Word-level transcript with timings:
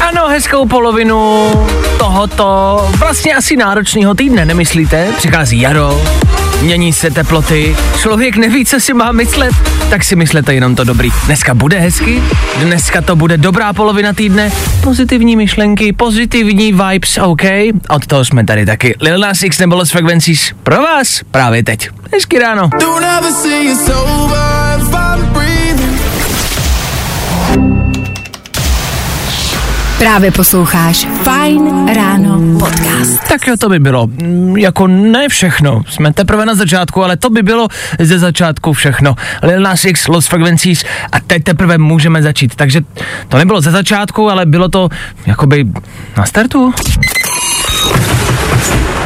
Ano, 0.00 0.28
hezkou 0.28 0.66
polovinu 0.66 1.50
tohoto 1.98 2.78
vlastně 2.98 3.34
asi 3.34 3.56
náročného 3.56 4.14
týdne, 4.14 4.44
nemyslíte? 4.44 5.08
Přichází 5.16 5.60
jaro, 5.60 6.02
mění 6.62 6.92
se 6.92 7.10
teploty, 7.10 7.76
člověk 8.00 8.36
neví, 8.36 8.64
co 8.64 8.80
si 8.80 8.94
má 8.94 9.12
myslet, 9.12 9.52
tak 9.90 10.04
si 10.04 10.16
myslete 10.16 10.54
jenom 10.54 10.74
to 10.74 10.84
dobrý. 10.84 11.10
Dneska 11.26 11.54
bude 11.54 11.78
hezky, 11.78 12.22
dneska 12.60 13.02
to 13.02 13.16
bude 13.16 13.36
dobrá 13.38 13.72
polovina 13.72 14.12
týdne, 14.12 14.52
pozitivní 14.82 15.36
myšlenky, 15.36 15.92
pozitivní 15.92 16.72
vibes, 16.72 17.18
OK? 17.18 17.42
Od 17.88 18.06
toho 18.06 18.24
jsme 18.24 18.44
tady 18.44 18.66
taky. 18.66 18.94
Lil 19.00 19.18
Nas 19.18 19.42
X 19.42 19.58
nebo 19.58 19.74
Los 19.76 19.90
Frequencies 19.90 20.52
pro 20.62 20.76
vás 20.76 21.20
právě 21.30 21.62
teď. 21.62 21.90
Hezky 22.12 22.38
ráno. 22.38 22.70
Don't 22.80 23.06
ever 23.18 23.32
say 23.32 23.66
it's 23.72 23.88
over 23.88 24.57
Právě 29.98 30.30
posloucháš 30.30 31.06
Fajn 31.22 31.88
ráno 31.94 32.58
podcast. 32.58 33.20
Tak 33.28 33.46
jo, 33.46 33.56
to 33.60 33.68
by 33.68 33.78
bylo. 33.78 34.06
Mm, 34.06 34.56
Jako 34.56 34.86
ne 34.86 35.28
všechno. 35.28 35.82
Jsme 35.88 36.12
teprve 36.12 36.46
na 36.46 36.54
začátku, 36.54 37.04
ale 37.04 37.16
to 37.16 37.30
by 37.30 37.42
bylo 37.42 37.68
ze 38.00 38.18
začátku 38.18 38.72
všechno. 38.72 39.14
Lil 39.42 39.60
Nas 39.60 39.84
X, 39.84 40.08
Los 40.08 40.26
Frequencies 40.26 40.84
a 41.12 41.20
teď 41.20 41.44
teprve 41.44 41.78
můžeme 41.78 42.22
začít. 42.22 42.54
Takže 42.54 42.80
to 43.28 43.36
nebylo 43.38 43.60
ze 43.60 43.70
začátku, 43.70 44.30
ale 44.30 44.46
bylo 44.46 44.68
to 44.68 44.88
jakoby 45.26 45.64
na 46.16 46.26
startu. 46.26 46.74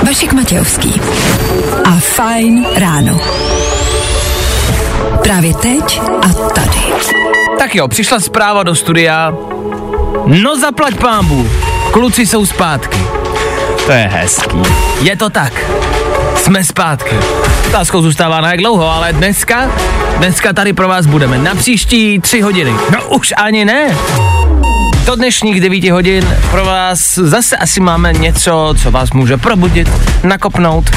Vašek 0.07 0.33
Matějovský 0.33 1.01
a 1.85 1.91
Fajn 2.01 2.67
ráno. 2.77 3.21
Právě 5.23 5.55
teď 5.55 6.01
a 6.23 6.29
tady. 6.49 6.79
Tak 7.59 7.75
jo, 7.75 7.89
přišla 7.89 8.21
zpráva 8.21 8.63
do 8.63 8.75
studia. 8.75 9.33
No 10.33 10.57
zaplať 10.57 10.95
pámbu, 10.95 11.51
kluci 11.91 12.27
jsou 12.27 12.47
zpátky. 12.47 12.99
To 13.87 13.93
je 13.93 14.11
hezký. 14.13 14.63
Je 15.01 15.17
to 15.17 15.31
tak. 15.31 15.53
Jsme 16.37 16.65
zpátky. 16.65 17.17
Otázkou 17.67 18.03
zůstává 18.03 18.41
na 18.41 18.51
jak 18.51 18.61
dlouho, 18.61 18.91
ale 18.91 19.13
dneska, 19.13 19.71
dneska 20.19 20.53
tady 20.53 20.73
pro 20.73 20.89
vás 20.89 21.07
budeme 21.07 21.39
na 21.39 21.55
příští 21.55 22.21
tři 22.21 22.41
hodiny. 22.41 22.71
No 22.71 23.09
už 23.09 23.35
ani 23.37 23.65
ne. 23.65 23.97
Do 25.07 25.15
dnešních 25.15 25.61
9 25.61 25.91
hodin 25.91 26.37
pro 26.51 26.65
vás 26.65 27.15
zase 27.15 27.57
asi 27.57 27.81
máme 27.81 28.13
něco, 28.13 28.75
co 28.83 28.91
vás 28.91 29.11
může 29.13 29.37
probudit, 29.37 29.89
nakopnout. 30.25 30.91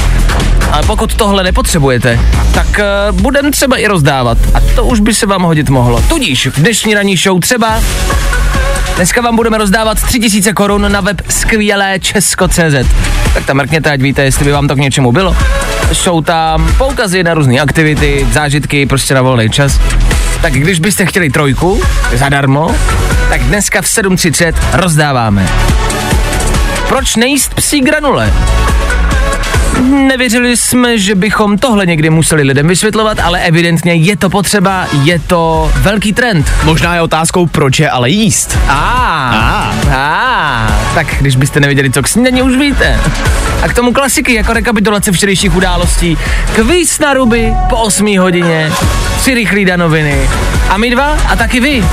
Ale 0.72 0.82
pokud 0.82 1.14
tohle 1.14 1.42
nepotřebujete, 1.42 2.20
tak 2.54 2.80
uh, 3.10 3.20
budeme 3.20 3.50
třeba 3.50 3.76
i 3.76 3.86
rozdávat. 3.86 4.38
A 4.54 4.60
to 4.74 4.84
už 4.84 5.00
by 5.00 5.14
se 5.14 5.26
vám 5.26 5.42
hodit 5.42 5.68
mohlo. 5.68 6.02
Tudíž 6.08 6.46
v 6.46 6.60
dnešní 6.60 6.94
ranní 6.94 7.16
show 7.16 7.40
třeba 7.40 7.80
Dneska 8.96 9.20
vám 9.20 9.36
budeme 9.36 9.58
rozdávat 9.58 10.02
3000 10.02 10.52
korun 10.52 10.92
na 10.92 11.00
web 11.00 11.20
skvělé 11.28 11.98
Česko.cz. 12.00 12.88
Tak 13.34 13.44
tam 13.46 13.56
mrkněte, 13.56 13.90
ať 13.90 14.00
víte, 14.00 14.24
jestli 14.24 14.44
by 14.44 14.52
vám 14.52 14.68
to 14.68 14.74
k 14.74 14.78
něčemu 14.78 15.12
bylo. 15.12 15.36
Jsou 15.92 16.20
tam 16.20 16.74
poukazy 16.78 17.24
na 17.24 17.34
různé 17.34 17.60
aktivity, 17.60 18.26
zážitky, 18.32 18.86
prostě 18.86 19.14
na 19.14 19.22
volný 19.22 19.50
čas. 19.50 19.80
Tak 20.42 20.52
když 20.52 20.78
byste 20.78 21.06
chtěli 21.06 21.30
trojku 21.30 21.82
zadarmo, 22.14 22.74
tak 23.28 23.42
dneska 23.42 23.82
v 23.82 23.84
7.30 23.84 24.54
rozdáváme. 24.72 25.48
Proč 26.88 27.16
nejíst 27.16 27.54
psí 27.54 27.80
granule? 27.80 28.32
Nevěřili 29.82 30.56
jsme, 30.56 30.98
že 30.98 31.14
bychom 31.14 31.58
tohle 31.58 31.86
někdy 31.86 32.10
museli 32.10 32.42
lidem 32.42 32.68
vysvětlovat, 32.68 33.18
ale 33.20 33.40
evidentně 33.40 33.94
je 33.94 34.16
to 34.16 34.30
potřeba, 34.30 34.86
je 35.02 35.18
to 35.18 35.72
velký 35.76 36.12
trend. 36.12 36.52
Možná 36.64 36.94
je 36.94 37.02
otázkou, 37.02 37.46
proč 37.46 37.80
je 37.80 37.90
ale 37.90 38.10
jíst. 38.10 38.58
A, 38.68 38.74
a, 39.92 40.35
tak 40.96 41.06
když 41.20 41.36
byste 41.36 41.60
nevěděli, 41.60 41.90
co 41.90 42.02
k 42.02 42.08
snídaní, 42.08 42.42
už 42.42 42.56
víte. 42.56 43.00
A 43.62 43.68
k 43.68 43.74
tomu 43.74 43.92
klasiky, 43.92 44.34
jako 44.34 44.52
rekapitulace 44.52 45.12
včerejších 45.12 45.56
událostí, 45.56 46.18
kvíz 46.54 46.98
na 46.98 47.14
ruby 47.14 47.54
po 47.68 47.76
8 47.76 48.18
hodině, 48.18 48.72
tři 49.20 49.34
rychlý 49.34 49.64
danoviny 49.64 50.28
a 50.68 50.76
my 50.76 50.90
dva 50.90 51.18
a 51.28 51.36
taky 51.36 51.60
vy. 51.60 51.84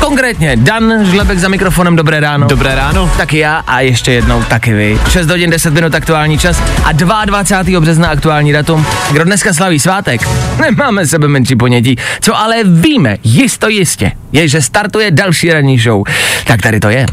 Konkrétně 0.00 0.56
Dan 0.56 1.04
Žlebek 1.04 1.38
za 1.38 1.48
mikrofonem, 1.48 1.96
dobré 1.96 2.20
ráno. 2.20 2.46
Dobré 2.46 2.74
ráno. 2.74 3.10
Taky 3.16 3.38
já 3.38 3.56
a 3.56 3.80
ještě 3.80 4.12
jednou 4.12 4.42
taky 4.42 4.72
vy. 4.72 4.98
6 5.08 5.30
hodin 5.30 5.50
10 5.50 5.74
minut 5.74 5.94
aktuální 5.94 6.38
čas 6.38 6.62
a 6.84 6.92
22. 6.92 7.80
března 7.80 8.08
aktuální 8.08 8.52
datum. 8.52 8.86
Kdo 9.12 9.24
dneska 9.24 9.54
slaví 9.54 9.78
svátek? 9.78 10.20
Nemáme 10.60 11.06
sebe 11.06 11.28
menší 11.28 11.56
ponětí. 11.56 11.96
Co 12.20 12.38
ale 12.38 12.56
víme, 12.64 13.16
jisto 13.24 13.68
jistě, 13.68 14.12
je, 14.32 14.48
že 14.48 14.62
startuje 14.62 15.10
další 15.10 15.52
ranní 15.52 15.78
show. 15.78 16.02
Tak 16.46 16.62
tady 16.62 16.80
to 16.80 16.88
je. 16.88 17.06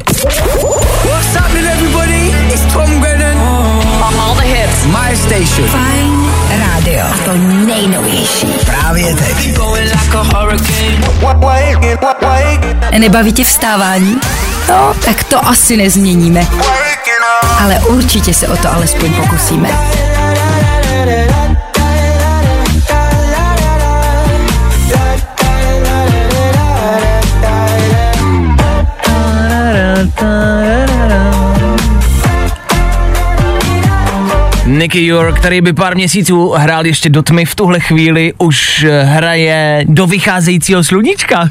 Station. 5.19 5.67
Fajn 5.67 6.31
rádio. 6.49 7.05
A 7.13 7.17
to 7.25 7.37
nejnovější. 7.65 8.47
Právě 8.65 9.15
teď. 9.15 9.55
Going 9.55 9.91
like 9.91 10.17
a 10.17 10.21
hurricane. 10.21 11.09
Nebaví 12.99 13.33
tě 13.33 13.43
vstávání? 13.43 14.19
No, 14.69 14.93
tak 15.05 15.23
to 15.23 15.45
asi 15.47 15.77
nezměníme. 15.77 16.47
Ale 17.63 17.79
určitě 17.79 18.33
se 18.33 18.47
o 18.47 18.57
to 18.57 18.73
alespoň 18.73 19.13
pokusíme. 19.13 19.69
Nicky 34.69 35.05
York, 35.05 35.39
který 35.39 35.61
by 35.61 35.73
pár 35.73 35.95
měsíců 35.95 36.49
hrál 36.49 36.85
ještě 36.85 37.09
do 37.09 37.23
tmy, 37.23 37.45
v 37.45 37.55
tuhle 37.55 37.79
chvíli 37.79 38.33
už 38.37 38.83
eh, 38.83 39.03
hraje 39.03 39.83
do 39.87 40.07
vycházejícího 40.07 40.83
sluníčka. 40.83 41.39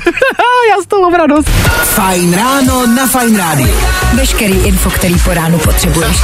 Já 0.70 0.82
z 0.82 0.86
toho 0.86 1.02
mám 1.02 1.14
radost. 1.14 1.48
Fajn 1.84 2.34
ráno 2.34 2.86
na 2.86 3.06
Fajn 3.06 3.36
rádiu. 3.36 3.74
Veškerý 4.14 4.54
info, 4.54 4.90
který 4.90 5.14
po 5.24 5.34
ránu 5.34 5.58
potřebuješ. 5.58 6.16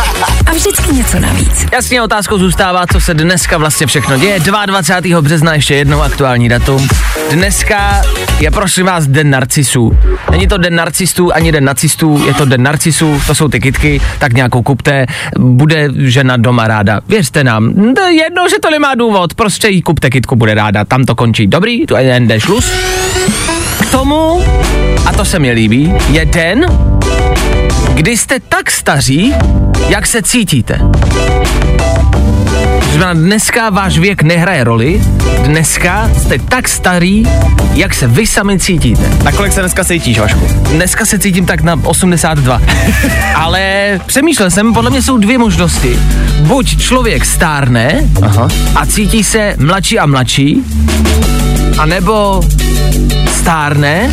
A 0.47 0.53
vždycky 0.53 0.93
něco 0.95 1.21
navíc. 1.21 1.67
Jasně 1.73 2.03
otázkou 2.03 2.39
zůstává, 2.39 2.87
co 2.93 3.01
se 3.01 3.15
dneska 3.15 3.59
vlastně 3.59 3.87
všechno 3.87 4.19
děje. 4.19 4.41
22. 4.67 5.23
března 5.23 5.55
ještě 5.55 5.75
jednou 5.75 6.03
aktuální 6.03 6.49
datum. 6.49 6.89
Dneska 7.31 8.03
je 8.41 8.51
prosím 8.51 8.87
vás 8.87 9.07
den 9.07 9.31
narcisů. 9.31 9.99
Není 10.31 10.47
to 10.47 10.59
den 10.59 10.75
narcistů 10.75 11.35
ani 11.35 11.53
den 11.53 11.65
nacistů, 11.65 12.27
je 12.27 12.35
to 12.35 12.45
den 12.45 12.63
narcisů, 12.63 13.21
to 13.27 13.35
jsou 13.35 13.49
ty 13.49 13.61
kitky, 13.61 14.01
tak 14.19 14.33
nějakou 14.33 14.63
kupte, 14.63 15.07
bude 15.39 15.89
žena 15.97 16.37
doma 16.37 16.69
ráda. 16.69 16.84
Věřte 17.09 17.45
nám, 17.45 17.95
to 17.95 18.01
je 18.01 18.15
jedno, 18.15 18.49
že 18.49 18.57
to 18.63 18.71
nemá 18.71 18.95
důvod, 18.95 19.35
prostě 19.35 19.69
jí 19.69 19.83
kupte 19.83 20.11
kitku, 20.11 20.37
bude 20.37 20.55
ráda, 20.55 20.85
tam 20.85 21.05
to 21.05 21.15
končí. 21.15 21.47
Dobrý, 21.47 21.87
tu 21.87 21.97
je 21.97 22.21
den 22.21 22.41
šlus. 22.41 22.73
K 23.81 23.91
tomu, 23.91 24.45
a 25.07 25.13
to 25.13 25.25
se 25.25 25.39
mi 25.39 25.53
líbí, 25.53 25.95
je 26.11 26.25
den, 26.27 26.67
kdy 27.95 28.17
jste 28.17 28.41
tak 28.41 28.71
staří, 28.71 29.35
jak 29.89 30.07
se 30.07 30.23
cítíte. 30.23 30.81
Znamená, 32.95 33.21
dneska 33.21 33.71
váš 33.71 33.99
věk 33.99 34.23
nehraje 34.23 34.65
roli, 34.65 35.03
dneska 35.45 36.11
jste 36.23 36.39
tak 36.39 36.69
starý, 36.69 37.23
jak 37.75 37.95
se 37.95 38.07
vy 38.07 38.27
sami 38.27 38.59
cítíte. 38.59 39.03
Na 39.25 39.33
kolik 39.33 39.53
se 39.53 39.61
dneska 39.61 39.85
cítíš, 39.85 40.19
Vašku? 40.19 40.47
Dneska 40.73 41.07
se 41.07 41.19
cítím 41.19 41.47
tak 41.47 41.61
na 41.61 41.81
82. 41.85 42.63
Ale 43.35 44.01
přemýšlel 44.07 44.51
jsem, 44.51 44.75
podle 44.75 44.91
mě 44.91 45.03
jsou 45.03 45.19
dvě 45.19 45.39
možnosti. 45.39 45.99
Buď 46.41 46.79
člověk 46.79 47.25
stárne 47.25 48.11
Aha. 48.23 48.49
a 48.75 48.87
cítí 48.87 49.25
se 49.25 49.55
mladší 49.59 49.99
a 49.99 50.07
mladší, 50.07 50.65
anebo 51.79 52.41
stárne 53.27 54.11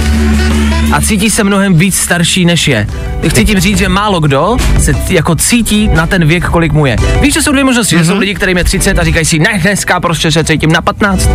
a 0.93 1.01
cítí 1.01 1.29
se 1.29 1.43
mnohem 1.43 1.73
víc 1.73 1.97
starší, 1.97 2.45
než 2.45 2.67
je. 2.67 2.87
Chci 3.29 3.45
tím 3.45 3.59
říct, 3.59 3.77
že 3.77 3.89
málo 3.89 4.19
kdo 4.19 4.57
se 4.79 4.91
jako 5.09 5.35
cítí 5.35 5.87
na 5.87 6.07
ten 6.07 6.25
věk, 6.25 6.45
kolik 6.45 6.71
mu 6.73 6.85
je. 6.85 6.95
Víš, 7.21 7.33
že 7.33 7.41
jsou 7.41 7.51
dvě 7.51 7.63
možnosti, 7.63 7.95
mm-hmm. 7.95 7.99
že 7.99 8.05
jsou 8.05 8.17
lidi, 8.17 8.35
kterým 8.35 8.57
je 8.57 8.63
30 8.63 8.99
a 8.99 9.03
říkají 9.03 9.25
si, 9.25 9.39
ne, 9.39 9.59
dneska 9.61 9.99
prostě 9.99 10.31
se 10.31 10.43
cítím 10.43 10.71
na 10.71 10.81
15. 10.81 11.29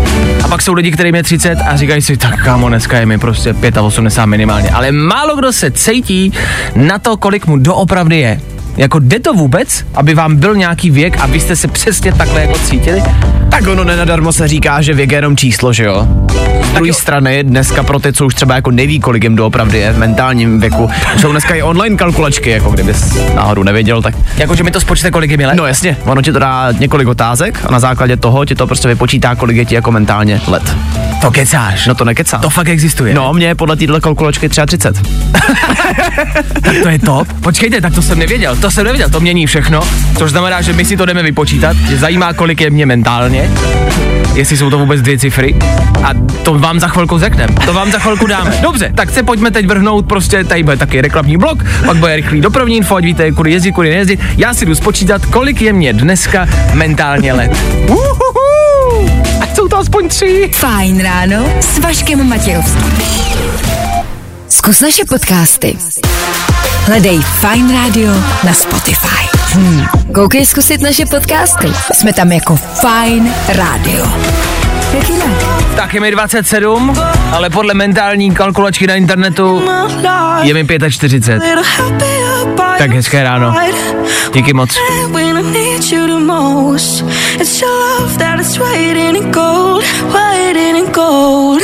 A 0.45 0.49
pak 0.49 0.63
jsou 0.63 0.73
lidi, 0.73 0.91
kterým 0.91 1.15
je 1.15 1.23
30 1.23 1.57
a 1.67 1.77
říkají 1.77 2.03
si, 2.03 2.17
tak 2.17 2.45
kámo, 2.45 2.69
dneska 2.69 2.99
je 2.99 3.07
mi 3.07 3.19
prostě 3.19 3.55
85 3.83 4.27
minimálně. 4.27 4.71
Ale 4.71 4.93
málo 4.93 5.37
kdo 5.37 5.53
se 5.53 5.71
cítí 5.71 6.33
na 6.75 6.99
to, 6.99 7.17
kolik 7.17 7.47
mu 7.47 7.57
doopravdy 7.57 8.19
je. 8.19 8.41
Jako 8.77 8.99
jde 8.99 9.21
to 9.21 9.35
vůbec, 9.35 9.85
aby 9.95 10.15
vám 10.15 10.37
byl 10.37 10.57
nějaký 10.57 10.91
věk 10.91 11.17
a 11.21 11.27
vy 11.27 11.41
jste 11.41 11.57
se 11.57 11.69
přesně 11.69 12.13
takhle 12.13 12.41
jako 12.41 12.59
cítili? 12.59 13.03
Tak 13.51 13.67
ono 13.67 13.85
nenadarmo 13.85 14.33
se 14.33 14.49
říká, 14.49 14.83
že 14.83 14.95
věk 14.95 15.13
je 15.13 15.19
jenom 15.19 15.37
číslo, 15.37 15.73
že 15.73 15.85
jo? 15.85 16.09
Z 16.63 16.73
druhé 16.73 16.93
strany 16.93 17.45
dneska 17.45 17.83
pro 17.83 17.99
ty, 17.99 18.13
co 18.13 18.27
už 18.27 18.35
třeba 18.35 18.55
jako 18.55 18.71
neví, 18.71 19.01
kolik 19.01 19.23
jim 19.23 19.37
doopravdy 19.37 19.79
je 19.79 19.93
v 19.93 19.99
mentálním 19.99 20.61
věku, 20.61 20.91
jsou 21.21 21.31
dneska 21.33 21.55
i 21.55 21.63
online 21.63 21.97
kalkulačky, 21.97 22.51
jako 22.51 22.71
kdybys 22.71 23.19
náhodou 23.35 23.63
nevěděl, 23.63 24.03
tak 24.03 24.15
Jakože 24.37 24.63
mi 24.63 24.71
to 24.71 24.81
spočte, 24.81 25.11
kolik 25.11 25.31
je 25.31 25.37
mi 25.37 25.47
let? 25.47 25.55
No 25.55 25.67
jasně, 25.67 25.97
ono 26.05 26.23
ti 26.23 26.33
to 26.33 26.39
dá 26.39 26.73
několik 26.79 27.09
otázek 27.09 27.61
a 27.69 27.73
na 27.73 27.79
základě 27.79 28.17
toho 28.17 28.45
ti 28.45 28.55
to 28.55 28.67
prostě 28.67 28.89
vypočítá, 28.89 29.35
kolik 29.35 29.57
je 29.57 29.65
ti 29.65 29.75
jako 29.75 29.93
mentálně 29.93 30.41
let. 30.49 30.77
To 31.27 31.33
kecáš. 31.33 31.87
No 31.87 31.95
to 31.95 32.05
nekecá. 32.05 32.39
To 32.39 32.51
fakt 32.51 32.69
existuje. 32.69 33.15
No, 33.15 33.33
mě 33.33 33.47
je 33.47 33.55
podle 33.55 33.77
téhle 33.77 34.01
kalkulačky 34.01 34.49
33. 34.49 35.03
tak 36.63 36.77
to 36.83 36.89
je 36.89 36.99
top. 36.99 37.29
Počkejte, 37.41 37.81
tak 37.81 37.95
to 37.95 38.03
jsem 38.03 38.19
nevěděl. 38.19 38.57
To 38.57 38.71
jsem 38.71 38.85
nevěděl, 38.85 39.11
to 39.11 39.21
mění 39.21 39.47
všechno. 39.47 39.81
Což 40.19 40.31
znamená, 40.31 40.63
že 40.63 40.73
my 40.73 40.85
si 40.85 40.97
to 40.97 41.07
jdeme 41.07 41.23
vypočítat. 41.23 41.77
Že 41.77 41.99
zajímá, 41.99 42.33
kolik 42.33 42.61
je 42.61 42.71
mě 42.71 42.87
mentálně. 42.87 43.51
Jestli 44.35 44.57
jsou 44.57 44.71
to 44.71 44.79
vůbec 44.79 45.03
dvě 45.03 45.19
cifry. 45.19 45.57
A 46.05 46.11
to 46.43 46.59
vám 46.59 46.81
za 46.81 46.89
chvilku 46.89 47.19
řekneme. 47.19 47.55
To 47.65 47.73
vám 47.73 47.93
za 47.93 47.99
chvilku 47.99 48.27
dáme. 48.27 48.59
Dobře, 48.63 48.93
tak 48.95 49.11
se 49.11 49.23
pojďme 49.23 49.51
teď 49.51 49.67
vrhnout. 49.67 50.07
Prostě 50.07 50.45
tady 50.45 50.63
bude 50.63 50.77
taky 50.77 51.01
reklamní 51.01 51.37
blok, 51.37 51.65
pak 51.87 51.97
bude 51.97 52.17
rychlý 52.17 52.41
dopravní 52.41 52.77
info, 52.77 52.97
ať 52.97 53.05
víte, 53.05 53.33
kudy 53.33 53.53
jezdit, 53.53 53.73
kudy 53.73 53.91
nejezdit. 53.91 54.21
Já 54.37 54.55
si 54.55 54.67
jdu 54.67 54.75
spočítat, 54.75 55.27
kolik 55.27 55.63
je 55.63 55.73
mě 55.73 55.93
dneska 55.93 56.49
mentálně 56.75 57.33
let. 57.33 57.51
Uhuhu. 57.89 58.46
To 59.77 59.81
aspoň 59.81 60.09
tři. 60.09 60.51
Fajn 60.55 61.03
ráno 61.03 61.49
s 61.61 61.79
Vaškem 61.79 62.29
Matějovským. 62.29 62.93
Zkus 64.49 64.81
naše 64.81 65.05
podcasty. 65.05 65.77
Hledej 66.87 67.19
Fine 67.19 67.75
Radio 67.75 68.13
na 68.45 68.53
Spotify. 68.53 69.39
Hmm. 69.53 69.87
Koukej 70.15 70.47
zkusit 70.47 70.81
naše 70.81 71.07
podcasty. 71.07 71.73
Jsme 71.93 72.13
tam 72.13 72.33
jako 72.33 72.57
Fine 72.57 73.35
Radio. 73.49 74.07
Jak 74.95 75.09
jinak? 75.09 75.45
Tak 75.77 75.95
je 75.95 76.01
mi 76.01 76.11
27, 76.11 76.95
ale 77.33 77.51
podle 77.51 77.75
mentální 77.75 78.35
kalkulačky 78.35 78.87
na 78.87 78.95
internetu 78.95 79.63
je 80.43 80.55
mi 80.55 80.67
45. 80.91 81.43
Tak 82.79 82.91
hezké 82.91 83.23
ráno. 83.23 83.55
Díky 84.35 84.53
moc. 84.53 84.79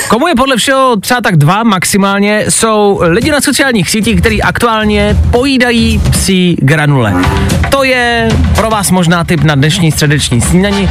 Komu 0.08 0.28
je 0.28 0.34
podle 0.34 0.56
všeho 0.56 0.96
třeba 0.96 1.20
tak 1.20 1.36
dva 1.36 1.62
maximálně, 1.62 2.44
jsou 2.48 3.00
lidi 3.02 3.30
na 3.30 3.40
sociálních 3.40 3.90
sítích, 3.90 4.20
kteří 4.20 4.42
aktuálně 4.42 5.16
pojídají 5.30 6.00
psí 6.10 6.56
granule. 6.62 7.14
To 7.70 7.84
je 7.84 8.28
pro 8.56 8.70
vás 8.70 8.90
možná 8.90 9.24
tip 9.24 9.42
na 9.42 9.54
dnešní 9.54 9.92
středeční 9.92 10.40
snídani. 10.40 10.90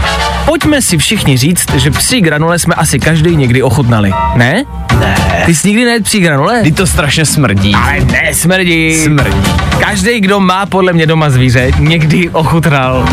Pojďme 0.52 0.82
si 0.82 0.98
všichni 0.98 1.38
říct, 1.38 1.76
že 1.76 1.92
psí 1.92 2.22
granule 2.22 2.60
jsme 2.60 2.76
asi 2.76 3.00
každý 3.00 3.36
někdy 3.36 3.64
ochutnali. 3.64 4.12
Ne? 4.36 4.64
Ne. 5.00 5.16
Ty 5.46 5.56
jsi 5.56 5.68
nikdy 5.68 5.86
nejedl 5.86 6.04
psí 6.04 6.20
granule? 6.20 6.62
Ty 6.62 6.72
to 6.72 6.88
strašně 6.88 7.26
smrdí. 7.26 7.76
Ale 7.76 8.00
ne, 8.00 8.34
smrdí. 8.34 8.98
Smrdí. 9.04 9.38
Každý, 9.80 10.20
kdo 10.20 10.40
má 10.40 10.66
podle 10.66 10.94
mě 10.94 11.06
doma 11.06 11.30
zvíře, 11.30 11.72
někdy 11.80 12.30
ochutnal 12.30 13.10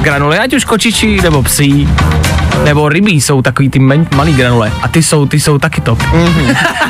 granule, 0.00 0.38
ať 0.38 0.54
už 0.54 0.64
kočičí 0.64 1.20
nebo 1.22 1.42
psí. 1.42 1.88
Nebo 2.64 2.88
rybí 2.88 3.20
jsou 3.20 3.42
takový 3.42 3.68
ty 3.68 3.78
men, 3.78 4.06
malý 4.14 4.32
granule. 4.34 4.72
A 4.82 4.88
ty 4.88 5.02
jsou, 5.02 5.26
ty 5.26 5.40
jsou 5.40 5.58
taky 5.58 5.80
top. 5.80 6.02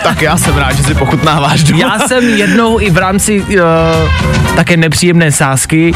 tak 0.03 0.23
já 0.23 0.37
jsem 0.37 0.57
rád, 0.57 0.73
že 0.73 0.83
si 0.83 0.95
pochutnáváš 0.95 1.63
doma. 1.63 1.81
Já 1.81 2.09
jsem 2.09 2.25
jednou 2.25 2.81
i 2.81 2.91
v 2.91 2.97
rámci 2.97 3.41
uh, 3.41 3.57
také 4.57 4.77
nepříjemné 4.77 5.33
sásky 5.33 5.93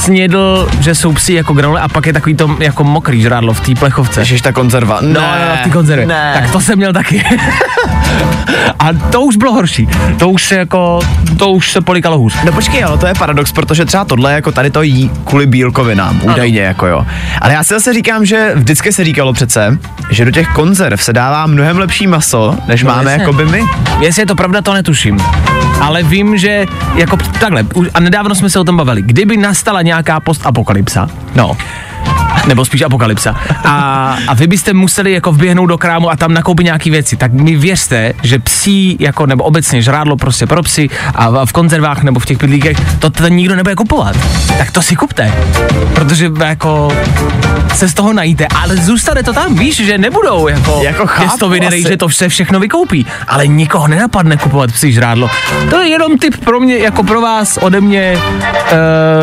snědl, 0.00 0.68
že 0.80 0.94
jsou 0.94 1.12
psi 1.12 1.32
jako 1.32 1.52
granule 1.52 1.80
a 1.80 1.88
pak 1.88 2.06
je 2.06 2.12
takový 2.12 2.34
to 2.34 2.56
jako 2.58 2.84
mokrý 2.84 3.22
žrádlo 3.22 3.54
v 3.54 3.60
té 3.60 3.74
plechovce. 3.74 4.20
Ježiš, 4.20 4.40
ta 4.40 4.52
konzerva. 4.52 4.98
No, 5.00 5.08
no, 5.08 5.20
no, 5.20 5.56
v 5.60 5.64
té 5.64 5.70
konzervě. 5.70 6.06
Ne. 6.06 6.30
Tak 6.40 6.50
to 6.50 6.60
jsem 6.60 6.76
měl 6.76 6.92
taky. 6.92 7.24
a 8.78 8.88
to 8.92 9.20
už 9.20 9.36
bylo 9.36 9.52
horší. 9.52 9.88
To 10.18 10.28
už 10.28 10.44
se 10.44 10.56
jako, 10.56 11.00
to 11.38 11.50
už 11.50 11.72
se 11.72 11.80
polikalo 11.80 12.18
hůř. 12.18 12.34
No 12.44 12.52
počkej, 12.52 12.84
ale 12.84 12.98
to 12.98 13.06
je 13.06 13.14
paradox, 13.18 13.52
protože 13.52 13.84
třeba 13.84 14.04
tohle 14.04 14.32
jako 14.32 14.52
tady 14.52 14.70
to 14.70 14.82
jí 14.82 15.10
kvůli 15.24 15.46
bílkovinám, 15.46 16.20
údajně 16.22 16.60
jako 16.60 16.86
jo. 16.86 17.06
Ale 17.40 17.52
já 17.52 17.64
si 17.64 17.74
zase 17.74 17.92
říkám, 17.92 18.24
že 18.24 18.52
vždycky 18.54 18.92
se 18.92 19.04
říkalo 19.04 19.32
přece, 19.32 19.78
že 20.10 20.24
do 20.24 20.30
těch 20.30 20.48
konzerv 20.48 21.02
se 21.02 21.12
dává 21.12 21.46
mnohem 21.46 21.78
lepší 21.78 22.06
maso, 22.06 22.56
než 22.68 22.82
No, 22.82 22.90
máme 22.90 23.10
jasně. 23.12 23.22
jako 23.22 23.32
by 23.32 23.44
my. 23.44 23.62
Jestli 24.00 24.22
je 24.22 24.26
to 24.26 24.34
pravda, 24.34 24.62
to 24.62 24.74
netuším. 24.74 25.18
Ale 25.80 26.02
vím, 26.02 26.38
že 26.38 26.66
jako 26.94 27.16
takhle, 27.40 27.64
a 27.94 28.00
nedávno 28.00 28.34
jsme 28.34 28.50
se 28.50 28.58
o 28.60 28.64
tom 28.64 28.76
bavili, 28.76 29.02
kdyby 29.02 29.36
nastala 29.36 29.82
nějaká 29.82 30.20
postapokalypsa, 30.20 31.08
no, 31.34 31.56
nebo 32.46 32.64
spíš 32.64 32.82
apokalypsa. 32.82 33.34
A, 33.64 34.16
a 34.28 34.34
vy 34.34 34.46
byste 34.46 34.72
museli 34.72 35.12
jako 35.12 35.32
vběhnout 35.32 35.66
do 35.68 35.78
krámu 35.78 36.10
a 36.10 36.16
tam 36.16 36.34
nakoupit 36.34 36.64
nějaký 36.64 36.90
věci. 36.90 37.16
Tak 37.16 37.32
mi 37.32 37.56
věřte, 37.56 38.12
že 38.22 38.38
psí, 38.38 38.96
jako 39.00 39.26
nebo 39.26 39.44
obecně 39.44 39.82
žrádlo 39.82 40.16
prostě 40.16 40.46
pro 40.46 40.62
psy 40.62 40.88
a 41.14 41.44
v- 41.44 41.52
konzervách 41.52 42.02
nebo 42.02 42.20
v 42.20 42.26
těch 42.26 42.38
pidlíkech, 42.38 42.76
to 42.98 43.10
tady 43.10 43.30
nikdo 43.30 43.56
nebude 43.56 43.74
kupovat. 43.74 44.16
Tak 44.58 44.70
to 44.70 44.82
si 44.82 44.96
kupte. 44.96 45.32
Protože 45.94 46.30
jako 46.46 46.92
se 47.74 47.88
z 47.88 47.94
toho 47.94 48.12
najíte, 48.12 48.46
ale 48.62 48.76
zůstane 48.76 49.22
to 49.22 49.32
tam, 49.32 49.54
víš, 49.54 49.76
že 49.76 49.98
nebudou 49.98 50.48
jako, 50.48 50.80
Jako 50.84 51.06
chápu 51.06 51.28
pěstovinery, 51.28 51.78
asi. 51.80 51.88
že 51.88 51.96
to 51.96 52.08
vše 52.08 52.28
všechno 52.28 52.60
vykoupí, 52.60 53.06
ale 53.28 53.46
nikoho 53.46 53.88
nenapadne 53.88 54.36
kupovat 54.36 54.72
psí 54.72 54.92
žrádlo. 54.92 55.30
To 55.70 55.80
je 55.80 55.88
jenom 55.88 56.18
tip 56.18 56.44
pro 56.44 56.60
mě, 56.60 56.76
jako 56.78 57.02
pro 57.02 57.20
vás, 57.20 57.58
ode 57.62 57.80
mě. 57.80 58.18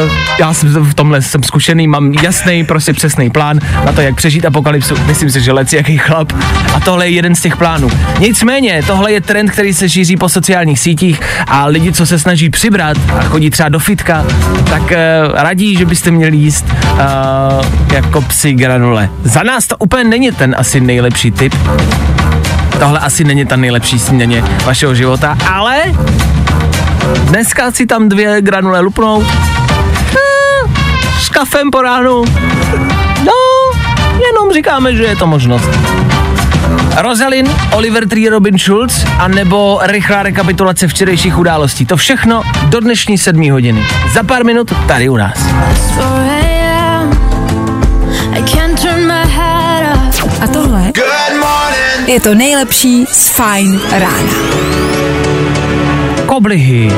Uh, 0.05 0.11
já 0.39 0.53
jsem 0.53 0.69
v 0.69 0.93
tomhle 0.93 1.21
jsem 1.21 1.43
zkušený, 1.43 1.87
mám 1.87 2.13
jasný, 2.13 2.65
prostě 2.65 2.86
přesný 2.93 3.29
plán 3.29 3.59
na 3.85 3.91
to, 3.91 4.01
jak 4.01 4.15
přežít 4.15 4.45
apokalypsu. 4.45 4.95
Myslím 5.05 5.31
si, 5.31 5.41
že 5.41 5.51
lec 5.51 5.73
jaký 5.73 5.97
chlap. 5.97 6.33
A 6.75 6.79
tohle 6.79 7.07
je 7.07 7.11
jeden 7.11 7.35
z 7.35 7.41
těch 7.41 7.57
plánů. 7.57 7.89
Nicméně, 8.19 8.83
tohle 8.87 9.11
je 9.11 9.21
trend, 9.21 9.49
který 9.51 9.73
se 9.73 9.89
šíří 9.89 10.17
po 10.17 10.29
sociálních 10.29 10.79
sítích 10.79 11.21
a 11.47 11.65
lidi, 11.65 11.93
co 11.93 12.05
se 12.05 12.19
snaží 12.19 12.49
přibrat 12.49 12.97
a 13.19 13.23
chodí 13.23 13.49
třeba 13.49 13.69
do 13.69 13.79
fitka, 13.79 14.25
tak 14.69 14.81
uh, 14.81 14.87
radí, 15.33 15.75
že 15.75 15.85
byste 15.85 16.11
měli 16.11 16.37
jíst 16.37 16.65
uh, 16.93 16.99
jako 17.93 18.21
psi 18.21 18.53
granule. 18.53 19.09
Za 19.23 19.43
nás 19.43 19.67
to 19.67 19.77
úplně 19.77 20.03
není 20.03 20.31
ten 20.31 20.55
asi 20.57 20.81
nejlepší 20.81 21.31
tip, 21.31 21.55
Tohle 22.79 22.99
asi 22.99 23.23
není 23.23 23.45
ta 23.45 23.55
nejlepší 23.55 23.99
snídaně 23.99 24.43
vašeho 24.65 24.95
života, 24.95 25.37
ale 25.53 25.81
dneska 27.23 27.71
si 27.71 27.85
tam 27.85 28.09
dvě 28.09 28.41
granule 28.41 28.79
lupnout 28.79 29.25
eh, 30.11 30.69
s 31.19 31.29
kafem 31.29 31.71
po 31.71 31.81
ránu. 31.81 32.23
No, 33.27 33.33
jenom 34.27 34.53
říkáme, 34.53 34.95
že 34.95 35.03
je 35.03 35.15
to 35.15 35.27
možnost. 35.27 35.69
Rosalin, 36.97 37.47
Oliver 37.71 38.07
Tree, 38.07 38.29
Robin 38.29 38.57
Schulz 38.57 39.05
a 39.19 39.27
nebo 39.27 39.79
rychlá 39.83 40.23
rekapitulace 40.23 40.87
včerejších 40.87 41.37
událostí. 41.37 41.85
To 41.85 41.97
všechno 41.97 42.43
do 42.65 42.79
dnešní 42.79 43.17
sedmí 43.17 43.49
hodiny. 43.49 43.85
Za 44.13 44.23
pár 44.23 44.45
minut 44.45 44.73
tady 44.87 45.09
u 45.09 45.17
nás. 45.17 45.37
4 45.37 45.49
a.m. 46.41 47.19
I 48.33 48.43
can't 48.43 48.81
turn 48.81 49.07
my 49.07 49.29
head 49.29 49.97
off. 49.97 50.41
A 50.41 50.47
tohle 50.47 50.91
je 52.07 52.19
to 52.19 52.35
nejlepší 52.35 53.05
z 53.05 53.29
Fine 53.29 53.79
rána. 53.91 54.33
Koblihy, 56.25 56.91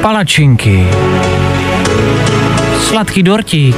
palačinky, 0.00 0.88
sladký 2.80 3.22
dortík, 3.22 3.76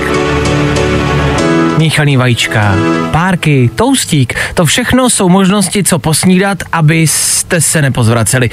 míchaný 1.79 2.17
vajíčka, 2.17 2.75
párky, 3.13 3.71
toustík. 3.75 4.35
To 4.55 4.65
všechno 4.65 5.11
jsou 5.11 5.29
možnosti, 5.29 5.85
co 5.85 5.99
posnídat, 5.99 6.59
abyste 6.73 7.61
se 7.61 7.83
nepozvraceli. 7.83 8.51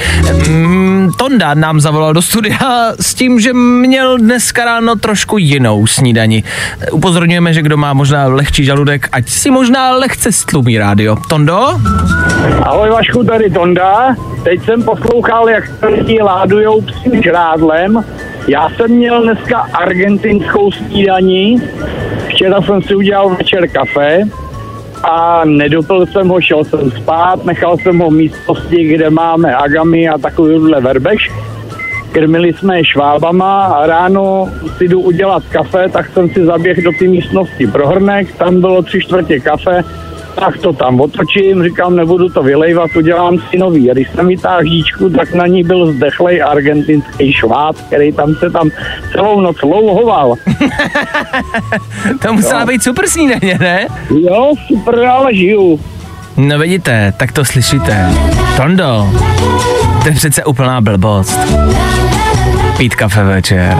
Mm, 0.47 1.11
Tonda 1.17 1.53
nám 1.53 1.79
zavolal 1.79 2.13
do 2.13 2.21
studia 2.21 2.93
s 2.99 3.13
tím, 3.13 3.39
že 3.39 3.53
měl 3.53 4.17
dneska 4.17 4.65
ráno 4.65 4.95
trošku 4.95 5.37
jinou 5.37 5.87
snídani. 5.87 6.43
Upozorňujeme, 6.91 7.53
že 7.53 7.61
kdo 7.61 7.77
má 7.77 7.93
možná 7.93 8.25
lehčí 8.27 8.65
žaludek, 8.65 9.09
ať 9.11 9.29
si 9.29 9.51
možná 9.51 9.91
lehce 9.91 10.31
stlumí 10.31 10.77
rádio. 10.77 11.17
Tondo? 11.29 11.79
Ahoj 12.61 12.89
Vašku, 12.89 13.23
tady 13.23 13.49
Tonda. 13.49 14.15
Teď 14.43 14.65
jsem 14.65 14.83
poslouchal, 14.83 15.49
jak 15.49 15.63
lidi 15.83 16.21
ládujou 16.21 16.81
psím 16.81 17.23
žrádlem. 17.23 18.03
Já 18.47 18.69
jsem 18.69 18.91
měl 18.91 19.23
dneska 19.23 19.57
argentinskou 19.73 20.71
snídaní. 20.71 21.61
Včera 22.43 22.61
jsem 22.61 22.81
si 22.81 22.95
udělal 22.95 23.29
večer 23.29 23.67
kafe 23.67 24.19
a 25.03 25.45
nedopil 25.45 26.05
jsem 26.05 26.27
ho, 26.27 26.41
šel 26.41 26.63
jsem 26.63 26.91
spát, 26.91 27.45
nechal 27.45 27.77
jsem 27.77 27.99
ho 27.99 28.09
v 28.09 28.13
místnosti, 28.13 28.83
kde 28.83 29.09
máme 29.09 29.55
agamy 29.55 30.09
a 30.09 30.17
takovýhle 30.17 30.81
verbeš. 30.81 31.31
Krmili 32.11 32.53
jsme 32.53 32.77
je 32.77 32.85
švábama 32.85 33.65
a 33.65 33.87
ráno 33.87 34.49
si 34.77 34.87
jdu 34.87 35.01
udělat 35.01 35.43
kafe, 35.49 35.89
tak 35.89 36.09
jsem 36.13 36.29
si 36.29 36.45
zaběhl 36.45 36.81
do 36.81 36.91
té 36.99 37.05
místnosti 37.05 37.67
pro 37.67 37.87
hrnek, 37.87 38.35
tam 38.35 38.61
bylo 38.61 38.81
tři 38.81 39.01
čtvrtě 39.01 39.39
kafe 39.39 39.83
tak 40.35 40.57
to 40.57 40.73
tam 40.73 41.01
otočím, 41.01 41.63
říkám, 41.63 41.95
nebudu 41.95 42.29
to 42.29 42.43
vylejvat, 42.43 42.95
udělám 42.95 43.37
si 43.49 43.57
nový. 43.57 43.91
A 43.91 43.93
když 43.93 44.09
jsem 44.09 44.27
vytáhl 44.27 44.63
žíčku, 44.63 45.09
tak 45.09 45.33
na 45.33 45.47
ní 45.47 45.63
byl 45.63 45.93
zdechlej 45.93 46.43
argentinský 46.43 47.33
švát, 47.33 47.75
který 47.81 48.11
tam 48.11 48.35
se 48.35 48.49
tam 48.49 48.69
celou 49.11 49.41
noc 49.41 49.61
louhoval. 49.61 50.33
To 52.21 52.33
musela 52.33 52.65
být 52.65 52.83
super 52.83 53.07
snídaně, 53.07 53.57
ne? 53.59 53.87
Jo, 54.19 54.53
super, 54.67 55.05
ale 55.05 55.35
žiju. 55.35 55.79
No 56.37 56.59
vidíte, 56.59 57.13
tak 57.17 57.31
to 57.31 57.45
slyšíte. 57.45 58.09
Tondo, 58.57 59.09
to 60.03 60.09
je 60.09 60.15
přece 60.15 60.45
úplná 60.45 60.81
blbost. 60.81 61.39
Pít 62.77 62.95
kafe 62.95 63.23
večer. 63.23 63.77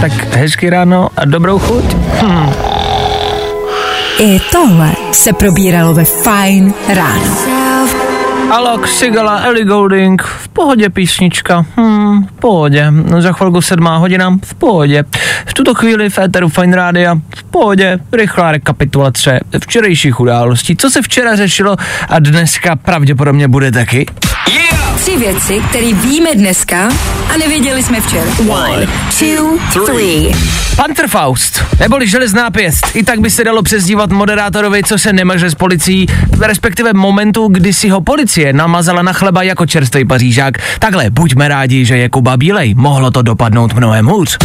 Tak 0.00 0.12
hezky 0.36 0.70
ráno 0.70 1.08
a 1.16 1.24
dobrou 1.24 1.58
chuť. 1.58 1.96
I 4.18 4.40
tohle 4.52 4.92
se 5.12 5.32
probíralo 5.32 5.94
ve 5.94 6.04
Fine 6.04 6.72
ráno. 6.94 7.36
Alok, 8.50 8.88
Sigala, 8.88 9.38
Ellie 9.38 9.64
Goulding, 9.64 10.22
v 10.22 10.48
pohodě 10.48 10.90
písnička, 10.90 11.64
hmm, 11.76 12.26
v 12.26 12.32
pohodě, 12.32 12.90
no, 12.90 13.22
za 13.22 13.32
chvilku 13.32 13.62
sedmá 13.62 13.96
hodina, 13.96 14.38
v 14.44 14.54
pohodě. 14.54 15.04
V 15.46 15.54
tuto 15.54 15.74
chvíli 15.74 16.10
v 16.10 16.18
éteru 16.18 16.48
Fine 16.48 16.76
Rádia, 16.76 17.14
v 17.36 17.44
pohodě, 17.44 17.98
rychlá 18.12 18.52
rekapitulace 18.52 19.40
včerejších 19.62 20.20
událostí, 20.20 20.76
co 20.76 20.90
se 20.90 21.02
včera 21.02 21.36
řešilo 21.36 21.76
a 22.08 22.18
dneska 22.18 22.76
pravděpodobně 22.76 23.48
bude 23.48 23.72
taky. 23.72 24.06
Tři 25.04 25.16
věci, 25.16 25.62
které 25.68 25.92
víme 25.92 26.34
dneska 26.34 26.88
a 27.34 27.36
nevěděli 27.36 27.82
jsme 27.82 28.00
včera. 28.00 28.30
One, 28.48 28.86
two, 29.18 29.58
three. 29.84 30.32
Panterfaust, 30.76 31.64
neboli 31.80 32.08
železná 32.08 32.50
pěst, 32.50 32.86
i 32.94 33.02
tak 33.02 33.20
by 33.20 33.30
se 33.30 33.44
dalo 33.44 33.62
přezdívat 33.62 34.10
moderátorovi, 34.10 34.82
co 34.82 34.98
se 34.98 35.12
nemaže 35.12 35.50
s 35.50 35.54
policií, 35.54 36.06
respektive 36.40 36.92
momentu, 36.92 37.48
kdy 37.48 37.72
si 37.72 37.88
ho 37.88 38.00
policie 38.00 38.52
namazala 38.52 39.02
na 39.02 39.12
chleba 39.12 39.42
jako 39.42 39.66
čerstvý 39.66 40.04
pařížák. 40.04 40.54
Takhle, 40.78 41.10
buďme 41.10 41.48
rádi, 41.48 41.84
že 41.84 41.96
je 41.96 42.08
Kuba 42.08 42.36
Bílej, 42.36 42.74
mohlo 42.74 43.10
to 43.10 43.22
dopadnout 43.22 43.74
mnohem 43.74 44.06
hůř. 44.06 44.38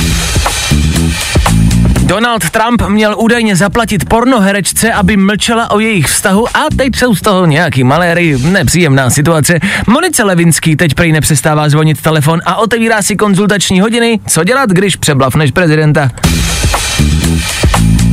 Donald 2.10 2.50
Trump 2.50 2.82
měl 2.88 3.16
údajně 3.20 3.56
zaplatit 3.56 4.10
pornoherečce, 4.10 4.94
aby 4.94 5.18
mlčela 5.18 5.72
o 5.72 5.80
jejich 5.80 6.08
vztahu 6.08 6.48
a 6.58 6.66
teď 6.78 6.96
jsou 6.96 7.16
z 7.16 7.22
toho 7.22 7.46
nějaký 7.46 7.84
maléry, 7.84 8.38
nepříjemná 8.42 9.10
situace. 9.10 9.60
Monice 9.88 10.24
Levinský 10.24 10.76
teď 10.76 10.94
prej 10.94 11.12
nepřestává 11.12 11.70
zvonit 11.70 12.02
telefon 12.02 12.40
a 12.46 12.56
otevírá 12.56 13.02
si 13.02 13.16
konzultační 13.16 13.82
hodiny. 13.82 14.20
Co 14.28 14.44
dělat, 14.44 14.70
když 14.70 14.96
přeblavneš 14.96 15.52
prezidenta? 15.52 16.10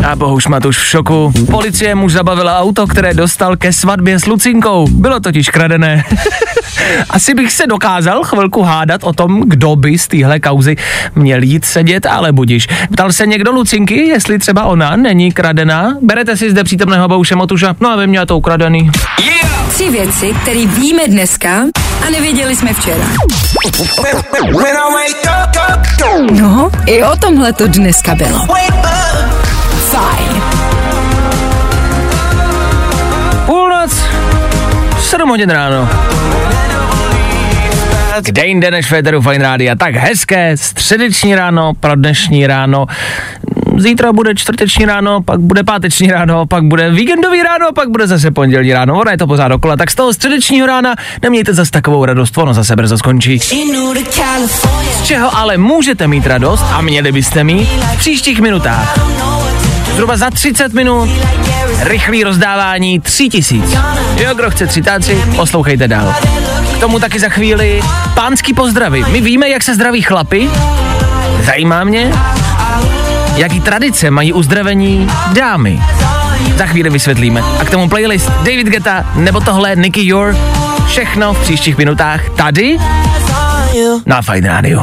A 0.05 0.17
bohuž 0.17 0.47
Matuš 0.47 0.79
v 0.79 0.87
šoku. 0.87 1.33
Policie 1.51 1.95
mu 1.95 2.09
zabavila 2.09 2.59
auto, 2.59 2.87
které 2.87 3.15
dostal 3.15 3.57
ke 3.57 3.73
svatbě 3.73 4.19
s 4.19 4.27
Lucinkou. 4.27 4.87
Bylo 4.91 5.21
totiž 5.21 5.49
kradené. 5.49 6.05
Asi 7.11 7.35
bych 7.35 7.53
se 7.53 7.67
dokázal 7.67 8.25
chvilku 8.25 8.63
hádat 8.63 9.05
o 9.05 9.13
tom, 9.13 9.43
kdo 9.47 9.77
by 9.77 9.99
z 9.99 10.09
téhle 10.09 10.41
kauzy 10.41 10.77
měl 11.15 11.43
jít 11.43 11.65
sedět, 11.65 12.07
ale 12.07 12.33
budiš. 12.33 12.69
Ptal 12.93 13.13
se 13.13 13.27
někdo 13.27 13.53
Lucinky, 13.53 14.07
jestli 14.07 14.39
třeba 14.39 14.65
ona 14.65 14.97
není 14.97 15.33
kradená? 15.33 15.97
Berete 16.03 16.37
si 16.37 16.51
zde 16.51 16.65
přítomného 16.65 17.09
Bouše 17.09 17.37
Matuša? 17.37 17.77
No 17.81 17.91
a 17.91 17.97
vy 17.97 18.07
měla 18.07 18.27
to 18.27 18.39
ukradený. 18.39 18.91
Tři 19.69 19.91
věci, 19.91 20.35
které 20.43 20.67
víme 20.67 21.03
dneska 21.09 21.63
a 22.07 22.11
nevěděli 22.11 22.57
jsme 22.57 22.75
včera. 22.75 23.05
No, 26.31 26.71
i 26.87 27.03
o 27.05 27.17
tomhle 27.17 27.53
to 27.53 27.69
dneska 27.69 28.15
bylo. 28.15 28.47
Fajn. 29.97 30.43
Půlnoc, 33.47 34.03
7 35.01 35.29
hodin 35.29 35.51
ráno. 35.51 35.89
Kde 38.21 38.47
jinde 38.47 38.71
než 38.71 38.87
Federu 38.87 39.23
Fine 39.23 39.39
Rádia? 39.39 39.75
Tak 39.75 39.95
hezké 39.95 40.57
středeční 40.57 41.35
ráno 41.35 41.73
pro 41.81 41.97
dnešní 41.97 42.47
ráno. 42.47 42.87
Zítra 43.79 44.13
bude 44.13 44.35
čtvrteční 44.35 44.85
ráno, 44.85 45.23
pak 45.23 45.41
bude 45.41 45.65
páteční 45.65 46.11
ráno, 46.11 46.47
pak 46.47 46.65
bude 46.65 46.91
víkendový 46.91 47.43
ráno, 47.43 47.73
pak 47.75 47.89
bude 47.89 48.07
zase 48.07 48.31
pondělní 48.31 48.73
ráno. 48.73 49.01
Ono 49.01 49.11
je 49.11 49.19
to 49.19 49.27
pořád 49.27 49.49
dokola, 49.49 49.77
tak 49.77 49.91
z 49.91 49.95
toho 49.95 50.13
středečního 50.13 50.67
rána 50.67 50.95
nemějte 51.23 51.55
zase 51.55 51.71
takovou 51.71 52.05
radost, 52.05 52.39
ono 52.39 52.55
zase 52.55 52.77
brzo 52.77 52.99
skončí. 52.99 53.39
Z 53.39 55.03
čeho 55.03 55.37
ale 55.37 55.57
můžete 55.57 56.09
mít 56.09 56.27
radost 56.27 56.65
a 56.73 56.81
měli 56.81 57.13
byste 57.13 57.45
mít 57.45 57.69
v 57.69 57.99
příštích 57.99 58.41
minutách. 58.41 58.99
Zhruba 59.97 60.17
za 60.17 60.31
30 60.31 60.73
minut 60.73 61.09
rychlý 61.81 62.25
rozdávání 62.25 63.01
3000. 63.01 63.55
Jo, 64.17 64.35
kdo 64.35 64.51
chce 64.51 64.67
třitáci, 64.67 65.23
poslouchejte 65.37 65.89
dál. 65.89 66.15
K 66.77 66.81
tomu 66.81 66.99
taky 66.99 67.21
za 67.21 67.29
chvíli 67.29 67.83
pánský 68.15 68.55
pozdravy. 68.55 69.05
My 69.09 69.21
víme, 69.21 69.49
jak 69.49 69.63
se 69.63 69.75
zdraví 69.75 70.03
chlapy. 70.03 70.51
Zajímá 71.43 71.85
mě, 71.85 72.13
jaký 73.37 73.61
tradice 73.61 74.11
mají 74.11 74.33
uzdravení 74.33 75.09
dámy. 75.33 75.81
Za 76.57 76.67
chvíli 76.67 76.91
vysvětlíme. 76.91 77.43
A 77.61 77.65
k 77.65 77.71
tomu 77.71 77.89
playlist 77.89 78.31
David 78.31 78.67
Geta 78.67 79.13
nebo 79.15 79.41
tohle 79.41 79.77
Nicky 79.77 80.07
Your. 80.07 80.37
Všechno 80.89 81.35
v 81.35 81.43
příštích 81.43 81.79
minutách 81.79 82.21
tady 82.37 82.79
na 84.07 84.23
Fine 84.23 84.49
Radio. 84.49 84.83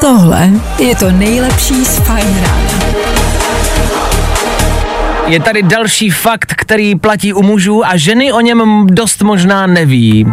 Tohle 0.00 0.50
je 0.78 0.96
to 0.96 1.10
nejlepší 1.10 1.84
z 1.84 1.98
Fine 1.98 2.40
rána. 2.40 2.78
Je 5.26 5.40
tady 5.40 5.62
další 5.62 6.10
fakt, 6.10 6.54
který 6.56 6.94
platí 6.96 7.32
u 7.32 7.42
mužů 7.42 7.86
a 7.86 7.96
ženy 7.96 8.32
o 8.32 8.40
něm 8.40 8.86
dost 8.86 9.22
možná 9.22 9.66
neví. 9.66 10.26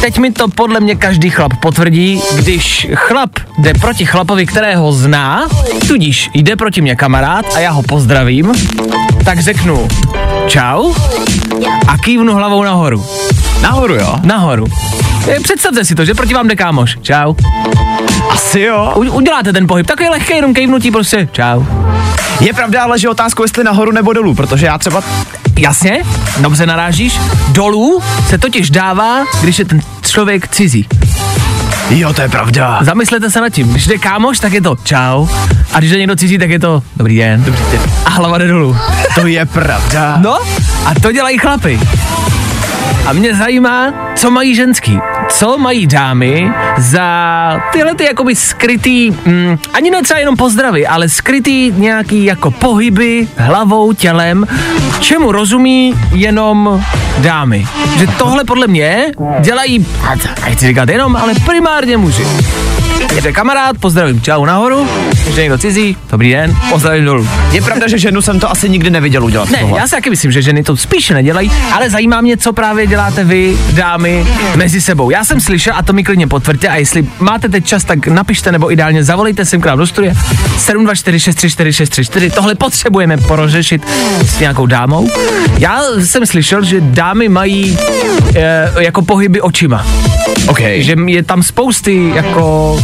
Teď 0.00 0.18
mi 0.18 0.32
to 0.32 0.48
podle 0.48 0.80
mě 0.80 0.96
každý 0.96 1.30
chlap 1.30 1.52
potvrdí, 1.62 2.22
když 2.36 2.86
chlap 2.94 3.30
jde 3.58 3.74
proti 3.74 4.06
chlapovi, 4.06 4.46
kterého 4.46 4.92
zná, 4.92 5.48
tudíž 5.88 6.30
jde 6.34 6.56
proti 6.56 6.80
mě 6.80 6.96
kamarád 6.96 7.44
a 7.54 7.58
já 7.58 7.70
ho 7.70 7.82
pozdravím, 7.82 8.52
tak 9.24 9.40
řeknu 9.40 9.88
čau 10.46 10.92
a 11.88 11.98
kývnu 11.98 12.34
hlavou 12.34 12.62
nahoru. 12.62 13.06
Nahoru, 13.60 13.94
jo? 13.94 14.14
Nahoru. 14.22 14.66
Eh, 15.28 15.40
Představte 15.40 15.84
si 15.84 15.94
to, 15.94 16.04
že 16.04 16.14
proti 16.14 16.34
vám 16.34 16.48
jde 16.48 16.56
kámoš. 16.56 16.98
Čau. 17.02 17.34
Asi 18.30 18.60
jo. 18.60 18.92
U, 18.96 19.00
uděláte 19.00 19.52
ten 19.52 19.66
pohyb, 19.66 19.86
takový 19.86 20.08
lehký, 20.08 20.32
jenom 20.34 20.54
kejvnutí 20.54 20.90
prostě. 20.90 21.28
Čau. 21.32 21.64
Je 22.40 22.52
pravda 22.52 22.82
ale, 22.82 22.98
že 22.98 23.08
otázku, 23.08 23.42
jestli 23.42 23.64
nahoru 23.64 23.92
nebo 23.92 24.12
dolů, 24.12 24.34
protože 24.34 24.66
já 24.66 24.78
třeba 24.78 25.02
Jasně, 25.60 26.02
dobře 26.38 26.66
narážíš. 26.66 27.20
Dolů 27.48 28.02
se 28.28 28.38
totiž 28.38 28.70
dává, 28.70 29.24
když 29.42 29.58
je 29.58 29.64
ten 29.64 29.80
člověk 30.06 30.48
cizí. 30.48 30.86
Jo, 31.90 32.12
to 32.12 32.22
je 32.22 32.28
pravda. 32.28 32.78
Zamyslete 32.82 33.30
se 33.30 33.40
nad 33.40 33.48
tím. 33.48 33.68
Když 33.68 33.86
jde 33.86 33.98
kámoš, 33.98 34.38
tak 34.40 34.52
je 34.52 34.60
to 34.60 34.76
čau. 34.84 35.26
A 35.72 35.78
když 35.78 35.90
jde 35.90 35.98
někdo 35.98 36.16
cizí, 36.16 36.38
tak 36.38 36.50
je 36.50 36.58
to 36.58 36.82
dobrý 36.96 37.18
den. 37.18 37.44
Dobrý 37.44 37.62
den. 37.72 37.80
A 38.04 38.10
hlava 38.10 38.38
jde 38.38 38.46
dolů. 38.46 38.76
To 39.14 39.26
je 39.26 39.46
pravda. 39.46 40.16
No, 40.20 40.38
a 40.86 40.94
to 41.02 41.12
dělají 41.12 41.38
chlapy. 41.38 41.80
A 43.06 43.12
mě 43.12 43.34
zajímá, 43.36 43.92
co 44.16 44.30
mají 44.30 44.54
ženský. 44.54 44.98
Co 45.30 45.58
mají 45.58 45.86
dámy 45.86 46.50
za 46.78 47.60
tyhle 47.72 47.94
ty 47.94 48.04
jakoby 48.04 48.34
skrytý, 48.36 49.10
mm, 49.10 49.58
ani 49.74 49.90
ne 49.90 50.02
třeba 50.02 50.20
jenom 50.20 50.36
pozdravy, 50.36 50.86
ale 50.86 51.08
skrytý 51.08 51.72
nějaký 51.76 52.24
jako 52.24 52.50
pohyby 52.50 53.28
hlavou, 53.36 53.92
tělem, 53.92 54.46
čemu 55.00 55.32
rozumí 55.32 55.94
jenom 56.12 56.84
dámy. 57.18 57.66
Že 57.98 58.06
tohle 58.06 58.44
podle 58.44 58.66
mě 58.66 59.12
dělají, 59.40 59.86
a 60.02 60.14
nechci 60.44 60.66
říkat 60.66 60.88
jenom, 60.88 61.16
ale 61.16 61.32
primárně 61.46 61.96
muži. 61.96 62.26
Jede 63.14 63.32
kamarád, 63.32 63.78
pozdravím, 63.80 64.20
čau 64.22 64.44
nahoru, 64.44 64.88
když 65.24 65.36
je 65.36 65.42
někdo 65.42 65.58
cizí, 65.58 65.96
dobrý 66.10 66.30
den, 66.32 66.56
pozdravím 66.70 67.04
dolů. 67.04 67.28
Je 67.52 67.62
pravda, 67.62 67.88
že 67.88 67.98
ženu 67.98 68.22
jsem 68.22 68.40
to 68.40 68.50
asi 68.50 68.68
nikdy 68.68 68.90
neviděl 68.90 69.24
udělat 69.24 69.50
Ne, 69.50 69.58
tohle. 69.58 69.78
já 69.78 69.86
si 69.86 69.90
taky 69.90 70.10
myslím, 70.10 70.32
že 70.32 70.42
ženy 70.42 70.62
to 70.62 70.76
spíše 70.76 71.14
nedělají, 71.14 71.52
ale 71.72 71.90
zajímá 71.90 72.20
mě, 72.20 72.36
co 72.36 72.52
právě 72.52 72.86
děláte 72.86 73.24
vy, 73.24 73.56
dámy, 73.72 74.26
mezi 74.56 74.80
sebou. 74.80 75.10
Já 75.10 75.24
jsem 75.24 75.40
slyšel, 75.40 75.72
a 75.76 75.82
to 75.82 75.92
mi 75.92 76.04
klidně 76.04 76.26
potvrďte, 76.26 76.68
a 76.68 76.76
jestli 76.76 77.06
máte 77.18 77.48
teď 77.48 77.66
čas, 77.66 77.84
tak 77.84 78.06
napište 78.06 78.52
nebo 78.52 78.72
ideálně 78.72 79.04
zavolejte 79.04 79.44
sem 79.44 79.60
k 79.60 79.66
nám 79.66 79.78
do 79.78 79.86
studia 79.86 80.14
724634634. 80.58 82.30
Tohle 82.30 82.54
potřebujeme 82.54 83.16
porořešit 83.16 83.82
s 84.26 84.38
nějakou 84.40 84.66
dámou. 84.66 85.08
Já 85.58 85.80
jsem 86.04 86.26
slyšel, 86.26 86.64
že 86.64 86.80
dámy 86.80 87.28
mají 87.28 87.78
e, 88.36 88.70
jako 88.82 89.02
pohyby 89.02 89.40
očima. 89.40 89.86
OK. 90.46 90.60
Že 90.76 90.96
je 91.06 91.22
tam 91.22 91.42
spousty 91.42 92.10
jako 92.14 92.76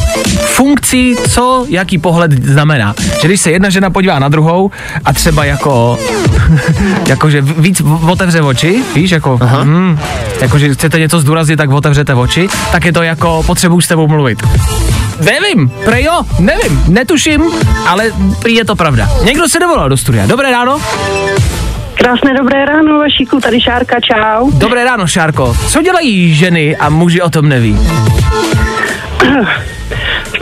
funkcí, 0.56 1.16
co 1.30 1.66
jaký 1.68 1.99
pohled 1.99 2.32
znamená. 2.32 2.94
Že 3.20 3.28
když 3.28 3.40
se 3.40 3.50
jedna 3.50 3.70
žena 3.70 3.90
podívá 3.90 4.18
na 4.18 4.28
druhou 4.28 4.70
a 5.04 5.12
třeba 5.12 5.44
jako, 5.44 5.99
jakože 7.08 7.40
víc 7.40 7.82
otevře 8.11 8.42
oči, 8.42 8.82
víš, 8.94 9.11
jako, 9.11 9.38
hm, 9.64 9.99
jako 10.40 10.58
že 10.58 10.75
chcete 10.75 10.99
něco 10.99 11.20
zdůraznit, 11.20 11.56
tak 11.56 11.70
otevřete 11.70 12.14
oči, 12.14 12.49
tak 12.73 12.85
je 12.85 12.92
to 12.92 13.02
jako 13.02 13.42
potřebuji 13.46 13.80
s 13.80 13.88
tebou 13.88 14.08
mluvit. 14.08 14.42
Nevím, 15.20 15.68
prej 15.85 16.04
jo, 16.04 16.23
nevím, 16.38 16.82
netuším, 16.88 17.42
ale 17.87 18.04
prý 18.42 18.54
je 18.54 18.64
to 18.64 18.76
pravda. 18.76 19.08
Někdo 19.25 19.49
se 19.49 19.58
dovolal 19.58 19.88
do 19.88 19.96
studia. 19.96 20.26
Dobré 20.26 20.50
ráno. 20.50 20.80
Krásné 21.94 22.35
dobré 22.35 22.64
ráno, 22.64 22.99
Vašíku, 22.99 23.40
tady 23.40 23.61
Šárka, 23.61 23.96
čau. 24.00 24.50
Dobré 24.50 24.85
ráno, 24.85 25.06
Šárko. 25.06 25.56
Co 25.68 25.82
dělají 25.82 26.35
ženy 26.35 26.76
a 26.76 26.88
muži 26.88 27.23
o 27.23 27.30
tom 27.30 27.49
neví? 27.49 27.78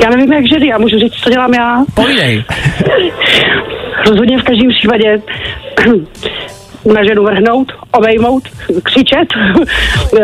Já 0.02 0.10
nevím, 0.10 0.32
jak 0.32 0.48
ženy, 0.48 0.68
já 0.68 0.78
můžu 0.78 0.98
říct, 0.98 1.14
co 1.14 1.30
dělám 1.30 1.54
já. 1.54 1.84
Povídej. 1.94 2.44
Rozhodně 4.08 4.38
v 4.38 4.42
každém 4.42 4.70
případě 4.70 5.22
na 6.94 7.04
ženu 7.04 7.24
vrhnout, 7.24 7.72
obejmout, 7.92 8.42
křičet, 8.82 9.28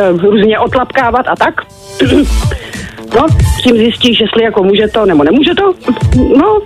různě 0.22 0.58
otlapkávat 0.58 1.28
a 1.28 1.36
tak. 1.36 1.54
No, 3.14 3.26
s 3.58 3.62
tím 3.62 3.76
zjistíš, 3.76 4.20
jestli 4.20 4.44
jako 4.44 4.62
může 4.62 4.88
to, 4.88 5.06
nebo 5.06 5.24
nemůže 5.24 5.54
to. 5.54 5.72
No, 6.36 6.58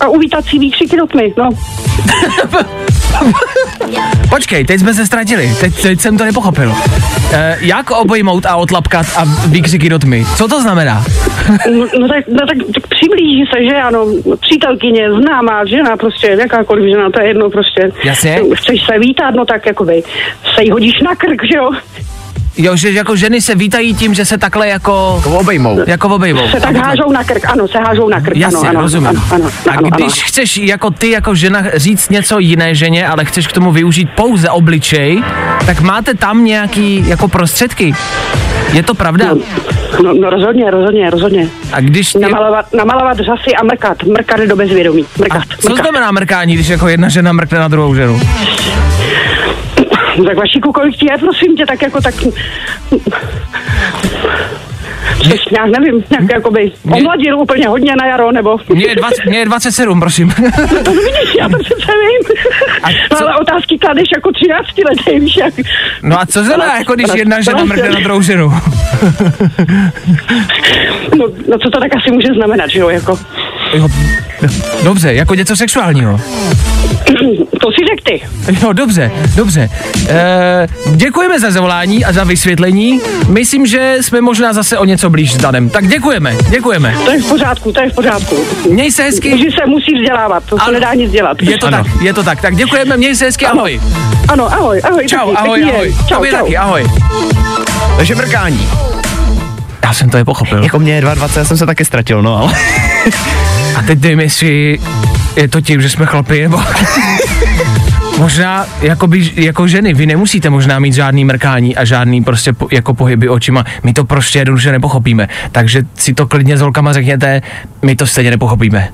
a 0.00 0.08
uvítat 0.08 0.44
si 0.44 0.58
výkřiky 0.58 0.96
do 0.96 1.06
tmy, 1.06 1.34
no. 1.36 1.48
Počkej, 4.30 4.64
teď 4.64 4.80
jsme 4.80 4.94
se 4.94 5.06
ztratili, 5.06 5.50
teď, 5.60 5.82
teď 5.82 6.00
jsem 6.00 6.18
to 6.18 6.24
nepochopil. 6.24 6.72
E, 7.32 7.56
jak 7.60 7.90
obejmout 7.90 8.46
a 8.46 8.56
otlapkat 8.56 9.06
a 9.16 9.24
výkřiky 9.46 9.88
do 9.88 9.98
tmy? 9.98 10.24
Co 10.36 10.48
to 10.48 10.62
znamená? 10.62 11.04
No, 11.70 11.86
no, 12.00 12.08
tak, 12.08 12.24
no 12.28 12.46
tak, 12.46 12.58
tak 12.74 12.86
přiblíží 12.86 13.44
se, 13.54 13.64
že 13.64 13.76
ano, 13.76 14.06
přítelkyně, 14.40 15.08
známá 15.12 15.64
žena, 15.64 15.96
prostě 15.96 16.36
jakákoliv 16.40 16.90
žena, 16.90 17.10
to 17.10 17.20
je 17.20 17.28
jedno 17.28 17.50
prostě. 17.50 17.90
Jasně. 18.04 18.40
Chceš 18.54 18.86
se 18.86 18.98
vítat, 18.98 19.34
no 19.34 19.44
tak 19.44 19.66
jakoby 19.66 20.02
se 20.54 20.64
jí 20.64 20.70
hodíš 20.70 21.00
na 21.04 21.14
krk, 21.14 21.42
že 21.52 21.56
jo? 21.56 21.70
Jo, 22.58 22.76
že 22.76 22.92
jako 22.92 23.16
ženy 23.16 23.40
se 23.40 23.54
vítají 23.54 23.94
tím, 23.94 24.14
že 24.14 24.24
se 24.24 24.38
takhle 24.38 24.68
jako... 24.68 25.22
Obejmou. 25.26 25.80
Jako 25.86 26.08
obejmou. 26.08 26.48
Se 26.48 26.60
tak 26.60 26.76
hážou 26.76 27.12
na 27.12 27.24
krk, 27.24 27.44
ano, 27.48 27.68
se 27.68 27.78
hážou 27.78 28.08
na 28.08 28.20
krk, 28.20 28.36
Jasně, 28.36 28.58
ano, 28.58 28.68
ano, 28.68 28.80
rozumím. 28.80 29.08
ano, 29.08 29.22
ano, 29.30 29.50
a 29.70 29.70
ano, 29.70 29.90
když 29.90 30.06
ano. 30.06 30.22
chceš 30.26 30.56
jako 30.56 30.90
ty 30.90 31.10
jako 31.10 31.34
žena 31.34 31.62
říct 31.74 32.08
něco 32.10 32.38
jiné 32.38 32.74
ženě, 32.74 33.08
ale 33.08 33.24
chceš 33.24 33.46
k 33.46 33.52
tomu 33.52 33.72
využít 33.72 34.08
pouze 34.14 34.50
obličej, 34.50 35.22
tak 35.66 35.80
máte 35.80 36.14
tam 36.14 36.44
nějaký 36.44 37.04
jako 37.08 37.28
prostředky. 37.28 37.94
Je 38.72 38.82
to 38.82 38.94
pravda? 38.94 39.34
No, 40.02 40.14
no 40.14 40.30
rozhodně, 40.30 40.70
rozhodně, 40.70 41.10
rozhodně. 41.10 41.48
A 41.72 41.80
když 41.80 42.12
ty... 42.12 42.18
Namalovat, 42.18 42.72
namalovat 42.74 43.16
řasy 43.16 43.54
a 43.60 43.64
mrkat, 43.64 44.02
mrkat 44.02 44.40
do 44.40 44.56
bezvědomí, 44.56 45.06
mrkat, 45.18 45.42
Co 45.60 45.68
mrkat. 45.68 45.84
znamená 45.84 46.12
mrkání, 46.12 46.54
když 46.54 46.68
jako 46.68 46.88
jedna 46.88 47.08
žena 47.08 47.32
mrkne 47.32 47.58
na 47.58 47.68
druhou 47.68 47.94
ženu? 47.94 48.20
No, 50.18 50.24
Tak 50.24 50.36
Vašíku, 50.36 50.72
kolik 50.72 50.96
ti 50.96 51.06
je, 51.12 51.18
prosím 51.18 51.56
tě, 51.56 51.66
tak 51.66 51.82
jako 51.82 52.00
tak... 52.00 52.14
Což 55.22 55.44
nějak 55.52 55.70
nevím, 55.78 56.04
nějak 56.10 56.32
jakoby 56.32 56.72
omladil 56.92 57.38
úplně 57.38 57.68
hodně 57.68 57.92
na 57.96 58.06
jaro, 58.06 58.32
nebo... 58.32 58.56
Mně 58.68 58.86
je, 58.86 58.94
20, 58.94 59.24
mě 59.26 59.38
je 59.38 59.44
27, 59.44 60.00
prosím. 60.00 60.34
No 60.38 60.82
to 60.84 60.90
vidíš, 60.90 61.34
já 61.40 61.48
to 61.48 61.58
přece 61.58 61.92
vím. 62.02 62.36
A 62.82 62.88
co- 63.16 63.24
ale 63.28 63.36
otázky 63.36 63.78
kladeš 63.78 64.08
jako 64.14 64.30
13 64.32 64.66
letý, 64.90 65.20
víš 65.20 65.36
jak. 65.36 65.54
No 66.02 66.20
a 66.20 66.26
co 66.26 66.44
znamená, 66.44 66.76
jako 66.78 66.94
když 66.94 67.06
jedna 67.14 67.40
žena 67.40 67.64
mrkne 67.64 67.90
na 67.90 68.00
druhou 68.00 68.22
ženu? 68.22 68.52
No, 71.18 71.26
no 71.48 71.58
co 71.58 71.70
to 71.70 71.80
tak 71.80 71.96
asi 71.96 72.10
může 72.10 72.28
znamenat, 72.36 72.70
že 72.70 72.78
jo, 72.78 72.88
jako. 72.88 73.18
Jo, 73.74 73.88
Dobře, 74.84 75.14
jako 75.14 75.34
něco 75.34 75.56
sexuálního. 75.56 76.20
To 77.60 77.70
si 77.72 77.84
řek 77.88 78.02
ty. 78.04 78.22
Jo, 78.62 78.72
dobře, 78.72 79.10
dobře. 79.36 79.70
E, 80.08 80.66
děkujeme 80.96 81.40
za 81.40 81.50
zavolání 81.50 82.04
a 82.04 82.12
za 82.12 82.24
vysvětlení. 82.24 83.00
Myslím, 83.28 83.66
že 83.66 83.96
jsme 84.00 84.20
možná 84.20 84.52
zase 84.52 84.78
o 84.78 84.84
něco 84.84 84.95
blíž 85.04 85.32
s 85.32 85.36
Danem. 85.36 85.70
Tak 85.70 85.88
děkujeme, 85.88 86.36
děkujeme. 86.50 86.94
To 87.04 87.10
je 87.10 87.22
v 87.22 87.26
pořádku, 87.28 87.72
to 87.72 87.80
je 87.80 87.90
v 87.90 87.94
pořádku. 87.94 88.44
Měj 88.70 88.92
se 88.92 89.02
hezky. 89.02 89.30
Muži 89.30 89.50
se 89.60 89.66
musí 89.66 89.94
vzdělávat, 90.00 90.44
to 90.44 90.58
se 90.64 90.72
nedá 90.72 90.94
nic 90.94 91.12
dělat. 91.12 91.36
Je 91.42 91.58
to 91.58 91.66
Ano. 91.66 91.76
tak, 91.84 92.02
je 92.02 92.12
to 92.14 92.22
tak. 92.22 92.40
Tak 92.40 92.56
děkujeme, 92.56 92.96
měj 92.96 93.16
se 93.16 93.24
hezky, 93.24 93.46
ahoj. 93.46 93.80
Ano, 94.28 94.52
ahoj, 94.52 94.80
ahoj. 94.84 95.06
Čau, 95.08 95.18
taky, 95.18 95.36
ahoj, 95.36 95.58
pěkný 95.58 95.72
ahoj. 95.72 95.88
den. 95.88 96.06
Čau, 96.08 96.24
čau. 96.24 96.36
taky, 96.36 96.56
ahoj. 96.56 96.86
Takže 97.96 98.14
mrkání. 98.14 98.68
Já 99.84 99.92
jsem 99.92 100.10
to 100.10 100.16
je 100.16 100.24
pochopil. 100.24 100.62
Jako 100.64 100.78
mě 100.78 100.94
je 100.94 101.00
22, 101.00 101.40
já 101.40 101.44
jsem 101.44 101.56
se 101.56 101.66
taky 101.66 101.84
ztratil, 101.84 102.22
no 102.22 102.36
ale... 102.38 102.52
A 103.76 103.82
teď 103.82 104.00
nevím, 104.02 104.20
jestli 104.20 104.78
je 105.36 105.48
to 105.48 105.60
tím, 105.60 105.82
že 105.82 105.90
jsme 105.90 106.06
chlapi, 106.06 106.42
nebo... 106.42 106.62
Možná 108.18 108.66
jakoby, 108.80 109.30
jako 109.34 109.68
ženy, 109.68 109.94
vy 109.94 110.06
nemusíte 110.06 110.50
možná 110.50 110.78
mít 110.78 110.94
žádný 110.94 111.24
mrkání 111.24 111.76
a 111.76 111.84
žádný 111.84 112.24
prostě 112.24 112.52
po, 112.52 112.68
jako 112.72 112.94
pohyby 112.94 113.28
očima. 113.28 113.64
My 113.82 113.92
to 113.92 114.04
prostě 114.04 114.38
jednoduše 114.38 114.72
nepochopíme. 114.72 115.28
Takže 115.52 115.82
si 115.94 116.14
to 116.14 116.26
klidně 116.26 116.58
s 116.58 116.60
holkama 116.60 116.92
řekněte, 116.92 117.42
my 117.82 117.96
to 117.96 118.06
stejně 118.06 118.30
nepochopíme. 118.30 118.88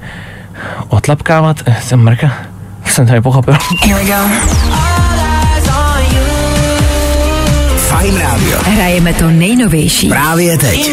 Otlapkávat? 0.89 1.57
Eh, 1.67 1.77
Jsem 1.83 2.01
mrka? 2.01 2.33
Jsem 2.85 3.07
to 3.07 3.13
nepochopil. 3.13 3.55
Fajn 7.77 8.19
rádio. 8.19 8.59
Hrajeme 8.65 9.15
to 9.15 9.31
nejnovější. 9.31 10.09
Právě 10.09 10.59
teď. 10.59 10.91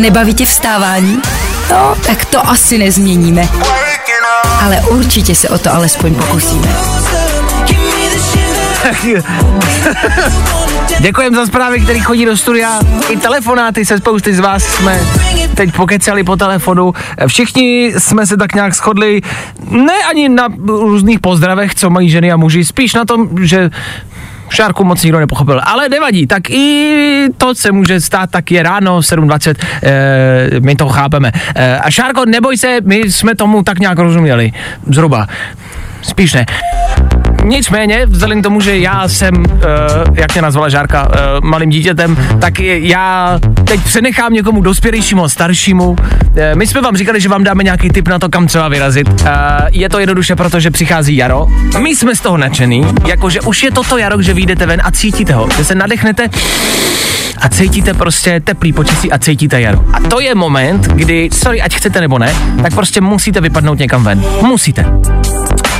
Nebaví 0.00 0.34
tě 0.34 0.46
vstávání? 0.46 1.18
No, 1.70 1.94
tak 2.06 2.24
to 2.24 2.48
asi 2.48 2.78
nezměníme. 2.78 3.48
Ale 4.66 4.80
určitě 4.80 5.34
se 5.34 5.48
o 5.48 5.58
to 5.58 5.74
alespoň 5.74 6.14
pokusíme. 6.14 6.68
Děkujem 11.00 11.34
za 11.34 11.46
zprávy, 11.46 11.80
které 11.80 12.00
chodí 12.00 12.24
do 12.24 12.36
studia. 12.36 12.80
I 13.08 13.16
telefonáty 13.16 13.86
se 13.86 13.98
spousty 13.98 14.34
z 14.34 14.40
vás 14.40 14.64
jsme 14.64 15.00
teď 15.54 15.76
pokecali 15.76 16.24
po 16.24 16.36
telefonu. 16.36 16.92
Všichni 17.26 17.92
jsme 17.98 18.26
se 18.26 18.36
tak 18.36 18.54
nějak 18.54 18.74
shodli, 18.74 19.20
ne 19.70 19.94
ani 20.10 20.28
na 20.28 20.48
různých 20.66 21.20
pozdravech, 21.20 21.74
co 21.74 21.90
mají 21.90 22.10
ženy 22.10 22.32
a 22.32 22.36
muži, 22.36 22.64
spíš 22.64 22.94
na 22.94 23.04
tom, 23.04 23.28
že 23.42 23.70
Šárku 24.56 24.84
moc 24.84 25.02
nikdo 25.02 25.20
nepochopil, 25.20 25.60
ale 25.64 25.88
nevadí, 25.88 26.26
tak 26.26 26.50
i 26.50 27.28
to 27.36 27.54
se 27.54 27.72
může 27.72 28.00
stát, 28.00 28.30
tak 28.30 28.50
je 28.50 28.62
ráno 28.62 29.00
7.20, 29.00 29.54
e, 29.82 30.60
my 30.60 30.76
to 30.76 30.88
chápeme. 30.88 31.32
E, 31.54 31.78
a 31.78 31.90
Šárko, 31.90 32.24
neboj 32.24 32.56
se, 32.56 32.80
my 32.80 32.96
jsme 32.96 33.34
tomu 33.34 33.62
tak 33.62 33.78
nějak 33.78 33.98
rozuměli, 33.98 34.52
zhruba, 34.88 35.26
spíš 36.02 36.32
ne. 36.32 36.46
Nicméně, 37.46 38.06
vzhledem 38.06 38.40
k 38.40 38.42
tomu, 38.42 38.60
že 38.60 38.78
já 38.78 39.08
jsem, 39.08 39.34
uh, 39.34 39.54
jak 40.14 40.34
mě 40.34 40.42
nazvala 40.42 40.68
Žárka, 40.68 41.08
uh, 41.08 41.14
malým 41.42 41.70
dítětem, 41.70 42.16
tak 42.40 42.60
já 42.60 43.38
teď 43.64 43.80
přenechám 43.80 44.32
někomu 44.32 44.60
dospělejšímu 44.60 45.24
a 45.24 45.28
staršímu. 45.28 45.90
Uh, 45.90 45.96
my 46.54 46.66
jsme 46.66 46.80
vám 46.80 46.96
říkali, 46.96 47.20
že 47.20 47.28
vám 47.28 47.44
dáme 47.44 47.64
nějaký 47.64 47.88
tip 47.88 48.08
na 48.08 48.18
to, 48.18 48.28
kam 48.28 48.46
třeba 48.46 48.68
vyrazit. 48.68 49.08
Uh, 49.08 49.26
je 49.70 49.88
to 49.88 49.98
jednoduše 49.98 50.36
proto, 50.36 50.60
že 50.60 50.70
přichází 50.70 51.16
jaro. 51.16 51.46
My 51.78 51.96
jsme 51.96 52.16
z 52.16 52.20
toho 52.20 52.36
nadšený, 52.36 52.86
jakože 53.06 53.40
už 53.40 53.62
je 53.62 53.70
to 53.70 53.82
to 53.82 53.98
jaro, 53.98 54.22
že 54.22 54.34
vyjdete 54.34 54.66
ven 54.66 54.80
a 54.84 54.90
cítíte 54.90 55.32
ho, 55.32 55.48
že 55.56 55.64
se 55.64 55.74
nadechnete 55.74 56.28
a 57.38 57.48
cítíte 57.48 57.94
prostě 57.94 58.40
teplý 58.40 58.72
počasí 58.72 59.12
a 59.12 59.18
cítíte 59.18 59.60
jaro. 59.60 59.84
A 59.92 60.00
to 60.00 60.20
je 60.20 60.34
moment, 60.34 60.86
kdy, 60.86 61.28
sorry, 61.32 61.62
ať 61.62 61.74
chcete 61.74 62.00
nebo 62.00 62.18
ne, 62.18 62.34
tak 62.62 62.74
prostě 62.74 63.00
musíte 63.00 63.40
vypadnout 63.40 63.78
někam 63.78 64.04
ven. 64.04 64.24
Musíte 64.42 64.86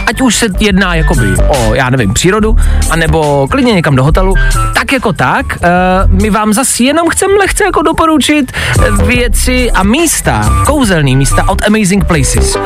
ať 0.07 0.21
už 0.21 0.35
se 0.35 0.47
jedná 0.61 0.95
jakoby 0.95 1.35
o, 1.49 1.75
já 1.75 1.91
nevím, 1.91 2.15
přírodu, 2.15 2.57
anebo 2.91 3.49
klidně 3.51 3.73
někam 3.73 3.97
do 3.97 4.05
hotelu, 4.05 4.35
tak 4.75 4.93
jako 4.93 5.13
tak, 5.13 5.47
uh, 5.47 6.23
my 6.23 6.31
vám 6.31 6.53
zase 6.53 6.83
jenom 6.83 7.09
chceme 7.09 7.35
lehce 7.35 7.65
jako 7.65 7.83
doporučit 7.83 8.53
eh, 8.53 9.05
věci 9.05 9.71
a 9.71 9.83
místa, 9.83 10.63
kouzelný 10.67 11.17
místa 11.17 11.49
od 11.49 11.63
Amazing 11.67 12.05
Places. 12.05 12.57
Uh, 12.57 12.63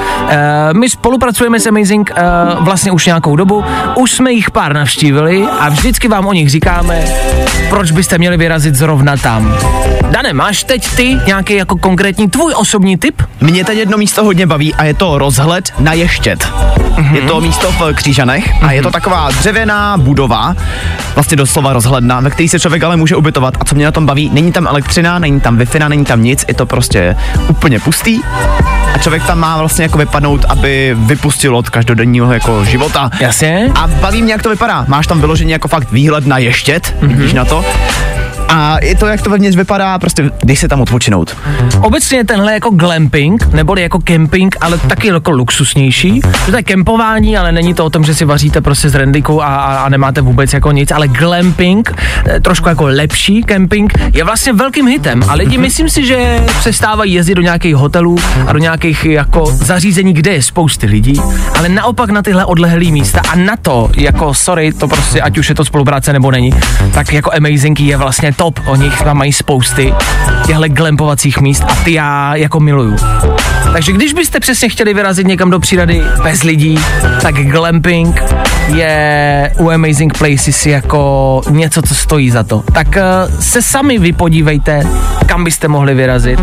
my 0.72 0.90
spolupracujeme 0.90 1.61
s 1.61 1.66
Amazing 1.66 2.11
uh, 2.11 2.64
vlastně 2.64 2.92
už 2.92 3.07
nějakou 3.07 3.37
dobu, 3.37 3.64
už 3.96 4.12
jsme 4.12 4.33
jich 4.33 4.50
pár 4.50 4.72
navštívili 4.72 5.46
a 5.61 5.68
vždycky 5.68 6.09
vám 6.09 6.26
o 6.26 6.33
nich 6.33 6.50
říkáme, 6.50 7.05
proč 7.68 7.90
byste 7.90 8.18
měli 8.18 8.37
vyrazit 8.37 8.74
zrovna 8.74 9.16
tam. 9.16 9.59
Dane, 10.11 10.33
máš 10.33 10.64
teď 10.64 10.96
ty 10.96 11.18
nějaký 11.26 11.55
jako 11.55 11.76
konkrétní 11.76 12.31
tvůj 12.31 12.53
osobní 12.57 12.96
tip? 12.96 13.22
Mě 13.40 13.64
teď 13.64 13.79
jedno 13.79 13.98
místo 13.98 14.24
hodně 14.24 14.46
baví 14.46 14.74
a 14.74 14.85
je 14.85 14.94
to 14.94 15.18
rozhled 15.18 15.72
na 15.79 15.92
Ještět. 15.92 16.48
Mm-hmm. 17.00 17.14
Je 17.14 17.22
to 17.22 17.29
místo 17.38 17.72
v 17.72 17.94
Křížanech 17.94 18.52
a 18.62 18.72
je 18.72 18.82
to 18.82 18.90
taková 18.90 19.30
dřevěná 19.30 19.96
budova, 19.96 20.54
vlastně 21.14 21.36
doslova 21.36 21.72
rozhledna, 21.72 22.20
ve 22.20 22.30
které 22.30 22.48
se 22.48 22.60
člověk 22.60 22.82
ale 22.82 22.96
může 22.96 23.16
ubytovat. 23.16 23.54
A 23.60 23.64
co 23.64 23.74
mě 23.74 23.84
na 23.84 23.92
tom 23.92 24.06
baví, 24.06 24.30
není 24.32 24.52
tam 24.52 24.66
elektřina, 24.66 25.18
není 25.18 25.40
tam 25.40 25.58
wi 25.58 25.66
není 25.88 26.04
tam 26.04 26.22
nic, 26.22 26.44
je 26.48 26.54
to 26.54 26.66
prostě 26.66 27.16
úplně 27.48 27.80
pustý. 27.80 28.20
A 28.94 28.98
člověk 28.98 29.26
tam 29.26 29.38
má 29.38 29.58
vlastně 29.58 29.82
jako 29.82 29.98
vypadnout, 29.98 30.44
aby 30.48 30.96
vypustil 30.98 31.56
od 31.56 31.70
každodenního 31.70 32.32
jako 32.32 32.64
života. 32.64 33.10
Jasně. 33.20 33.68
A 33.74 33.86
baví 33.86 34.22
mě, 34.22 34.32
jak 34.32 34.42
to 34.42 34.50
vypadá. 34.50 34.84
Máš 34.88 35.06
tam 35.06 35.20
vyloženě 35.20 35.52
jako 35.52 35.68
fakt 35.68 35.92
výhled 35.92 36.26
na 36.26 36.38
ještět, 36.38 36.96
mm-hmm. 37.00 37.08
vidíš 37.08 37.32
na 37.32 37.44
to. 37.44 37.64
A 38.52 38.78
i 38.78 38.94
to, 38.94 39.06
jak 39.06 39.22
to 39.22 39.30
vevnitř 39.30 39.56
vypadá, 39.56 39.98
prostě 39.98 40.30
když 40.42 40.58
se 40.58 40.68
tam 40.68 40.80
odpočinout. 40.80 41.36
Obecně 41.80 42.24
tenhle 42.24 42.52
jako 42.52 42.70
glamping, 42.70 43.46
neboli 43.52 43.82
jako 43.82 43.98
camping, 44.04 44.56
ale 44.60 44.78
taky 44.78 45.08
jako 45.08 45.30
luxusnější. 45.30 46.20
To 46.50 46.56
je 46.56 46.62
kempování, 46.62 47.36
ale 47.36 47.52
není 47.52 47.74
to 47.74 47.84
o 47.84 47.90
tom, 47.90 48.04
že 48.04 48.14
si 48.14 48.24
vaříte 48.24 48.60
prostě 48.60 48.88
s 48.88 48.94
rendikou 48.94 49.40
a, 49.40 49.46
a, 49.46 49.76
a 49.76 49.88
nemáte 49.88 50.20
vůbec 50.20 50.52
jako 50.52 50.72
nic, 50.72 50.90
ale 50.90 51.08
glamping, 51.08 51.92
eh, 52.26 52.40
trošku 52.40 52.68
jako 52.68 52.84
lepší 52.84 53.44
camping, 53.44 53.92
je 54.14 54.24
vlastně 54.24 54.52
velkým 54.52 54.86
hitem 54.86 55.22
a 55.28 55.34
lidi 55.34 55.58
myslím 55.58 55.88
si, 55.88 56.06
že 56.06 56.44
přestávají 56.58 57.12
jezdit 57.12 57.34
do 57.34 57.42
nějakých 57.42 57.74
hotelů 57.74 58.16
a 58.46 58.52
do 58.52 58.58
nějakých 58.58 59.04
jako 59.04 59.46
zařízení, 59.46 60.12
kde 60.12 60.30
je 60.30 60.42
spousty 60.42 60.86
lidí, 60.86 61.20
ale 61.58 61.68
naopak 61.68 62.10
na 62.10 62.22
tyhle 62.22 62.44
odlehlé 62.44 62.90
místa 62.90 63.20
a 63.28 63.36
na 63.36 63.56
to, 63.56 63.90
jako 63.96 64.34
sorry, 64.34 64.72
to 64.72 64.88
prostě, 64.88 65.20
ať 65.20 65.38
už 65.38 65.48
je 65.48 65.54
to 65.54 65.64
spolupráce 65.64 66.12
nebo 66.12 66.30
není, 66.30 66.54
tak 66.92 67.12
jako 67.12 67.30
Amazing 67.36 67.80
je 67.80 67.96
vlastně 67.96 68.32
top, 68.40 68.61
oni 68.66 68.90
tam 69.05 69.16
mají 69.16 69.33
spousty 69.33 69.94
těchto 70.46 70.68
glampovacích 70.68 71.40
míst 71.40 71.62
a 71.68 71.74
ty 71.74 71.92
já 71.92 72.35
jako 72.35 72.61
miluju. 72.61 72.96
Takže 73.72 73.92
když 73.92 74.12
byste 74.12 74.40
přesně 74.40 74.68
chtěli 74.68 74.94
vyrazit 74.94 75.26
někam 75.26 75.50
do 75.50 75.61
přírody 75.61 76.03
bez 76.22 76.42
lidí, 76.42 76.79
tak 77.22 77.35
glamping 77.35 78.22
je 78.66 79.53
u 79.59 79.70
Amazing 79.70 80.18
Places 80.18 80.66
jako 80.66 81.42
něco, 81.50 81.83
co 81.83 81.94
stojí 81.94 82.31
za 82.31 82.42
to. 82.42 82.62
Tak 82.72 82.87
uh, 82.87 83.40
se 83.40 83.62
sami 83.62 83.98
vypodívejte, 83.98 84.83
kam 85.26 85.44
byste 85.44 85.68
mohli 85.68 85.94
vyrazit 85.94 86.40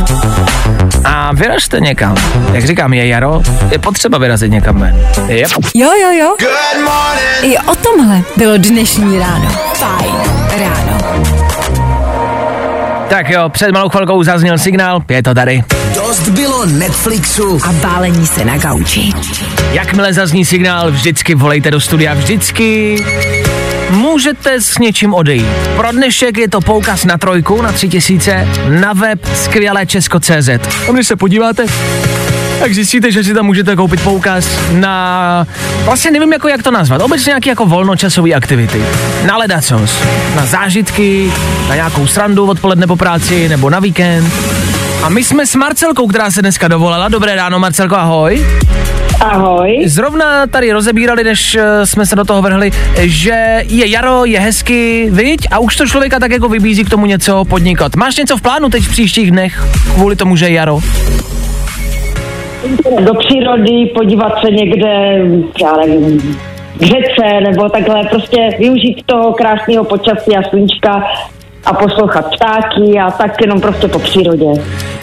a 1.03 1.33
vyražte 1.33 1.79
někam. 1.79 2.15
Jak 2.53 2.65
říkám, 2.65 2.93
je 2.93 3.07
jaro, 3.07 3.41
je 3.71 3.79
potřeba 3.79 4.17
vyrazit 4.17 4.51
někam 4.51 4.79
ven. 4.79 5.07
Yep. 5.27 5.51
Jo, 5.75 5.89
jo, 6.01 6.11
jo. 6.11 6.35
I 7.41 7.57
o 7.57 7.75
tomhle 7.75 8.21
bylo 8.37 8.57
dnešní 8.57 9.19
ráno. 9.19 9.49
Fajn 9.73 10.15
ráno. 10.59 10.96
Tak 13.09 13.29
jo, 13.29 13.49
před 13.49 13.71
malou 13.71 13.89
chvilkou 13.89 14.23
zazněl 14.23 14.57
signál, 14.57 15.01
je 15.09 15.23
to 15.23 15.33
tady. 15.33 15.63
Dost 15.95 16.29
bylo 16.29 16.65
Netflixu. 16.65 17.59
A 17.63 17.71
bálení 17.71 18.27
se 18.27 18.45
na 18.45 18.57
gauči. 18.57 19.11
Jakmile 19.71 20.13
zazní 20.13 20.45
signál, 20.45 20.91
vždycky 20.91 21.35
volejte 21.35 21.71
do 21.71 21.79
studia, 21.79 22.13
vždycky 22.13 22.97
můžete 23.89 24.61
s 24.61 24.77
něčím 24.77 25.13
odejít. 25.13 25.47
Pro 25.75 25.91
dnešek 25.91 26.37
je 26.37 26.49
to 26.49 26.61
poukaz 26.61 27.05
na 27.05 27.17
trojku, 27.17 27.61
na 27.61 27.71
tři 27.71 27.89
tisíce, 27.89 28.47
na 28.69 28.93
web 28.93 29.25
skvělé 29.35 29.85
Česko.cz. 29.85 30.49
A 30.89 30.91
když 30.91 31.07
se 31.07 31.15
podíváte, 31.15 31.65
tak 32.59 32.73
zjistíte, 32.73 33.11
že 33.11 33.23
si 33.23 33.33
tam 33.33 33.45
můžete 33.45 33.75
koupit 33.75 34.01
poukaz 34.01 34.47
na, 34.71 35.47
vlastně 35.85 36.11
nevím 36.11 36.33
jako 36.33 36.47
jak 36.47 36.63
to 36.63 36.71
nazvat, 36.71 37.01
obecně 37.01 37.29
nějaký 37.29 37.49
jako 37.49 37.65
volnočasové 37.65 38.33
aktivity. 38.33 38.83
Na 39.25 39.37
ledacos, 39.37 40.03
na 40.35 40.45
zážitky, 40.45 41.31
na 41.69 41.75
nějakou 41.75 42.07
srandu 42.07 42.45
odpoledne 42.45 42.87
po 42.87 42.95
práci 42.95 43.49
nebo 43.49 43.69
na 43.69 43.79
víkend. 43.79 44.33
A 45.03 45.09
my 45.09 45.23
jsme 45.23 45.47
s 45.47 45.55
Marcelkou, 45.55 46.07
která 46.07 46.31
se 46.31 46.41
dneska 46.41 46.67
dovolala. 46.67 47.07
Dobré 47.07 47.35
ráno, 47.35 47.59
Marcelko, 47.59 47.95
ahoj. 47.95 48.45
Ahoj. 49.19 49.83
Zrovna 49.85 50.47
tady 50.47 50.71
rozebírali, 50.71 51.23
než 51.23 51.55
eh, 51.55 51.85
jsme 51.85 52.05
se 52.05 52.15
do 52.15 52.25
toho 52.25 52.41
vrhli, 52.41 52.71
že 52.97 53.63
je 53.67 53.87
jaro, 53.87 54.25
je 54.25 54.39
hezky, 54.39 55.07
viď? 55.11 55.47
A 55.51 55.59
už 55.59 55.75
to 55.75 55.87
člověka 55.87 56.19
tak 56.19 56.31
jako 56.31 56.49
vybízí 56.49 56.83
k 56.83 56.89
tomu 56.89 57.05
něco 57.05 57.45
podnikat. 57.45 57.95
Máš 57.95 58.15
něco 58.15 58.37
v 58.37 58.41
plánu 58.41 58.69
teď 58.69 58.83
v 58.83 58.89
příštích 58.89 59.31
dnech, 59.31 59.63
kvůli 59.93 60.15
tomu, 60.15 60.35
že 60.35 60.45
je 60.45 60.51
jaro? 60.51 60.79
Do 63.05 63.13
přírody, 63.13 63.85
podívat 63.95 64.41
se 64.41 64.51
někde, 64.51 65.21
já 65.63 65.77
nevím, 65.77 66.37
k 66.79 66.81
řece 66.81 67.41
nebo 67.41 67.69
takhle, 67.69 68.03
prostě 68.09 68.49
využít 68.59 69.03
toho 69.05 69.33
krásného 69.33 69.83
počasí 69.83 70.37
a 70.37 70.49
sluníčka 70.49 71.03
a 71.67 71.73
poslouchat 71.73 72.25
ptáky 72.35 72.99
a 72.99 73.11
tak 73.11 73.31
jenom 73.41 73.61
prostě 73.61 73.87
po 73.87 73.99
přírodě. 73.99 74.45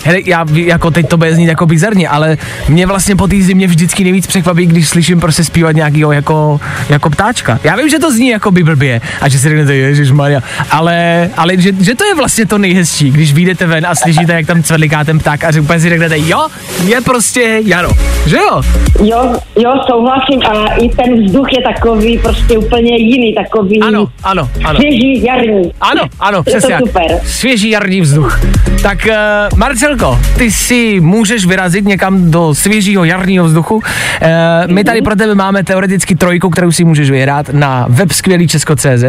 Hele, 0.04 0.18
já 0.26 0.44
jako 0.54 0.90
teď 0.90 1.08
to 1.08 1.16
bude 1.16 1.34
znít 1.34 1.46
jako 1.46 1.66
bizarně, 1.66 2.08
ale 2.08 2.36
mě 2.68 2.86
vlastně 2.86 3.16
po 3.16 3.26
té 3.28 3.36
zimě 3.40 3.66
vždycky 3.66 4.04
nejvíc 4.04 4.26
překvapí, 4.26 4.66
když 4.66 4.88
slyším 4.88 5.20
prostě 5.20 5.44
zpívat 5.44 5.76
nějakýho 5.76 6.12
jako, 6.12 6.60
jako 6.88 7.10
ptáčka. 7.10 7.58
Já 7.64 7.76
vím, 7.76 7.88
že 7.88 7.98
to 7.98 8.12
zní 8.12 8.28
jako 8.28 8.50
by 8.50 8.62
blbě 8.62 9.00
a 9.20 9.28
že 9.28 9.38
si 9.38 9.48
řeknete, 9.48 9.74
Ježíš 9.74 10.10
Maria, 10.10 10.40
ale, 10.70 11.30
ale 11.36 11.56
že, 11.56 11.72
že, 11.80 11.94
to 11.94 12.04
je 12.04 12.14
vlastně 12.14 12.46
to 12.46 12.58
nejhezčí, 12.58 13.10
když 13.10 13.32
vyjdete 13.32 13.66
ven 13.66 13.86
a 13.86 13.94
slyšíte, 13.94 14.32
jak 14.32 14.46
tam 14.46 14.62
cvrliká 14.62 15.04
ten 15.04 15.18
pták 15.18 15.44
a 15.44 15.52
že 15.52 15.60
úplně 15.60 15.80
si 15.80 15.88
řeknete, 15.88 16.18
jo, 16.18 16.46
je 16.86 17.00
prostě 17.00 17.60
jaro, 17.64 17.90
že 18.26 18.36
jo? 18.36 18.62
Jo, 19.02 19.34
jo, 19.56 19.72
souhlasím 19.90 20.40
a 20.42 20.74
i 20.74 20.88
ten 20.88 21.24
vzduch 21.24 21.46
je 21.52 21.62
takový 21.62 22.18
prostě 22.18 22.58
úplně 22.58 22.96
jiný, 22.96 23.34
takový 23.34 23.80
Ano, 23.80 24.06
ano, 24.24 24.48
ano. 24.64 24.78
svěží, 24.78 25.24
jarní. 25.24 25.72
Ano, 25.80 26.02
ano, 26.20 26.42
přesně. 26.58 26.74
jak. 26.74 26.86
super. 26.86 27.20
Svěží 27.24 27.70
jarní 27.70 28.00
vzduch. 28.00 28.40
Tak 28.82 28.98
uh, 29.08 29.58
Marcelko, 29.58 30.20
ty 30.38 30.50
si 30.50 31.00
můžeš 31.00 31.46
vyrazit 31.46 31.84
někam 31.84 32.30
do 32.30 32.54
svěžího 32.54 33.04
jarního 33.04 33.44
vzduchu. 33.44 33.74
Uh, 33.74 33.82
my 34.66 34.84
tady 34.84 35.02
pro 35.02 35.16
tebe 35.16 35.34
máme 35.34 35.64
teoreticky 35.64 36.14
trojku, 36.14 36.50
kterou 36.50 36.72
si 36.72 36.84
můžeš 36.84 37.10
vyhrát 37.10 37.48
na 37.52 37.86
web 37.88 38.12
skvělý 38.12 38.48
Česko.cz. 38.48 39.04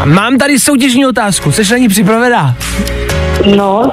A 0.00 0.04
mám 0.04 0.38
tady 0.38 0.58
soutěžní 0.58 1.06
otázku. 1.06 1.52
Jsi 1.52 1.72
na 1.72 1.78
ní 1.78 1.88
připravená? 1.88 2.56
No, 3.56 3.92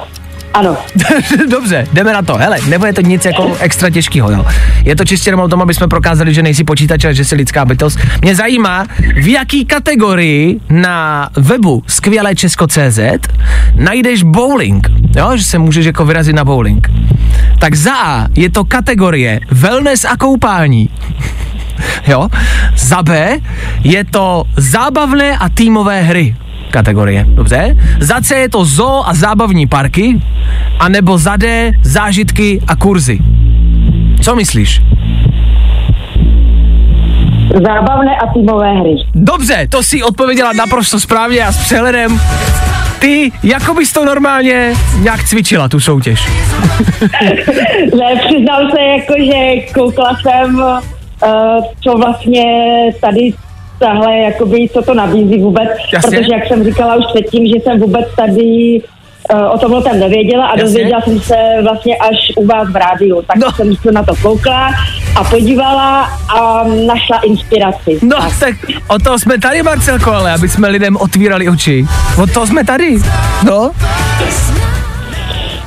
ano. 0.54 0.76
Dobře, 1.50 1.86
jdeme 1.92 2.12
na 2.12 2.22
to. 2.22 2.34
Hele, 2.34 2.58
nebude 2.68 2.92
to 2.92 3.00
nic 3.00 3.24
jako 3.24 3.56
extra 3.60 3.90
těžkého, 3.90 4.32
jo. 4.32 4.46
Je 4.84 4.96
to 4.96 5.04
čistě 5.04 5.28
jenom 5.28 5.40
o 5.40 5.48
tom, 5.48 5.62
aby 5.62 5.74
jsme 5.74 5.88
prokázali, 5.88 6.34
že 6.34 6.42
nejsi 6.42 6.64
počítač, 6.64 7.04
ale 7.04 7.14
že 7.14 7.24
jsi 7.24 7.34
lidská 7.34 7.64
bytost. 7.64 7.98
Mě 8.22 8.34
zajímá, 8.34 8.86
v 9.14 9.32
jaký 9.32 9.64
kategorii 9.64 10.60
na 10.70 11.28
webu 11.36 11.82
skvělé 11.86 12.34
Česko.cz 12.34 12.98
najdeš 13.74 14.22
bowling, 14.22 14.88
jo, 15.16 15.36
že 15.36 15.44
se 15.44 15.58
můžeš 15.58 15.86
jako 15.86 16.04
vyrazit 16.04 16.36
na 16.36 16.44
bowling. 16.44 16.90
Tak 17.60 17.74
za 17.74 17.92
A 17.92 18.26
je 18.34 18.50
to 18.50 18.64
kategorie 18.64 19.40
wellness 19.50 20.04
a 20.04 20.16
koupání. 20.16 20.90
Jo. 22.06 22.28
Za 22.76 23.02
B 23.02 23.38
je 23.84 24.04
to 24.04 24.44
zábavné 24.56 25.38
a 25.38 25.48
týmové 25.48 26.02
hry 26.02 26.36
kategorie, 26.72 27.24
dobře? 27.28 27.76
Za 28.00 28.20
C 28.20 28.34
je 28.34 28.48
to 28.48 28.64
zoo 28.64 29.02
a 29.06 29.14
zábavní 29.14 29.66
parky, 29.66 30.20
a 30.78 30.88
nebo 30.88 31.18
za 31.18 31.36
D 31.36 31.72
zážitky 31.82 32.60
a 32.68 32.76
kurzy. 32.76 33.18
Co 34.22 34.36
myslíš? 34.36 34.82
Zábavné 37.66 38.16
a 38.16 38.32
týmové 38.34 38.72
hry. 38.72 38.94
Dobře, 39.14 39.66
to 39.70 39.82
si 39.82 40.02
odpověděla 40.02 40.52
naprosto 40.52 41.00
správně 41.00 41.40
a 41.40 41.52
s 41.52 41.58
přehledem. 41.58 42.20
Ty, 42.98 43.32
jako 43.42 43.74
bys 43.74 43.92
to 43.92 44.04
normálně 44.04 44.74
nějak 44.98 45.24
cvičila, 45.24 45.68
tu 45.68 45.80
soutěž. 45.80 46.20
Ne, 47.98 48.16
přiznám 48.26 48.70
se, 48.70 48.82
jako, 48.82 49.14
že 49.18 49.72
koukla 49.74 50.16
jsem, 50.22 50.54
uh, 50.54 50.80
co 51.80 51.92
vlastně 51.98 52.44
tady 53.00 53.32
tahle, 53.82 54.18
jakoby, 54.18 54.68
co 54.72 54.82
to 54.82 54.94
nabízí 54.94 55.38
vůbec, 55.38 55.68
Jasně. 55.94 56.10
protože 56.18 56.30
jak 56.34 56.46
jsem 56.48 56.64
říkala 56.64 56.94
už 56.94 57.04
předtím, 57.14 57.46
že 57.46 57.54
jsem 57.62 57.80
vůbec 57.80 58.06
tady 58.16 58.80
uh, 59.34 59.50
o 59.54 59.58
tomhle 59.58 59.82
tam 59.82 59.98
nevěděla 60.00 60.46
a 60.46 60.50
Jasně. 60.50 60.62
dozvěděla 60.62 61.00
jsem 61.00 61.20
se 61.20 61.34
vlastně 61.62 61.96
až 61.96 62.16
u 62.36 62.46
vás 62.46 62.68
v 62.68 62.76
rádiu, 62.76 63.22
tak 63.26 63.36
No. 63.36 63.52
jsem 63.52 63.76
se 63.76 63.92
na 63.92 64.02
to 64.02 64.14
koukla 64.22 64.70
a 65.16 65.24
podívala 65.24 66.00
a 66.38 66.64
našla 66.86 67.18
inspiraci. 67.24 67.98
No, 68.02 68.16
tak 68.40 68.54
o 68.88 68.98
toho 68.98 69.18
jsme 69.18 69.38
tady, 69.38 69.62
Marcelko, 69.62 70.10
ale 70.12 70.32
aby 70.32 70.48
jsme 70.48 70.68
lidem 70.68 70.96
otvírali 70.96 71.48
oči. 71.48 71.86
O 72.22 72.26
toho 72.26 72.46
jsme 72.46 72.64
tady. 72.64 72.96
No. 73.44 73.70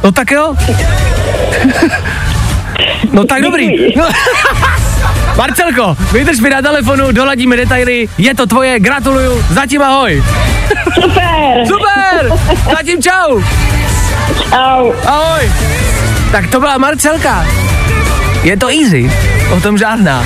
No 0.04 0.12
tak 0.12 0.32
jo. 0.32 0.56
No 3.12 3.23
tak 3.23 3.41
dobrý. 3.41 3.95
No. 3.97 4.06
Marcelko, 5.37 5.97
vydrž 6.11 6.39
mi 6.39 6.49
na 6.49 6.61
telefonu, 6.61 7.11
doladíme 7.11 7.57
detaily, 7.57 8.07
je 8.17 8.35
to 8.35 8.45
tvoje, 8.45 8.79
gratuluju, 8.79 9.45
zatím 9.49 9.81
ahoj. 9.81 10.23
Super! 10.93 11.67
Super, 11.67 12.31
zatím 12.77 13.01
čau. 13.01 13.41
Au. 14.51 14.93
Ahoj. 15.05 15.51
Tak 16.31 16.47
to 16.47 16.59
byla 16.59 16.77
Marcelka. 16.77 17.47
Je 18.43 18.57
to 18.57 18.67
easy, 18.69 19.11
o 19.55 19.61
tom 19.61 19.77
žádná. 19.77 20.25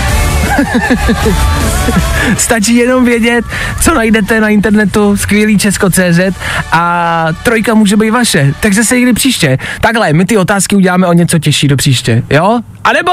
Stačí 2.38 2.76
jenom 2.76 3.06
vědět, 3.06 3.46
co 3.82 3.94
najdete 3.94 4.42
na 4.42 4.50
internetu, 4.50 5.18
skvělý 5.18 5.58
Česko.cz 5.58 6.20
a 6.72 7.28
trojka 7.44 7.74
může 7.74 7.98
být 7.98 8.10
vaše. 8.10 8.54
Takže 8.60 8.84
se 8.84 8.96
někdy 8.96 9.14
příště. 9.14 9.58
Takhle, 9.82 10.14
my 10.14 10.26
ty 10.26 10.38
otázky 10.38 10.76
uděláme 10.76 11.08
o 11.08 11.14
něco 11.14 11.40
těžší 11.40 11.68
do 11.68 11.78
příště, 11.78 12.24
jo? 12.30 12.60
A 12.84 12.94
nebo, 12.94 13.12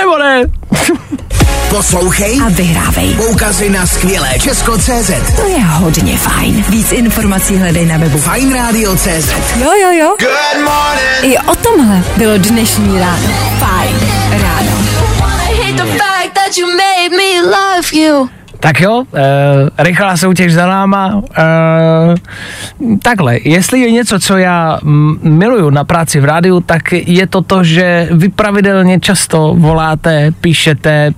nebo 0.00 0.18
ne. 0.18 0.42
Poslouchej 1.68 2.40
A 2.46 2.48
vyhrávej. 2.48 3.14
poukazy 3.14 3.70
na 3.70 3.86
skvělé 3.86 4.28
Česko.cz 4.40 5.10
To 5.36 5.48
je 5.48 5.58
hodně 5.64 6.18
fajn. 6.18 6.64
Víc 6.68 6.92
informací 6.92 7.56
hledej 7.56 7.86
na 7.86 7.96
webu. 7.98 8.18
Fajn 8.18 8.54
Radio 8.54 8.96
CZ 8.96 9.28
Jo, 9.56 9.70
jo, 9.82 9.90
jo. 9.90 10.16
I 11.22 11.38
o 11.38 11.54
tomhle 11.56 12.02
bylo 12.16 12.38
dnešní 12.38 12.98
ráno. 13.00 13.28
Fajn 13.58 13.96
ráno. 14.42 14.76
Tak 18.60 18.80
jo, 18.80 19.04
e, 19.14 19.82
rychlá 19.82 20.16
soutěž 20.16 20.54
za 20.54 20.66
náma. 20.66 21.22
E, 21.38 21.44
takhle, 23.02 23.38
jestli 23.44 23.80
je 23.80 23.90
něco, 23.90 24.18
co 24.18 24.36
já 24.36 24.78
miluju 25.22 25.70
na 25.70 25.84
práci 25.84 26.20
v 26.20 26.24
rádiu, 26.24 26.60
tak 26.60 26.92
je 26.92 27.26
to 27.26 27.42
to, 27.42 27.64
že 27.64 28.08
vy 28.10 28.28
pravidelně 28.28 29.00
často 29.00 29.54
voláte, 29.58 30.30
píšete, 30.40 31.12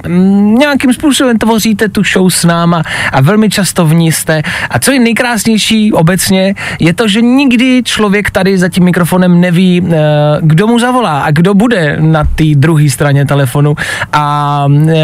nějakým 0.59 0.93
způsobem 0.93 1.39
tvoříte 1.39 1.89
tu 1.89 2.03
show 2.05 2.31
s 2.31 2.45
náma 2.45 2.83
a 3.13 3.21
velmi 3.21 3.51
často 3.51 3.87
v 3.87 3.95
ní 3.95 4.13
jste. 4.13 4.43
A 4.71 4.79
co 4.79 4.93
je 4.93 5.01
nejkrásnější 5.01 5.93
obecně, 5.93 6.55
je 6.81 6.93
to, 6.95 7.09
že 7.09 7.21
nikdy 7.21 7.83
člověk 7.85 8.31
tady 8.31 8.59
za 8.59 8.69
tím 8.69 8.85
mikrofonem 8.85 9.41
neví, 9.41 9.83
e, 9.83 9.97
kdo 10.41 10.67
mu 10.67 10.79
zavolá 10.79 11.21
a 11.21 11.31
kdo 11.31 11.55
bude 11.55 11.97
na 12.01 12.25
té 12.25 12.45
druhé 12.55 12.91
straně 12.91 13.27
telefonu. 13.27 13.75
A 14.13 14.67
e, 14.89 14.95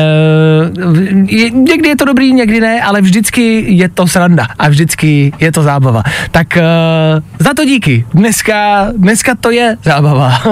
někdy 1.51 1.88
je 1.88 1.97
to 1.97 2.05
dobrý, 2.05 2.23
někdy 2.32 2.60
ne, 2.60 2.82
ale 2.82 3.00
vždycky 3.00 3.64
je 3.68 3.88
to 3.88 4.06
sranda 4.06 4.46
a 4.58 4.68
vždycky 4.68 5.32
je 5.38 5.52
to 5.52 5.62
zábava. 5.62 6.02
Tak 6.30 6.56
uh, 6.56 6.62
za 7.38 7.54
to 7.54 7.64
díky. 7.64 8.06
Dneska, 8.14 8.88
dneska 8.96 9.34
to 9.40 9.50
je 9.50 9.76
zábava. 9.84 10.42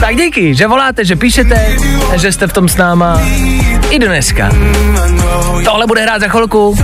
tak 0.00 0.16
díky, 0.16 0.54
že 0.54 0.66
voláte, 0.66 1.04
že 1.04 1.16
píšete, 1.16 1.76
že 2.16 2.32
jste 2.32 2.46
v 2.46 2.52
tom 2.52 2.68
s 2.68 2.76
náma 2.76 3.20
i 3.90 3.98
dneska. 3.98 4.50
Tohle 5.64 5.86
bude 5.86 6.02
hrát 6.02 6.20
za 6.20 6.28
chvilku. 6.28 6.76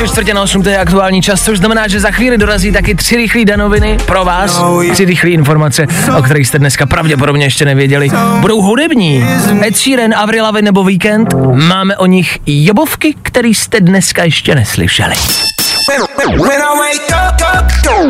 Tři 0.00 0.08
čtvrtě 0.08 0.34
na 0.34 0.42
8 0.42 0.62
to 0.62 0.68
je 0.68 0.78
aktuální 0.78 1.22
čas, 1.22 1.44
což 1.44 1.58
znamená, 1.58 1.88
že 1.88 2.00
za 2.00 2.10
chvíli 2.10 2.38
dorazí 2.38 2.72
taky 2.72 2.94
tři 2.94 3.16
rychlé 3.16 3.44
danoviny 3.44 3.98
pro 4.06 4.24
vás. 4.24 4.62
Tři 4.92 5.04
rychlé 5.04 5.30
informace, 5.30 5.86
o 6.18 6.22
kterých 6.22 6.48
jste 6.48 6.58
dneska 6.58 6.86
pravděpodobně 6.86 7.46
ještě 7.46 7.64
nevěděli. 7.64 8.10
Budou 8.40 8.62
hudební. 8.62 9.26
Ed 9.66 9.76
Sheeran, 9.76 10.14
Avril 10.14 10.44
Lavigne 10.44 10.68
nebo 10.68 10.84
Weekend. 10.84 11.34
Máme 11.52 11.96
o 11.96 12.06
nich 12.06 12.38
jobovky, 12.46 13.14
který 13.22 13.54
jste 13.54 13.80
dneska 13.80 14.24
ještě 14.24 14.54
neslyšeli. 14.54 15.14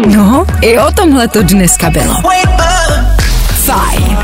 No, 0.06 0.46
i 0.60 0.78
o 0.78 0.90
tomhle 0.92 1.28
to 1.28 1.42
dneska 1.42 1.90
bylo. 1.90 2.14
Fajn. 3.64 4.18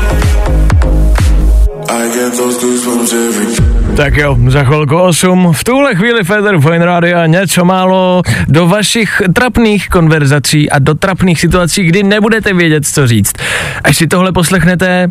Tak 3.97 4.17
jo, 4.17 4.37
za 4.47 4.63
chvilku 4.63 4.97
8. 4.97 5.53
V 5.53 5.63
tuhle 5.63 5.95
chvíli 5.95 6.23
Feder 6.23 6.59
Fine 6.59 6.85
Radio 6.85 7.25
něco 7.25 7.65
málo 7.65 8.21
do 8.47 8.67
vašich 8.67 9.21
trapných 9.33 9.89
konverzací 9.89 10.69
a 10.69 10.79
do 10.79 10.95
trapných 10.95 11.39
situací, 11.39 11.83
kdy 11.83 12.03
nebudete 12.03 12.53
vědět, 12.53 12.87
co 12.87 13.07
říct. 13.07 13.33
Až 13.83 13.97
si 13.97 14.07
tohle 14.07 14.31
poslechnete, 14.31 15.07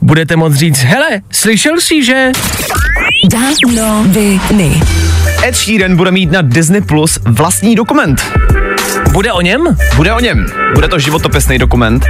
budete 0.00 0.36
moct 0.36 0.54
říct, 0.54 0.78
hele, 0.78 1.08
slyšel 1.32 1.80
jsi, 1.80 2.04
že... 2.04 2.32
Ed 5.48 5.56
Sheeran 5.56 5.96
bude 5.96 6.10
mít 6.10 6.32
na 6.32 6.42
Disney 6.42 6.80
Plus 6.80 7.18
vlastní 7.24 7.74
dokument. 7.74 8.24
Bude 9.14 9.32
o 9.32 9.40
něm? 9.40 9.76
Bude 9.96 10.12
o 10.12 10.20
něm. 10.20 10.46
Bude 10.74 10.88
to 10.88 10.98
životopisný 10.98 11.58
dokument. 11.58 12.06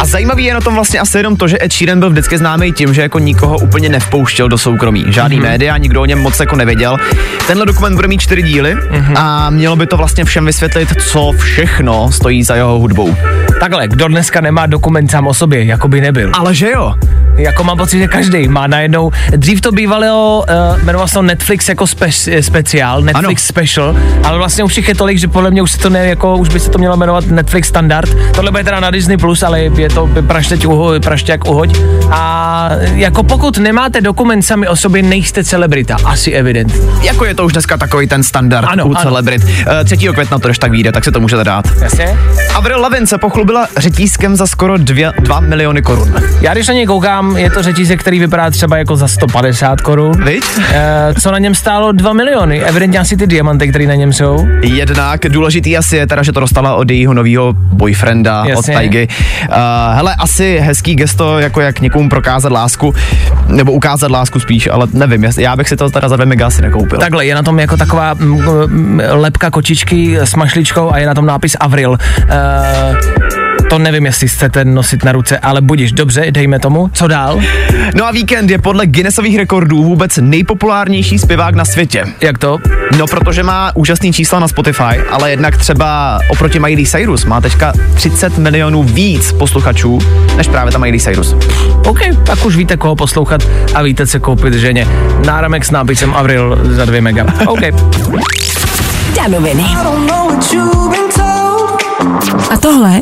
A 0.00 0.06
zajímavý 0.06 0.44
je 0.44 0.54
na 0.54 0.60
tom 0.60 0.74
vlastně 0.74 1.00
asi 1.00 1.18
jenom 1.18 1.36
to, 1.36 1.48
že 1.48 1.58
Ed 1.62 1.72
Sheeran 1.72 2.00
byl 2.00 2.10
vždycky 2.10 2.38
známý 2.38 2.72
tím, 2.72 2.94
že 2.94 3.02
jako 3.02 3.18
nikoho 3.18 3.58
úplně 3.58 3.88
nevpouštěl 3.88 4.48
do 4.48 4.58
soukromí. 4.58 5.04
Žádný 5.08 5.38
mm-hmm. 5.38 5.42
média, 5.42 5.76
nikdo 5.76 6.02
o 6.02 6.04
něm 6.04 6.18
moc 6.18 6.40
jako 6.40 6.56
nevěděl. 6.56 6.96
Tenhle 7.46 7.66
dokument 7.66 7.94
bude 7.94 8.08
mít 8.08 8.20
čtyři 8.20 8.42
díly 8.42 8.74
mm-hmm. 8.74 9.12
a 9.16 9.50
mělo 9.50 9.76
by 9.76 9.86
to 9.86 9.96
vlastně 9.96 10.24
všem 10.24 10.46
vysvětlit, 10.46 10.88
co 11.06 11.32
všechno 11.38 12.12
stojí 12.12 12.42
za 12.42 12.54
jeho 12.54 12.78
hudbou. 12.78 13.16
Takhle, 13.60 13.88
kdo 13.88 14.08
dneska 14.08 14.40
nemá 14.40 14.66
dokument 14.66 15.10
sám 15.10 15.26
o 15.26 15.34
sobě, 15.34 15.64
jako 15.64 15.88
by 15.88 16.00
nebyl. 16.00 16.30
Ale 16.34 16.54
že 16.54 16.70
jo? 16.70 16.94
Jako 17.36 17.64
mám 17.64 17.76
pocit, 17.78 17.98
že 17.98 18.08
každý 18.08 18.48
má 18.48 18.66
najednou. 18.66 19.10
Dřív 19.36 19.60
to 19.60 19.72
bývalo, 19.72 20.44
uh, 20.72 20.82
jmenoval 20.82 21.08
se 21.08 21.14
to 21.14 21.22
Netflix 21.22 21.68
jako 21.68 21.86
spe, 21.86 22.12
speciál, 22.40 23.02
Netflix 23.02 23.42
ano. 23.42 23.46
special, 23.48 23.96
ale 24.24 24.38
vlastně 24.38 24.64
už 24.64 24.76
jich 24.76 24.88
je 24.88 24.94
tolik, 24.94 25.18
že 25.18 25.28
podle 25.28 25.50
mě 25.50 25.62
už 25.62 25.70
se 25.70 25.78
to 25.78 25.90
ne, 25.90 26.06
jako, 26.06 26.36
už 26.36 26.48
by 26.48 26.60
se 26.60 26.70
to 26.70 26.78
mělo 26.78 26.96
jmenovat 26.96 27.26
Netflix 27.26 27.68
standard. 27.68 28.10
Tohle 28.34 28.50
bude 28.50 28.64
teda 28.64 28.80
na 28.80 28.90
Disney 28.90 29.16
Plus, 29.16 29.42
ale 29.42 29.60
je 29.60 29.88
to 29.88 30.10
praštěť 30.26 30.66
uho, 30.66 31.00
praštěk 31.00 31.44
uhoď. 31.48 31.78
A 32.10 32.70
jako 32.94 33.22
pokud 33.22 33.58
nemáte 33.58 34.00
dokument 34.00 34.42
sami 34.42 34.68
o 34.68 34.76
sobě, 34.76 35.02
nejste 35.02 35.44
celebrita, 35.44 35.96
asi 36.04 36.32
evident. 36.32 36.72
Jako 37.02 37.24
je 37.24 37.34
to 37.34 37.44
už 37.44 37.52
dneska 37.52 37.76
takový 37.76 38.06
ten 38.06 38.22
standard 38.22 38.68
Ano, 38.70 38.86
u 38.86 38.94
ano. 38.94 39.02
celebrit. 39.02 39.44
Uh, 39.44 39.50
3. 39.84 39.96
května 39.96 40.38
to 40.38 40.48
když 40.48 40.58
tak 40.58 40.70
vyjde, 40.70 40.92
tak 40.92 41.04
se 41.04 41.12
to 41.12 41.20
můžete 41.20 41.44
dát. 41.44 41.64
Jasně? 41.82 42.18
Avril 42.54 42.80
Lavigne 42.80 43.06
se 43.06 43.18
pochlubila 43.44 43.66
řetízkem 43.76 44.36
za 44.36 44.46
skoro 44.46 44.78
2 44.78 45.40
miliony 45.40 45.82
korun. 45.82 46.14
Já 46.40 46.52
když 46.54 46.68
na 46.68 46.74
něj 46.74 46.86
koukám, 46.86 47.36
je 47.36 47.50
to 47.50 47.62
řetízek, 47.62 48.00
který 48.00 48.18
vypadá 48.18 48.50
třeba 48.50 48.76
jako 48.76 48.96
za 48.96 49.08
150 49.08 49.80
korun. 49.80 50.24
Viď? 50.24 50.44
Eh, 50.72 51.14
co 51.20 51.30
na 51.30 51.38
něm 51.38 51.54
stálo 51.54 51.92
2 51.92 52.12
miliony. 52.12 52.60
Evidentně 52.64 52.98
asi 52.98 53.16
ty 53.16 53.26
diamanty, 53.26 53.68
které 53.68 53.86
na 53.86 53.94
něm 53.94 54.12
jsou. 54.12 54.46
Jednak 54.62 55.20
důležitý 55.28 55.76
asi 55.76 55.96
je 55.96 56.06
teda, 56.06 56.22
že 56.22 56.32
to 56.32 56.40
dostala 56.40 56.74
od 56.74 56.90
jejího 56.90 57.14
nového 57.14 57.52
boyfrienda, 57.52 58.44
Jasně. 58.46 58.74
od 58.74 58.78
Taigy. 58.78 59.08
Uh, 59.48 59.56
hele, 59.94 60.14
asi 60.14 60.58
hezký 60.58 60.94
gesto, 60.94 61.38
jako 61.38 61.60
jak 61.60 61.80
někomu 61.80 62.08
prokázat 62.08 62.52
lásku, 62.52 62.94
nebo 63.48 63.72
ukázat 63.72 64.10
lásku 64.10 64.40
spíš, 64.40 64.68
ale 64.72 64.86
nevím, 64.92 65.24
já 65.38 65.56
bych 65.56 65.68
si 65.68 65.76
to 65.76 65.90
teda 65.90 66.08
za 66.08 66.16
dvě 66.16 66.26
mega 66.26 66.46
asi 66.46 66.62
nekoupil. 66.62 66.98
Takhle, 66.98 67.26
je 67.26 67.34
na 67.34 67.42
tom 67.42 67.58
jako 67.58 67.76
taková 67.76 68.14
mm, 68.14 68.42
mm, 68.66 69.00
lepka 69.10 69.50
kočičky 69.50 70.18
s 70.18 70.34
mašličkou 70.34 70.92
a 70.92 70.98
je 70.98 71.06
na 71.06 71.14
tom 71.14 71.26
nápis 71.26 71.56
Avril. 71.60 71.96
Eh, 72.28 73.33
to 73.70 73.78
nevím, 73.78 74.06
jestli 74.06 74.28
chcete 74.28 74.64
nosit 74.64 75.04
na 75.04 75.12
ruce, 75.12 75.38
ale 75.38 75.60
budíš 75.60 75.92
dobře, 75.92 76.26
dejme 76.30 76.58
tomu. 76.58 76.90
Co 76.92 77.08
dál? 77.08 77.40
No 77.94 78.06
a 78.06 78.10
Weekend 78.10 78.50
je 78.50 78.58
podle 78.58 78.86
Guinnessových 78.86 79.36
rekordů 79.36 79.84
vůbec 79.84 80.16
nejpopulárnější 80.16 81.18
zpěvák 81.18 81.54
na 81.54 81.64
světě. 81.64 82.04
Jak 82.20 82.38
to? 82.38 82.58
No, 82.98 83.06
protože 83.06 83.42
má 83.42 83.70
úžasný 83.74 84.12
čísla 84.12 84.38
na 84.38 84.48
Spotify, 84.48 85.00
ale 85.10 85.30
jednak 85.30 85.56
třeba 85.56 86.18
oproti 86.28 86.58
Miley 86.58 86.86
Cyrus 86.86 87.24
má 87.24 87.40
teďka 87.40 87.72
30 87.94 88.38
milionů 88.38 88.82
víc 88.82 89.32
posluchačů, 89.32 89.98
než 90.36 90.48
právě 90.48 90.72
ta 90.72 90.78
Miley 90.78 91.00
Cyrus. 91.00 91.36
OK, 91.86 92.00
tak 92.26 92.44
už 92.44 92.56
víte, 92.56 92.76
koho 92.76 92.96
poslouchat 92.96 93.40
a 93.74 93.82
víte, 93.82 94.06
co 94.06 94.20
koupit 94.20 94.54
ženě. 94.54 94.88
Náramek 95.26 95.64
s 95.64 95.70
nápisem 95.70 96.14
Avril 96.14 96.58
za 96.62 96.84
2 96.84 97.00
mega. 97.00 97.26
OK. 97.46 97.60
Danoviny. 99.16 99.64
A 102.50 102.56
tohle 102.56 103.00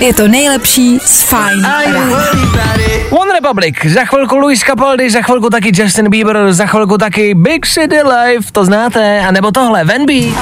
je 0.00 0.14
to 0.14 0.28
nejlepší 0.28 0.98
z 0.98 1.22
Fine 1.22 1.62
rána. 1.62 2.16
One 3.10 3.32
Republic, 3.32 3.74
za 3.84 4.04
chvilku 4.04 4.38
Luis 4.38 4.60
Capaldi, 4.60 5.10
za 5.10 5.22
chvilku 5.22 5.50
taky 5.50 5.70
Justin 5.74 6.10
Bieber, 6.10 6.52
za 6.52 6.66
chvilku 6.66 6.98
taky 6.98 7.34
Big 7.34 7.66
City 7.66 8.02
Life, 8.02 8.52
to 8.52 8.64
znáte, 8.64 9.20
a 9.20 9.30
nebo 9.30 9.50
tohle, 9.50 9.84
Venby. 9.84 10.34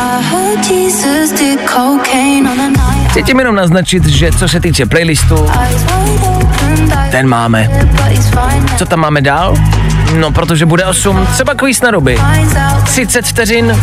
Chci 3.10 3.22
tím 3.22 3.38
jenom 3.38 3.54
naznačit, 3.54 4.06
že 4.06 4.30
co 4.32 4.48
se 4.48 4.60
týče 4.60 4.86
playlistu, 4.86 5.50
ten 7.10 7.28
máme. 7.28 7.70
Co 8.78 8.86
tam 8.86 9.00
máme 9.00 9.20
dál? 9.20 9.54
No, 10.14 10.32
protože 10.32 10.66
bude 10.66 10.84
8, 10.84 11.26
třeba 11.32 11.54
kvíz 11.54 11.80
na 11.80 11.90
ruby. 11.90 12.18
30 12.84 13.26
vteřin, 13.26 13.82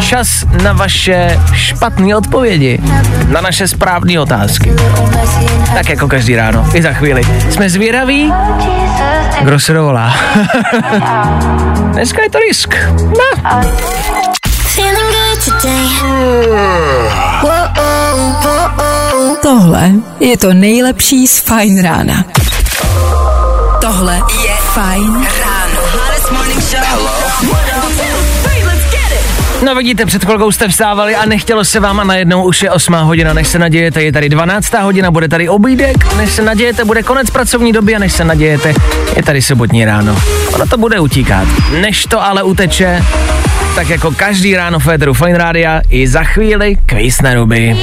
čas 0.00 0.44
na 0.62 0.72
vaše 0.72 1.40
špatné 1.52 2.16
odpovědi, 2.16 2.80
na 3.28 3.40
naše 3.40 3.68
správné 3.68 4.20
otázky. 4.20 4.72
Tak 5.74 5.88
jako 5.88 6.08
každý 6.08 6.36
ráno, 6.36 6.66
i 6.74 6.82
za 6.82 6.92
chvíli. 6.92 7.22
Jsme 7.50 7.70
zvědaví, 7.70 8.32
kdo 9.42 9.60
se 9.60 9.72
dovolá. 9.72 10.14
Dneska 11.92 12.22
je 12.22 12.30
to 12.30 12.38
risk. 12.38 12.74
No. 13.02 13.50
Tohle 19.42 19.90
je 20.20 20.36
to 20.38 20.52
nejlepší 20.54 21.26
z 21.26 21.40
Fine 21.40 21.82
rána. 21.82 22.24
Tohle 23.80 24.14
je 24.14 24.59
Fine 24.74 25.28
ráno. 25.40 25.80
No 29.64 29.74
vidíte, 29.74 30.06
před 30.06 30.24
chvilkou 30.24 30.52
jste 30.52 30.68
vstávali 30.68 31.16
a 31.16 31.26
nechtělo 31.26 31.64
se 31.64 31.80
vám 31.80 32.00
a 32.00 32.04
najednou 32.04 32.44
už 32.44 32.62
je 32.62 32.70
8 32.70 32.94
hodina, 32.94 33.32
než 33.32 33.48
se 33.48 33.58
nadějete, 33.58 34.02
je 34.02 34.12
tady 34.12 34.28
12 34.28 34.74
hodina, 34.74 35.10
bude 35.10 35.28
tady 35.28 35.48
obídek, 35.48 36.14
než 36.16 36.32
se 36.32 36.42
nadějete, 36.42 36.84
bude 36.84 37.02
konec 37.02 37.30
pracovní 37.30 37.72
doby 37.72 37.96
a 37.96 37.98
než 37.98 38.12
se 38.12 38.24
nadějete, 38.24 38.74
je 39.16 39.22
tady 39.22 39.42
sobotní 39.42 39.84
ráno. 39.84 40.16
Ono 40.52 40.66
to 40.66 40.78
bude 40.78 41.00
utíkat. 41.00 41.48
Než 41.80 42.06
to 42.06 42.24
ale 42.24 42.42
uteče, 42.42 43.04
tak 43.74 43.88
jako 43.88 44.10
každý 44.10 44.56
ráno 44.56 44.78
Féteru 44.78 45.14
Fine 45.14 45.38
Rádia 45.38 45.80
i 45.90 46.08
za 46.08 46.24
chvíli 46.24 46.76
kvíz 46.86 47.20
na 47.22 47.34
ruby. 47.34 47.76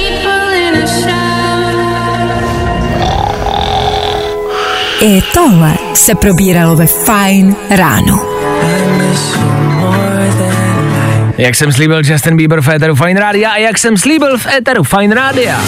I 5.00 5.22
tohle 5.34 5.74
se 5.94 6.14
probíralo 6.14 6.76
ve 6.76 6.86
Fine 6.86 7.54
ráno. 7.70 8.20
Jak 11.38 11.54
jsem 11.54 11.72
slíbil 11.72 12.00
Justin 12.04 12.36
Bieber 12.36 12.60
v 12.60 12.68
Éteru 12.68 12.94
Fine 12.94 13.20
Rádia 13.20 13.50
a 13.50 13.56
jak 13.56 13.78
jsem 13.78 13.96
slíbil 13.96 14.38
v 14.38 14.46
Éteru 14.46 14.82
Fine 14.82 15.14
Rádia. 15.14 15.60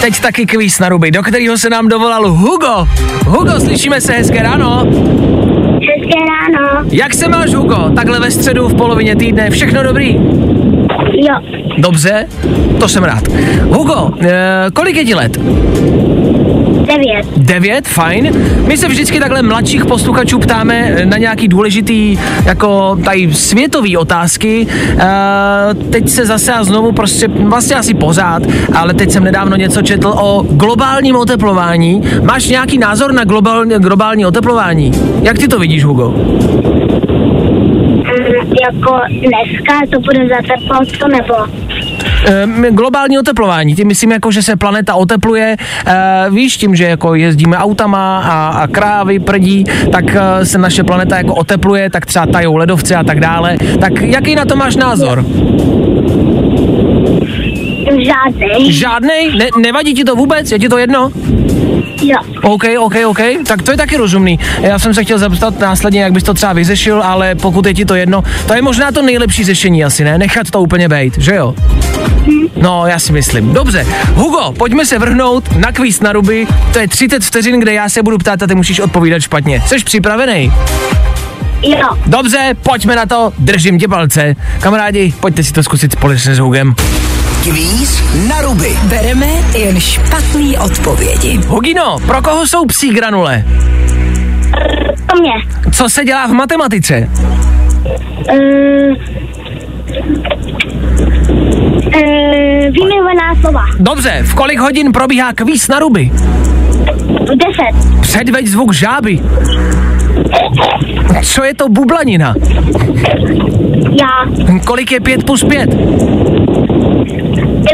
Teď 0.00 0.20
taky 0.20 0.46
kvíz 0.46 0.78
na 0.78 0.88
ruby, 0.88 1.10
do 1.10 1.22
kterého 1.22 1.58
se 1.58 1.70
nám 1.70 1.88
dovolal 1.88 2.30
Hugo. 2.30 2.88
Hugo, 3.26 3.60
slyšíme 3.60 4.00
se, 4.00 4.12
hezké 4.12 4.42
ráno. 4.42 4.86
Hezké 5.74 6.18
ráno. 6.28 6.88
Jak 6.92 7.14
se 7.14 7.28
máš, 7.28 7.54
Hugo? 7.54 7.90
Takhle 7.94 8.20
ve 8.20 8.30
středu 8.30 8.68
v 8.68 8.74
polovině 8.74 9.16
týdne, 9.16 9.50
všechno 9.50 9.82
dobrý? 9.82 10.14
Jo, 11.12 11.34
Dobře, 11.78 12.26
to 12.80 12.88
jsem 12.88 13.04
rád. 13.04 13.28
Hugo, 13.62 14.10
eh, 14.20 14.66
kolik 14.74 14.96
je 14.96 15.04
ti 15.04 15.14
let? 15.14 15.38
Devět. 16.96 17.26
Devět, 17.36 17.88
fajn. 17.88 18.30
My 18.66 18.76
se 18.76 18.88
vždycky 18.88 19.20
takhle 19.20 19.42
mladších 19.42 19.84
posluchačů 19.84 20.38
ptáme 20.38 20.96
na 21.04 21.18
nějaký 21.18 21.48
důležitý, 21.48 22.18
jako 22.44 22.98
tady 23.04 23.34
světový 23.34 23.96
otázky. 23.96 24.66
E, 24.98 25.74
teď 25.90 26.08
se 26.08 26.26
zase 26.26 26.52
a 26.52 26.64
znovu 26.64 26.92
prostě, 26.92 27.28
vlastně 27.28 27.76
asi 27.76 27.94
pořád, 27.94 28.42
ale 28.74 28.94
teď 28.94 29.10
jsem 29.10 29.24
nedávno 29.24 29.56
něco 29.56 29.82
četl 29.82 30.08
o 30.08 30.42
globálním 30.50 31.16
oteplování. 31.16 32.02
Máš 32.22 32.48
nějaký 32.48 32.78
názor 32.78 33.12
na 33.12 33.24
globál, 33.24 33.64
globální 33.66 34.26
oteplování? 34.26 34.92
Jak 35.22 35.38
ty 35.38 35.48
to 35.48 35.58
vidíš, 35.58 35.84
Hugo? 35.84 36.08
Mm, 38.04 38.34
jako 38.70 39.00
dneska 39.08 39.80
to 39.92 40.00
bude 40.00 40.28
zateplo, 40.28 40.78
co 40.98 41.08
nebo? 41.08 41.34
E, 42.26 42.70
globální 42.70 43.18
oteplování, 43.18 43.74
tím 43.74 43.88
myslím 43.88 44.12
jako, 44.12 44.30
že 44.30 44.42
se 44.42 44.56
planeta 44.56 44.94
otepluje, 44.94 45.56
e, 45.86 46.30
víš 46.30 46.56
tím, 46.56 46.76
že 46.76 46.84
jako 46.84 47.14
jezdíme 47.14 47.58
autama 47.58 48.18
a, 48.18 48.48
a 48.48 48.66
krávy 48.66 49.18
prdí, 49.18 49.64
tak 49.92 50.04
e, 50.16 50.46
se 50.46 50.58
naše 50.58 50.84
planeta 50.84 51.16
jako 51.16 51.34
otepluje, 51.34 51.90
tak 51.90 52.06
třeba 52.06 52.26
tajou 52.26 52.56
ledovce 52.56 52.96
a 52.96 53.04
tak 53.04 53.20
dále. 53.20 53.56
Tak 53.80 53.92
jaký 54.00 54.34
na 54.34 54.44
to 54.44 54.56
máš 54.56 54.76
názor? 54.76 55.24
Žádnej. 57.84 58.72
Žádnej? 58.72 59.36
Ne, 59.36 59.46
nevadí 59.60 59.94
ti 59.94 60.04
to 60.04 60.16
vůbec? 60.16 60.52
Je 60.52 60.58
ti 60.58 60.68
to 60.68 60.78
jedno? 60.78 61.10
Jo. 62.02 62.18
OK, 62.42 62.64
OK, 62.78 62.94
OK, 63.06 63.18
tak 63.46 63.62
to 63.62 63.70
je 63.70 63.76
taky 63.76 63.96
rozumný. 63.96 64.38
Já 64.60 64.78
jsem 64.78 64.94
se 64.94 65.04
chtěl 65.04 65.18
zeptat 65.18 65.58
následně, 65.58 66.02
jak 66.02 66.12
bys 66.12 66.22
to 66.22 66.34
třeba 66.34 66.52
vyřešil, 66.52 67.02
ale 67.02 67.34
pokud 67.34 67.66
je 67.66 67.74
ti 67.74 67.84
to 67.84 67.94
jedno, 67.94 68.22
to 68.46 68.54
je 68.54 68.62
možná 68.62 68.92
to 68.92 69.02
nejlepší 69.02 69.44
řešení 69.44 69.84
asi, 69.84 70.04
ne? 70.04 70.18
Nechat 70.18 70.50
to 70.50 70.60
úplně 70.60 70.88
bejt, 70.88 71.18
že 71.18 71.34
jo? 71.34 71.54
No, 72.56 72.86
já 72.86 72.98
si 72.98 73.12
myslím. 73.12 73.54
Dobře, 73.54 73.86
Hugo, 74.14 74.52
pojďme 74.58 74.86
se 74.86 74.98
vrhnout 74.98 75.56
na 75.56 75.72
kvíz 75.72 76.00
na 76.00 76.12
ruby. 76.12 76.46
To 76.72 76.78
je 76.78 76.88
30 76.88 77.24
vteřin, 77.24 77.60
kde 77.60 77.72
já 77.72 77.88
se 77.88 78.02
budu 78.02 78.18
ptát 78.18 78.42
a 78.42 78.46
ty 78.46 78.54
musíš 78.54 78.80
odpovídat 78.80 79.20
špatně. 79.20 79.62
Jsi 79.66 79.84
připravený? 79.84 80.52
Jo. 81.62 81.88
Dobře, 82.06 82.54
pojďme 82.62 82.96
na 82.96 83.06
to, 83.06 83.32
držím 83.38 83.78
tě 83.78 83.88
palce. 83.88 84.36
Kamarádi, 84.60 85.14
pojďte 85.20 85.42
si 85.42 85.52
to 85.52 85.62
zkusit 85.62 85.92
společně 85.92 86.34
s 86.34 86.38
Hugem. 86.38 86.74
Kvíz 87.44 88.02
na 88.28 88.40
ruby. 88.40 88.78
Bereme 88.88 89.26
jen 89.58 89.80
špatný 89.80 90.58
odpovědi. 90.58 91.40
Hugino, 91.46 91.98
pro 92.06 92.22
koho 92.22 92.46
jsou 92.46 92.66
psí 92.66 92.90
granule? 92.90 93.44
To 95.06 95.20
mě. 95.20 95.32
Co 95.72 95.88
se 95.88 96.04
dělá 96.04 96.26
v 96.26 96.32
matematice? 96.32 97.08
Uh, 98.30 98.36
uh, 101.86 102.02
vymyvená 102.72 103.34
slova. 103.40 103.64
Dobře, 103.78 104.22
v 104.22 104.34
kolik 104.34 104.58
hodin 104.58 104.92
probíhá 104.92 105.32
kvíz 105.32 105.68
na 105.68 105.78
ruby? 105.78 106.10
Deset. 107.34 108.00
Předveď 108.00 108.46
zvuk 108.46 108.72
žáby. 108.74 109.20
Co 111.22 111.44
je 111.44 111.54
to 111.54 111.68
bublanina? 111.68 112.34
Já. 114.00 114.44
Kolik 114.66 114.92
je 114.92 115.00
5 115.00 115.24
plus 115.24 115.44
5? 115.44 115.70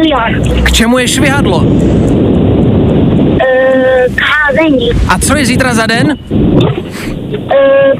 Milion. 0.01 0.63
K 0.65 0.73
čemu 0.73 0.99
je 0.99 1.09
švihadlo? 1.09 1.59
Uh, 1.59 1.67
k 4.15 4.21
házení. 4.21 4.91
A 5.09 5.19
co 5.19 5.37
je 5.37 5.47
zítra 5.47 5.75
za 5.75 5.87
den? 5.87 6.19
Uh, 6.31 6.39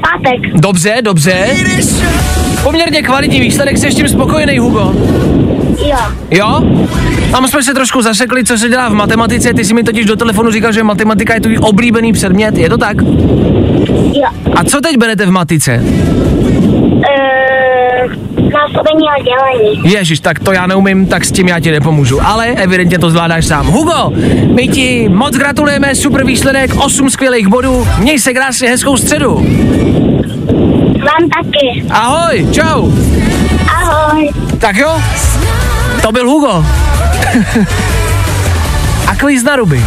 pátek. 0.01 0.53
Dobře, 0.53 0.95
dobře. 1.01 1.45
Poměrně 2.63 3.01
kvalitní 3.01 3.39
výsledek, 3.39 3.77
jsi 3.77 3.91
s 3.91 3.95
tím 3.95 4.07
spokojený, 4.07 4.59
Hugo? 4.59 4.93
Jo. 5.85 5.97
Jo? 6.31 6.61
Tam 7.31 7.47
jsme 7.47 7.63
se 7.63 7.73
trošku 7.73 8.01
zasekli, 8.01 8.43
co 8.43 8.57
se 8.57 8.69
dělá 8.69 8.89
v 8.89 8.93
matematice. 8.93 9.53
Ty 9.53 9.65
si 9.65 9.73
mi 9.73 9.83
totiž 9.83 10.05
do 10.05 10.15
telefonu 10.15 10.51
říkal, 10.51 10.71
že 10.71 10.83
matematika 10.83 11.33
je 11.33 11.41
tvůj 11.41 11.57
oblíbený 11.61 12.13
předmět. 12.13 12.57
Je 12.57 12.69
to 12.69 12.77
tak? 12.77 12.97
Jo. 14.13 14.29
A 14.55 14.63
co 14.63 14.81
teď 14.81 14.97
berete 14.97 15.25
v 15.25 15.31
matice? 15.31 15.83
Uh, 15.83 17.01
násobení 18.61 19.05
a 19.09 19.23
dělení. 19.23 19.93
Ježíš, 19.93 20.19
tak 20.19 20.39
to 20.39 20.51
já 20.51 20.67
neumím, 20.67 21.05
tak 21.05 21.25
s 21.25 21.31
tím 21.31 21.47
já 21.47 21.59
ti 21.59 21.71
nepomůžu. 21.71 22.25
Ale 22.25 22.47
evidentně 22.47 22.99
to 22.99 23.09
zvládáš 23.09 23.45
sám. 23.45 23.67
Hugo, 23.67 24.11
my 24.55 24.67
ti 24.67 25.09
moc 25.09 25.35
gratulujeme, 25.35 25.95
super 25.95 26.25
výsledek, 26.25 26.75
8 26.75 27.09
skvělých 27.09 27.47
bodů. 27.47 27.87
Měj 27.97 28.19
se 28.19 28.33
krásně, 28.33 28.69
hezkou 28.69 28.97
středu. 28.97 29.35
Vám 30.99 31.29
taky. 31.35 31.85
Ahoj, 31.89 32.47
čau. 32.51 32.91
Ahoj. 33.75 34.29
Tak 34.59 34.75
jo, 34.75 35.01
to 36.01 36.11
byl 36.11 36.29
Hugo. 36.29 36.65
A 39.07 39.15
kvíz 39.15 39.43
na 39.43 39.55
ruby. 39.55 39.81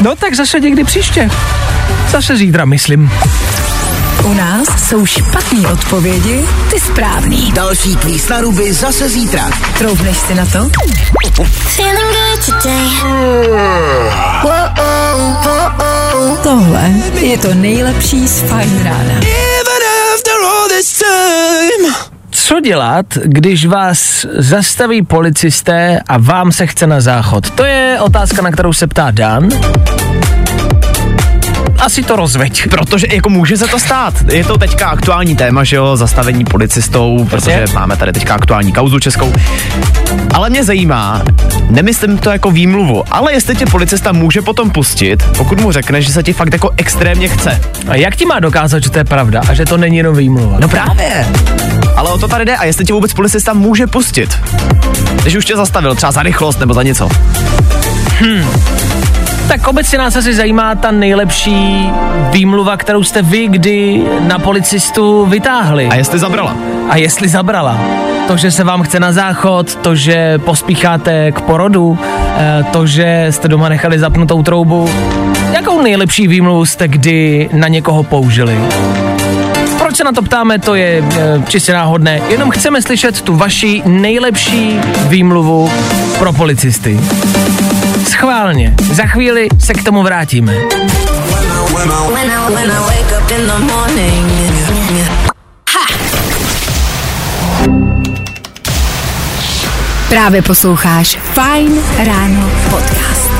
No 0.00 0.16
tak 0.16 0.34
zase 0.34 0.60
někdy 0.60 0.84
příště. 0.84 1.30
Zase 2.08 2.36
zítra, 2.36 2.64
myslím. 2.64 3.10
U 4.28 4.34
nás 4.34 4.88
jsou 4.88 5.06
špatný 5.06 5.66
odpovědi, 5.66 6.44
ty 6.70 6.80
správný. 6.80 7.52
Další 7.52 7.96
kvíz 7.96 8.28
na 8.28 8.40
ruby 8.40 8.72
zase 8.72 9.08
zítra. 9.08 9.50
Troufneš 9.78 10.16
si 10.16 10.34
na 10.34 10.46
to? 10.46 10.70
Tohle 16.42 16.90
je 17.14 17.38
to 17.38 17.54
nejlepší 17.54 18.28
z 18.28 18.40
Fajn 18.40 18.84
rána. 18.84 19.20
Co 22.30 22.60
dělat, 22.60 23.06
když 23.24 23.66
vás 23.66 24.26
zastaví 24.38 25.02
policisté 25.02 26.00
a 26.08 26.18
vám 26.18 26.52
se 26.52 26.66
chce 26.66 26.86
na 26.86 27.00
záchod? 27.00 27.50
To 27.50 27.64
je 27.64 27.98
otázka, 28.00 28.42
na 28.42 28.50
kterou 28.50 28.72
se 28.72 28.86
ptá 28.86 29.10
Dan. 29.10 29.48
Asi 31.78 32.02
to 32.02 32.16
rozveď. 32.16 32.68
Protože 32.70 33.06
jako 33.10 33.30
může 33.30 33.56
se 33.56 33.66
to 33.66 33.78
stát. 33.78 34.14
Je 34.32 34.44
to 34.44 34.58
teďka 34.58 34.88
aktuální 34.88 35.36
téma, 35.36 35.64
že 35.64 35.76
jo, 35.76 35.96
zastavení 35.96 36.44
policistou, 36.44 37.26
protože 37.30 37.64
máme 37.74 37.96
tady 37.96 38.12
teďka 38.12 38.34
aktuální 38.34 38.72
kauzu 38.72 38.98
českou. 39.00 39.32
Ale 40.34 40.50
mě 40.50 40.64
zajímá, 40.64 41.22
nemyslím 41.70 42.18
to 42.18 42.30
jako 42.30 42.50
výmluvu, 42.50 43.04
ale 43.10 43.32
jestli 43.32 43.56
tě 43.56 43.66
policista 43.66 44.12
může 44.12 44.42
potom 44.42 44.70
pustit, 44.70 45.24
pokud 45.36 45.60
mu 45.60 45.72
řekne, 45.72 46.02
že 46.02 46.12
se 46.12 46.22
ti 46.22 46.32
fakt 46.32 46.52
jako 46.52 46.70
extrémně 46.76 47.28
chce. 47.28 47.60
A 47.88 47.96
jak 47.96 48.16
ti 48.16 48.26
má 48.26 48.40
dokázat, 48.40 48.82
že 48.82 48.90
to 48.90 48.98
je 48.98 49.04
pravda 49.04 49.40
a 49.48 49.54
že 49.54 49.64
to 49.64 49.76
není 49.76 49.96
jenom 49.96 50.16
výmluva? 50.16 50.56
No 50.60 50.68
právě. 50.68 51.26
Ale 51.96 52.10
o 52.10 52.18
to 52.18 52.28
tady 52.28 52.44
jde 52.44 52.56
a 52.56 52.64
jestli 52.64 52.84
tě 52.84 52.92
vůbec 52.92 53.12
policista 53.12 53.52
může 53.52 53.86
pustit. 53.86 54.38
Když 55.22 55.36
už 55.36 55.44
tě 55.44 55.56
zastavil, 55.56 55.94
třeba 55.94 56.12
za 56.12 56.22
rychlost 56.22 56.60
nebo 56.60 56.74
za 56.74 56.82
něco. 56.82 57.08
Tak 59.48 59.66
obecně 59.68 59.98
nás 59.98 60.16
asi 60.16 60.34
zajímá 60.34 60.74
ta 60.74 60.90
nejlepší 60.90 61.90
výmluva, 62.30 62.76
kterou 62.76 63.02
jste 63.02 63.22
vy 63.22 63.48
kdy 63.48 64.02
na 64.20 64.38
policistu 64.38 65.26
vytáhli. 65.26 65.86
A 65.86 65.94
jestli 65.94 66.18
zabrala. 66.18 66.56
A 66.88 66.96
jestli 66.96 67.28
zabrala. 67.28 67.80
To, 68.26 68.36
že 68.36 68.50
se 68.50 68.64
vám 68.64 68.82
chce 68.82 69.00
na 69.00 69.12
záchod, 69.12 69.74
to, 69.74 69.94
že 69.94 70.38
pospícháte 70.38 71.32
k 71.32 71.40
porodu, 71.40 71.98
eh, 72.38 72.64
to, 72.72 72.86
že 72.86 73.26
jste 73.30 73.48
doma 73.48 73.68
nechali 73.68 73.98
zapnutou 73.98 74.42
troubu. 74.42 74.90
Jakou 75.52 75.82
nejlepší 75.82 76.28
výmluvu 76.28 76.66
jste 76.66 76.88
kdy 76.88 77.48
na 77.52 77.68
někoho 77.68 78.02
použili? 78.02 78.58
Proč 79.78 79.96
se 79.96 80.04
na 80.04 80.12
to 80.12 80.22
ptáme, 80.22 80.58
to 80.58 80.74
je 80.74 81.04
e, 81.18 81.42
čistě 81.48 81.72
náhodné. 81.72 82.20
Jenom 82.28 82.50
chceme 82.50 82.82
slyšet 82.82 83.22
tu 83.22 83.36
vaši 83.36 83.82
nejlepší 83.86 84.80
výmluvu 85.08 85.70
pro 86.18 86.32
policisty. 86.32 87.00
Schválně. 88.08 88.74
Za 88.92 89.06
chvíli 89.06 89.48
se 89.58 89.74
k 89.74 89.84
tomu 89.84 90.02
vrátíme. 90.02 90.54
Právě 100.08 100.42
posloucháš 100.42 101.18
Fajn 101.34 101.82
ráno 101.98 102.50
podcast. 102.70 103.30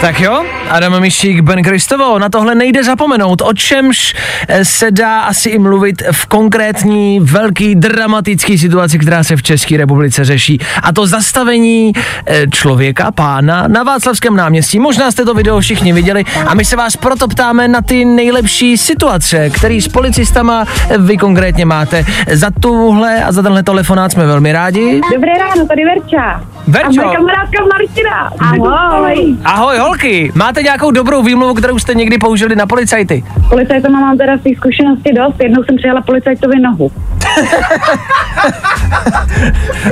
Tak 0.00 0.20
jo, 0.20 0.44
Adam 0.74 1.00
Mišík, 1.00 1.40
Ben 1.40 1.62
Kristovo, 1.62 2.18
na 2.18 2.28
tohle 2.28 2.54
nejde 2.54 2.84
zapomenout, 2.84 3.42
o 3.42 3.52
čemž 3.52 4.14
eh, 4.48 4.64
se 4.64 4.90
dá 4.90 5.20
asi 5.20 5.48
i 5.48 5.58
mluvit 5.58 6.02
v 6.12 6.26
konkrétní, 6.26 7.20
velký, 7.20 7.74
dramatický 7.74 8.58
situaci, 8.58 8.98
která 8.98 9.24
se 9.24 9.36
v 9.36 9.42
České 9.42 9.76
republice 9.76 10.24
řeší. 10.24 10.58
A 10.82 10.92
to 10.92 11.06
zastavení 11.06 11.92
eh, 12.26 12.46
člověka, 12.50 13.10
pána, 13.10 13.68
na 13.68 13.82
Václavském 13.82 14.36
náměstí. 14.36 14.78
Možná 14.78 15.10
jste 15.10 15.24
to 15.24 15.34
video 15.34 15.60
všichni 15.60 15.92
viděli 15.92 16.24
a 16.46 16.54
my 16.54 16.64
se 16.64 16.76
vás 16.76 16.96
proto 16.96 17.28
ptáme 17.28 17.68
na 17.68 17.80
ty 17.80 18.04
nejlepší 18.04 18.78
situace, 18.78 19.50
který 19.50 19.80
s 19.80 19.88
policistama 19.88 20.64
eh, 20.90 20.98
vy 20.98 21.16
konkrétně 21.16 21.66
máte. 21.66 22.04
Za 22.32 22.50
tuhle 22.60 23.24
a 23.24 23.32
za 23.32 23.42
tenhle 23.42 23.62
telefonát 23.62 24.12
jsme 24.12 24.26
velmi 24.26 24.52
rádi. 24.52 25.00
Dobré 25.14 25.32
ráno, 25.38 25.66
tady 25.66 25.84
Verča. 25.84 26.42
Verčo. 26.68 27.02
moje 27.02 27.16
kamarádka 27.16 27.64
Martina. 27.72 28.30
Ahoj. 28.38 29.36
Ahoj 29.44 29.78
holky, 29.78 30.32
máte 30.34 30.63
nějakou 30.64 30.90
dobrou 30.90 31.22
výmluvu, 31.22 31.54
kterou 31.54 31.78
jste 31.78 31.94
někdy 31.94 32.18
použili 32.18 32.56
na 32.56 32.66
policajty? 32.66 33.24
Policajtama 33.48 34.00
mám 34.00 34.18
teda 34.18 34.36
z 34.36 34.54
zkušenosti 34.56 35.12
dost. 35.12 35.40
Jednou 35.42 35.64
jsem 35.64 35.76
přijela 35.76 36.02
policajtovi 36.02 36.60
nohu. 36.60 36.90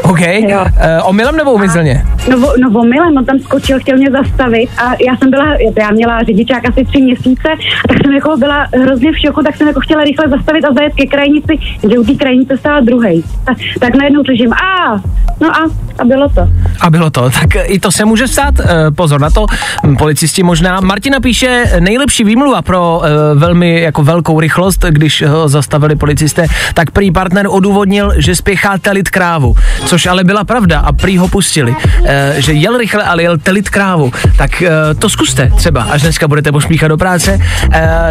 OK. 0.03 0.21
Jo. 0.21 0.61
Uh, 0.61 1.09
omylem 1.09 1.37
nebo 1.37 1.53
umyslně? 1.53 2.05
No, 2.31 2.53
no 2.59 2.81
omylem, 2.81 3.17
on 3.17 3.25
tam 3.25 3.39
skočil, 3.39 3.81
chtěl 3.81 3.99
mě 3.99 4.11
zastavit 4.11 4.71
a 4.79 4.93
já 5.07 5.17
jsem 5.17 5.31
byla, 5.31 5.57
já 5.79 5.91
měla 5.91 6.23
řidičák 6.23 6.69
asi 6.69 6.85
tři 6.85 7.03
měsíce, 7.03 7.49
a 7.85 7.89
tak 7.89 7.97
jsem 8.03 8.13
jako 8.13 8.37
byla 8.37 8.67
hrozně 8.83 9.13
v 9.13 9.19
šoku, 9.19 9.43
tak 9.43 9.57
jsem 9.57 9.67
jako 9.67 9.81
chtěla 9.81 10.05
rychle 10.05 10.29
zastavit 10.29 10.65
a 10.65 10.73
zajet 10.73 10.95
ke 10.95 11.07
krajnici, 11.07 11.59
že 11.91 11.99
u 11.99 12.05
té 12.05 12.15
krajnice 12.15 12.57
stál 12.57 12.83
druhej. 12.83 13.23
Tak, 13.45 13.57
tak 13.81 13.95
najednou 13.95 14.25
slyším, 14.25 14.53
a, 14.53 15.01
no 15.41 15.57
a, 15.57 15.61
a 15.99 16.05
bylo 16.05 16.29
to. 16.29 16.49
A 16.81 16.91
bylo 16.91 17.11
to, 17.11 17.31
tak 17.31 17.49
i 17.65 17.81
to 17.81 17.93
se 17.93 18.05
může 18.05 18.29
stát, 18.29 18.55
eh, 18.61 18.91
pozor 18.91 19.21
na 19.21 19.31
to, 19.31 19.47
hm, 19.87 19.97
policisti 19.97 20.43
možná. 20.43 20.81
Martina 20.81 21.21
píše, 21.21 21.65
nejlepší 21.81 22.25
výmluva 22.25 22.63
pro 22.63 23.03
eh, 23.05 23.35
velmi 23.35 23.81
jako 23.81 24.03
velkou 24.03 24.41
rychlost, 24.41 24.85
když 24.89 25.23
ho 25.23 25.49
zastavili 25.49 25.97
policisté, 25.97 26.47
tak 26.75 26.91
prý 26.91 27.11
partner 27.11 27.47
odůvodnil, 27.51 28.13
že 28.17 28.37
spěchá 28.37 28.79
telit 28.79 29.11
krávu, 29.11 29.55
což 29.87 30.07
ale 30.07 30.25
byla 30.25 30.45
pravda 30.45 30.81
a 30.81 30.93
prý 30.93 31.19
ho 31.19 31.29
pustili, 31.29 31.77
eh, 32.05 32.35
že 32.39 32.53
jel 32.53 32.79
rychle, 32.79 33.05
ale 33.05 33.23
jel 33.23 33.39
telit 33.39 33.71
krávu. 33.71 34.13
Tak 34.37 34.63
to 34.99 35.09
zkuste 35.09 35.53
třeba, 35.57 35.83
až 35.83 36.03
dneska 36.03 36.29
budete 36.29 36.53
pospíchat 36.53 36.89
do 36.89 36.97
práce. 36.97 37.39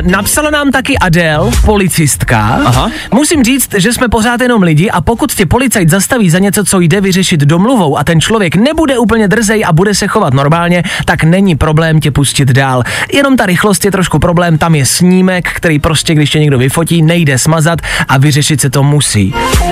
Napsala 0.02 0.50
nám 0.50 0.72
taky 0.72 0.98
Adele, 0.98 1.52
policistka. 1.66 2.40
Aha. 2.66 2.92
Musím 3.14 3.44
říct, 3.44 3.74
že 3.78 3.94
jsme 3.94 4.08
pořád 4.08 4.42
jenom 4.42 4.64
lidi 4.64 4.90
a 4.90 5.02
pokud 5.02 5.34
tě 5.34 5.46
policajt 5.46 5.90
zastaví 5.90 6.30
za 6.30 6.40
něco, 6.40 6.64
co 6.66 6.80
jde 6.80 7.02
vyřešit 7.02 7.42
domluvou 7.72 7.98
a 7.98 8.04
ten 8.04 8.22
člověk 8.22 8.56
nebude 8.56 8.98
úplně 8.98 9.28
drzej 9.28 9.64
a 9.66 9.74
bude 9.74 9.96
se 9.96 10.08
chovat 10.08 10.34
normálně, 10.34 10.84
tak 11.06 11.24
není 11.24 11.56
problém 11.56 12.00
tě 12.00 12.12
pustit 12.12 12.48
dál. 12.52 12.84
Jenom 13.14 13.38
ta 13.38 13.46
rychlost 13.46 13.86
je 13.86 13.92
trošku 13.92 14.20
problém, 14.20 14.58
tam 14.58 14.76
je 14.76 14.86
snímek, 14.86 15.50
který 15.56 15.80
prostě, 15.80 16.16
když 16.16 16.30
tě 16.30 16.40
někdo 16.40 16.58
vyfotí, 16.58 17.02
nejde 17.02 17.38
smazat 17.38 17.80
a 18.08 18.18
vyřešit 18.18 18.62
se 18.62 18.70
to 18.70 18.84
musí. 18.84 19.34
Uh, 19.34 19.72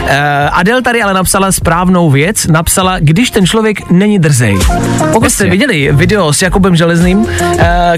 Adel 0.51 0.81
tady 0.81 1.01
ale 1.01 1.13
napsala 1.13 1.51
správnou 1.51 2.09
věc, 2.09 2.47
napsala, 2.47 2.99
když 2.99 3.31
ten 3.31 3.45
člověk 3.45 3.91
není 3.91 4.19
drzej. 4.19 4.57
Pokud 5.11 5.29
jste 5.29 5.49
viděli 5.49 5.89
video 5.91 6.33
s 6.33 6.41
Jakubem 6.41 6.75
Železným, 6.75 7.19
uh, 7.19 7.27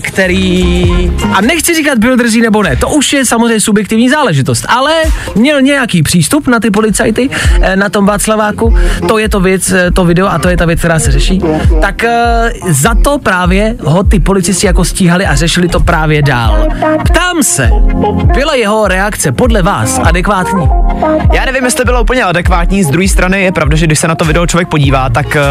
který, 0.02 0.86
a 1.34 1.42
nechci 1.42 1.76
říkat 1.76 1.98
byl 1.98 2.18
drzý 2.18 2.42
nebo 2.42 2.64
ne, 2.64 2.76
to 2.76 2.90
už 2.90 3.14
je 3.14 3.26
samozřejmě 3.26 3.60
subjektivní 3.60 4.10
záležitost, 4.10 4.66
ale 4.68 4.94
měl 5.36 5.62
nějaký 5.62 6.04
přístup 6.04 6.48
na 6.48 6.60
ty 6.60 6.72
policajty 6.72 7.30
eh, 7.62 7.76
na 7.76 7.90
tom 7.90 8.06
Václaváku, 8.06 8.78
to 9.08 9.18
je 9.18 9.30
to 9.30 9.40
věc, 9.40 9.72
eh, 9.72 9.91
to 9.92 10.06
video 10.06 10.28
a 10.28 10.40
to 10.40 10.50
je 10.50 10.58
ta 10.58 10.66
věc, 10.66 10.80
která 10.80 11.00
se 11.00 11.12
řeší, 11.12 11.42
tak 11.82 12.04
eh, 12.04 12.52
za 12.70 12.96
to 13.04 13.20
právě 13.20 13.76
ho 13.84 14.04
ty 14.04 14.20
policisti 14.20 14.68
jako 14.68 14.86
stíhali 14.86 15.26
a 15.26 15.36
řešili 15.36 15.68
to 15.68 15.80
právě 15.80 16.22
dál. 16.22 16.68
Ptám 17.06 17.44
se, 17.44 17.70
byla 18.34 18.56
jeho 18.56 18.88
reakce 18.88 19.32
podle 19.32 19.62
vás 19.62 20.00
adekvátní? 20.00 20.70
Já 21.34 21.46
nevím, 21.46 21.66
jestli 21.66 21.86
bylo 21.86 22.02
úplně 22.02 22.24
adekvátní, 22.24 22.84
z 22.84 22.90
druhé 22.90 23.08
strany 23.08 23.44
je 23.44 23.52
pravda, 23.52 23.78
že 23.78 23.86
když 23.86 24.00
se 24.00 24.08
na 24.08 24.16
to 24.16 24.26
video 24.26 24.48
člověk 24.48 24.68
podívá, 24.68 25.10
tak 25.10 25.36
eh, 25.36 25.42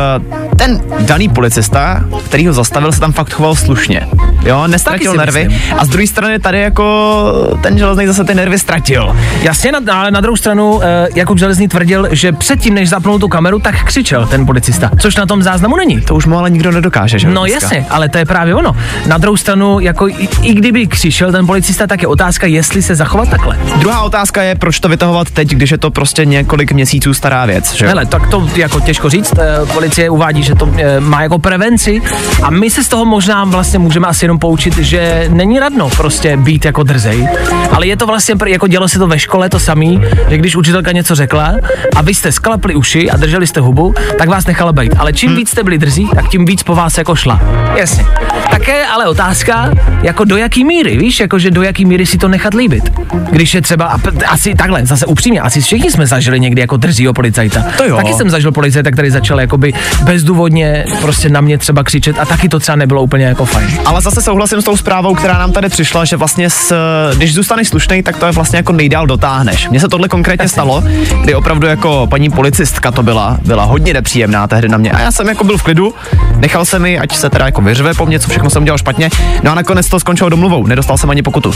ten 0.57 0.83
daný 1.01 1.29
policista, 1.29 2.05
který 2.25 2.47
ho 2.47 2.53
zastavil, 2.53 2.93
se 2.93 3.01
tam 3.01 3.13
fakt 3.13 3.33
choval 3.33 3.55
slušně. 3.55 4.09
Jo, 4.45 4.67
nestratil 4.67 5.15
nervy. 5.15 5.49
myslím. 5.49 5.79
A 5.79 5.85
z 5.85 5.89
druhé 5.89 6.07
strany 6.07 6.39
tady 6.39 6.61
jako 6.61 7.33
ten 7.63 7.79
železný 7.79 8.07
zase 8.07 8.25
ty 8.25 8.35
nervy 8.35 8.59
ztratil. 8.59 9.17
Jasně, 9.43 9.73
na, 9.73 9.95
ale 9.95 10.11
na 10.11 10.21
druhou 10.21 10.37
stranu 10.37 10.75
uh, 10.75 10.83
Jakub 11.15 11.39
Železný 11.39 11.69
tvrdil, 11.69 12.09
že 12.11 12.33
předtím, 12.33 12.75
než 12.75 12.89
zapnul 12.89 13.19
tu 13.19 13.29
kameru, 13.29 13.59
tak 13.59 13.85
křičel 13.85 14.27
ten 14.31 14.47
policista, 14.47 14.91
což 14.99 15.17
na 15.17 15.27
tom 15.27 15.43
záznamu 15.43 15.77
není. 15.77 16.01
To 16.01 16.15
už 16.15 16.27
mu 16.27 16.39
ale 16.39 16.51
nikdo 16.51 16.71
nedokáže, 16.71 17.19
že? 17.19 17.29
No 17.29 17.41
dneska. 17.41 17.55
jasně, 17.55 17.87
ale 17.91 18.09
to 18.09 18.19
je 18.19 18.25
právě 18.25 18.55
ono. 18.55 18.77
Na 19.07 19.19
druhou 19.19 19.37
stranu, 19.37 19.81
jako 19.81 20.09
i, 20.09 20.29
i 20.43 20.55
kdyby 20.55 20.87
křičel 20.87 21.33
ten 21.33 21.47
policista, 21.47 21.87
tak 21.87 22.03
je 22.03 22.09
otázka, 22.09 22.47
jestli 22.47 22.83
se 22.83 22.95
zachovat 22.95 23.29
takhle. 23.29 23.59
Druhá 23.79 24.03
otázka 24.03 24.43
je, 24.43 24.55
proč 24.55 24.81
to 24.81 24.89
vytahovat 24.89 25.31
teď, 25.31 25.49
když 25.49 25.71
je 25.71 25.79
to 25.79 25.91
prostě 25.91 26.25
několik 26.25 26.73
měsíců 26.73 27.15
stará 27.15 27.47
věc, 27.47 27.75
že? 27.75 27.87
Hele, 27.87 28.07
tak 28.07 28.31
to 28.31 28.49
jako 28.57 28.81
těžko 28.81 29.11
říct, 29.11 29.35
eh, 29.39 29.67
policie 29.73 30.11
uvádí, 30.11 30.43
že 30.43 30.55
to 30.55 30.69
eh, 30.77 31.01
má 31.01 31.23
jako 31.23 31.39
prevenci 31.39 32.03
a 32.43 32.51
my 32.51 32.71
se 32.71 32.85
z 32.85 32.89
toho 32.89 33.05
možná 33.05 33.45
vlastně 33.45 33.79
můžeme 33.79 34.07
asi 34.07 34.25
jenom 34.25 34.39
poučit, 34.39 34.79
že 34.79 35.27
není 35.29 35.59
radno 35.59 35.91
prostě 35.97 36.37
být 36.37 36.65
jako 36.65 36.83
drzej, 36.83 37.29
ale 37.71 37.87
je 37.87 37.97
to 37.97 38.07
vlastně, 38.07 38.35
jako 38.47 38.67
dělo 38.67 38.89
se 38.89 38.99
to 38.99 39.07
ve 39.07 39.19
škole 39.19 39.49
to 39.49 39.59
samý, 39.59 40.01
že 40.29 40.39
když 40.39 40.57
učitelka 40.57 40.93
něco 40.93 41.15
řekla 41.15 41.55
a 41.97 42.03
vy 42.03 42.15
jste 42.15 42.33
sklapli 42.33 42.75
uši 42.75 43.11
a 43.11 43.17
drželi 43.17 43.47
jste 43.47 43.61
hubu, 43.61 43.95
tak 44.21 44.29
vás 44.29 44.47
nechala 44.47 44.73
být. 44.73 44.95
Ale 44.99 45.13
čím 45.13 45.37
víc 45.37 45.51
jste 45.51 45.63
byli 45.63 45.79
drzí, 45.79 46.09
tak 46.15 46.29
tím 46.29 46.45
víc 46.45 46.63
po 46.63 46.75
vás 46.75 46.99
jako 46.99 47.17
šla. 47.17 47.41
Jasně. 47.77 48.05
Také 48.51 48.87
ale 48.87 49.09
otázka, 49.09 49.71
jako 50.03 50.25
do 50.25 50.37
jaký 50.37 50.65
míry, 50.65 50.97
víš, 50.97 51.21
jako 51.21 51.39
že 51.39 51.51
do 51.51 51.63
jaký 51.63 51.85
míry 51.85 52.07
si 52.07 52.19
to 52.19 52.29
nechat 52.29 52.55
líbit. 52.55 52.93
Když 53.31 53.55
je 53.55 53.63
třeba, 53.63 53.99
asi 54.29 54.55
takhle, 54.55 54.87
zase 54.87 55.07
upřímně, 55.07 55.41
asi 55.41 55.61
všichni 55.61 55.91
jsme 55.91 56.07
zažili 56.07 56.41
někdy 56.41 56.61
jako 56.61 56.77
drzího 56.77 57.13
policajta. 57.13 57.65
To 57.77 57.85
jo. 57.85 57.97
Taky 57.97 58.13
jsem 58.13 58.31
zažil 58.31 58.53
policajta, 58.53 58.91
který 58.91 59.11
začal 59.11 59.41
jakoby 59.41 59.73
bezdůvodně 60.03 60.85
prostě 61.01 61.29
na 61.29 61.41
mě 61.41 61.59
třeba 61.59 61.85
křičet 61.85 62.19
a 62.19 62.25
taky 62.25 62.49
to 62.49 62.59
třeba 62.59 62.77
nebylo 62.77 63.03
úplně 63.03 63.25
jako 63.25 63.45
fajn. 63.45 63.69
Ale 63.85 64.01
zase 64.01 64.23
souhlasím 64.23 64.63
s 64.63 64.65
tou 64.65 64.77
zprávou, 64.77 65.15
která 65.15 65.39
nám 65.39 65.53
tady 65.53 65.69
přišla, 65.69 66.05
že 66.05 66.17
vlastně 66.17 66.51
s, 66.51 66.75
když 67.17 67.35
zůstaneš 67.35 67.69
slušný, 67.69 68.03
tak 68.03 68.17
to 68.17 68.27
je 68.27 68.33
vlastně 68.33 68.57
jako 68.57 68.73
nejdál 68.73 69.07
dotáhneš. 69.07 69.69
Mně 69.69 69.81
se 69.81 69.89
tohle 69.89 70.09
konkrétně 70.09 70.49
stalo, 70.49 70.85
kdy 71.23 71.35
opravdu 71.35 71.67
jako 71.67 72.07
paní 72.11 72.31
policistka 72.31 72.91
to 72.93 73.03
byla, 73.03 73.39
byla 73.47 73.65
hodně 73.65 73.93
nepříjemná 74.11 74.47
tehdy 74.47 74.69
na 74.69 74.79
mě. 74.79 74.91
A 74.91 75.01
já 75.01 75.13
jsem 75.13 75.29
jako 75.29 75.45
byl 75.45 75.59
v 75.59 75.63
klidu, 75.63 75.95
nechal 76.37 76.65
jsem 76.65 76.83
mi, 76.83 76.99
ať 76.99 77.17
se 77.17 77.31
teda 77.31 77.47
jako 77.47 77.61
vyřve 77.61 77.95
po 77.95 78.07
mně, 78.07 78.21
co 78.21 78.29
všechno 78.29 78.51
jsem 78.51 78.65
dělal 78.65 78.79
špatně. 78.79 79.11
No 79.43 79.53
a 79.53 79.55
nakonec 79.55 79.89
to 79.89 80.01
skončilo 80.01 80.31
domluvou, 80.31 80.67
nedostal 80.67 80.99
jsem 80.99 81.11
ani 81.11 81.23
pokutu. 81.23 81.55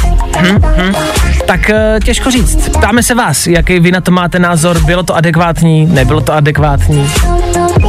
Tak 1.46 1.70
eh, 1.70 1.98
těžko 2.04 2.30
říct. 2.30 2.68
Ptáme 2.68 3.02
se 3.02 3.14
vás, 3.14 3.46
jaký 3.46 3.80
vy 3.80 3.92
na 3.92 4.00
to 4.00 4.10
máte 4.10 4.38
názor, 4.38 4.78
bylo 4.80 5.02
to 5.02 5.16
adekvátní, 5.16 5.86
nebylo 5.86 6.20
to 6.20 6.32
adekvátní. 6.32 7.10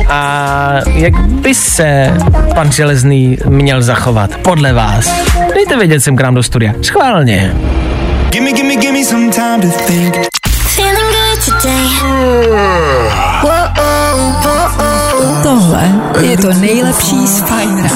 A 0.10 0.72
jak 0.86 1.28
by 1.28 1.56
se 1.56 2.18
pan 2.56 2.72
Železný 2.72 3.38
měl 3.46 3.82
zachovat 3.82 4.36
podle 4.36 4.74
vás? 4.74 5.26
Dejte 5.56 5.78
vědět 5.78 6.00
sem 6.00 6.16
k 6.16 6.22
nám 6.22 6.36
do 6.36 6.44
studia. 6.44 6.74
Schválně. 6.82 7.54
Gimme, 8.30 8.52
gimme, 8.52 8.76
gimme 8.76 9.04
some 9.04 9.32
time 9.32 9.62
to 9.62 9.78
think. 9.88 10.35
Tohle 15.76 16.26
je 16.26 16.38
to 16.38 16.54
nejlepší 16.54 17.28
z 17.28 17.40
Fajn. 17.40 17.90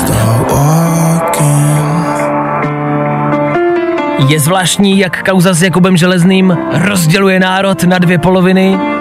Je 4.28 4.40
zvláštní, 4.40 5.00
jak 5.00 5.24
kauza 5.30 5.54
s 5.54 5.62
Jakubem 5.62 5.98
Železným 5.98 6.58
rozděluje 6.72 7.40
národ 7.40 7.84
na 7.84 7.98
dvě 7.98 8.18
poloviny. 8.18 8.99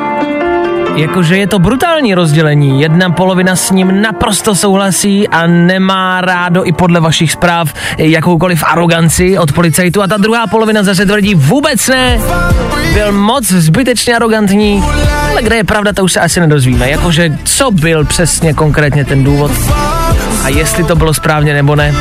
Jakože 0.98 1.36
je 1.36 1.46
to 1.46 1.58
brutální 1.58 2.14
rozdělení. 2.14 2.80
Jedna 2.80 3.10
polovina 3.10 3.56
s 3.56 3.70
ním 3.70 4.02
naprosto 4.02 4.54
souhlasí 4.54 5.28
a 5.28 5.46
nemá 5.46 6.20
rádo 6.20 6.64
i 6.64 6.72
podle 6.72 7.00
vašich 7.00 7.32
zpráv 7.32 7.74
jakoukoliv 7.98 8.64
aroganci 8.66 9.38
od 9.38 9.52
policajtu 9.52 10.02
a 10.02 10.06
ta 10.06 10.16
druhá 10.16 10.46
polovina 10.46 10.82
zase 10.82 11.06
tvrdí 11.06 11.34
vůbec 11.34 11.88
ne. 11.88 12.20
Byl 12.94 13.12
moc 13.12 13.48
zbytečně 13.48 14.16
arrogantní, 14.16 14.84
ale 15.30 15.42
kde 15.42 15.56
je 15.56 15.64
pravda, 15.64 15.92
to 15.92 16.04
už 16.04 16.12
se 16.12 16.20
asi 16.20 16.40
nedozvíme. 16.40 16.90
Jakože 16.90 17.38
co 17.44 17.70
byl 17.70 18.04
přesně 18.04 18.54
konkrétně 18.54 19.04
ten 19.04 19.24
důvod 19.24 19.50
a 20.44 20.48
jestli 20.48 20.84
to 20.84 20.96
bylo 20.96 21.14
správně 21.14 21.54
nebo 21.54 21.76
ne. 21.76 21.94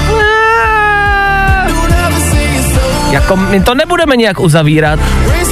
Jako 3.11 3.35
my 3.35 3.61
to 3.61 3.75
nebudeme 3.75 4.15
nějak 4.15 4.39
uzavírat. 4.39 4.99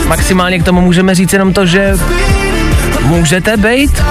Maximálně 0.08 0.60
k 0.60 0.64
tomu 0.64 0.82
můžeme 0.82 1.16
říct 1.16 1.34
jenom 1.34 1.54
to, 1.54 1.66
že 1.66 1.98
můžete 3.06 3.58
být 3.58 4.04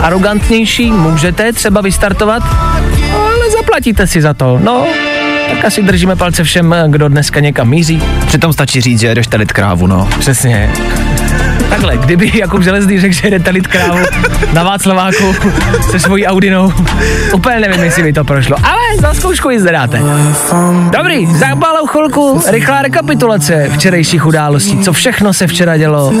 arrogantnější, 0.00 0.92
můžete 0.92 1.52
třeba 1.52 1.80
vystartovat, 1.80 2.42
ale 3.14 3.50
zaplatíte 3.58 4.06
si 4.06 4.22
za 4.22 4.34
to. 4.34 4.58
No, 4.62 4.86
tak 5.50 5.64
asi 5.64 5.82
držíme 5.82 6.16
palce 6.16 6.44
všem, 6.44 6.74
kdo 6.86 7.08
dneska 7.08 7.40
někam 7.40 7.68
míří. 7.68 8.02
Přitom 8.26 8.52
stačí 8.52 8.80
říct, 8.80 9.00
že 9.00 9.06
jedeš 9.06 9.26
telit 9.26 9.52
krávu, 9.52 9.86
no. 9.86 10.08
Přesně. 10.18 10.72
Takhle, 11.68 11.96
kdyby 11.96 12.32
Jakub 12.34 12.62
Železný 12.62 13.00
řekl, 13.00 13.14
že 13.14 13.30
jde 13.30 13.40
talit 13.40 13.66
krávu 13.66 13.98
na 14.52 14.62
Václaváku 14.62 15.34
se 15.90 15.98
svojí 15.98 16.26
Audinou, 16.26 16.72
úplně 17.34 17.60
nevím, 17.60 17.84
jestli 17.84 18.02
by 18.02 18.12
to 18.12 18.24
prošlo, 18.24 18.56
ale 18.62 18.78
za 19.00 19.14
zkoušku 19.14 19.50
ji 19.50 19.60
zdáte. 19.60 20.02
Dobrý, 20.90 21.26
za 21.26 21.54
malou 21.54 21.86
chvilku 21.86 22.42
rychlá 22.50 22.82
rekapitulace 22.82 23.70
včerejších 23.72 24.26
událostí, 24.26 24.78
co 24.78 24.92
všechno 24.92 25.32
se 25.32 25.46
včera 25.46 25.76
dělo, 25.76 26.12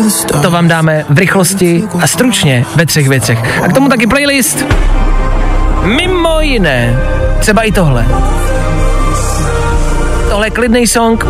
to 0.42 0.50
vám 0.50 0.68
dáme 0.68 1.04
v 1.08 1.18
rychlosti 1.18 1.84
a 2.02 2.06
stručně 2.06 2.64
ve 2.76 2.86
třech 2.86 3.08
věcech. 3.08 3.62
A 3.62 3.68
k 3.68 3.72
tomu 3.72 3.88
taky 3.88 4.06
playlist. 4.06 4.64
Mimo 5.84 6.40
jiné, 6.40 6.98
třeba 7.40 7.62
i 7.62 7.72
tohle. 7.72 8.06
Tohle 10.30 10.46
je 10.46 10.50
klidný 10.50 10.86
song, 10.86 11.26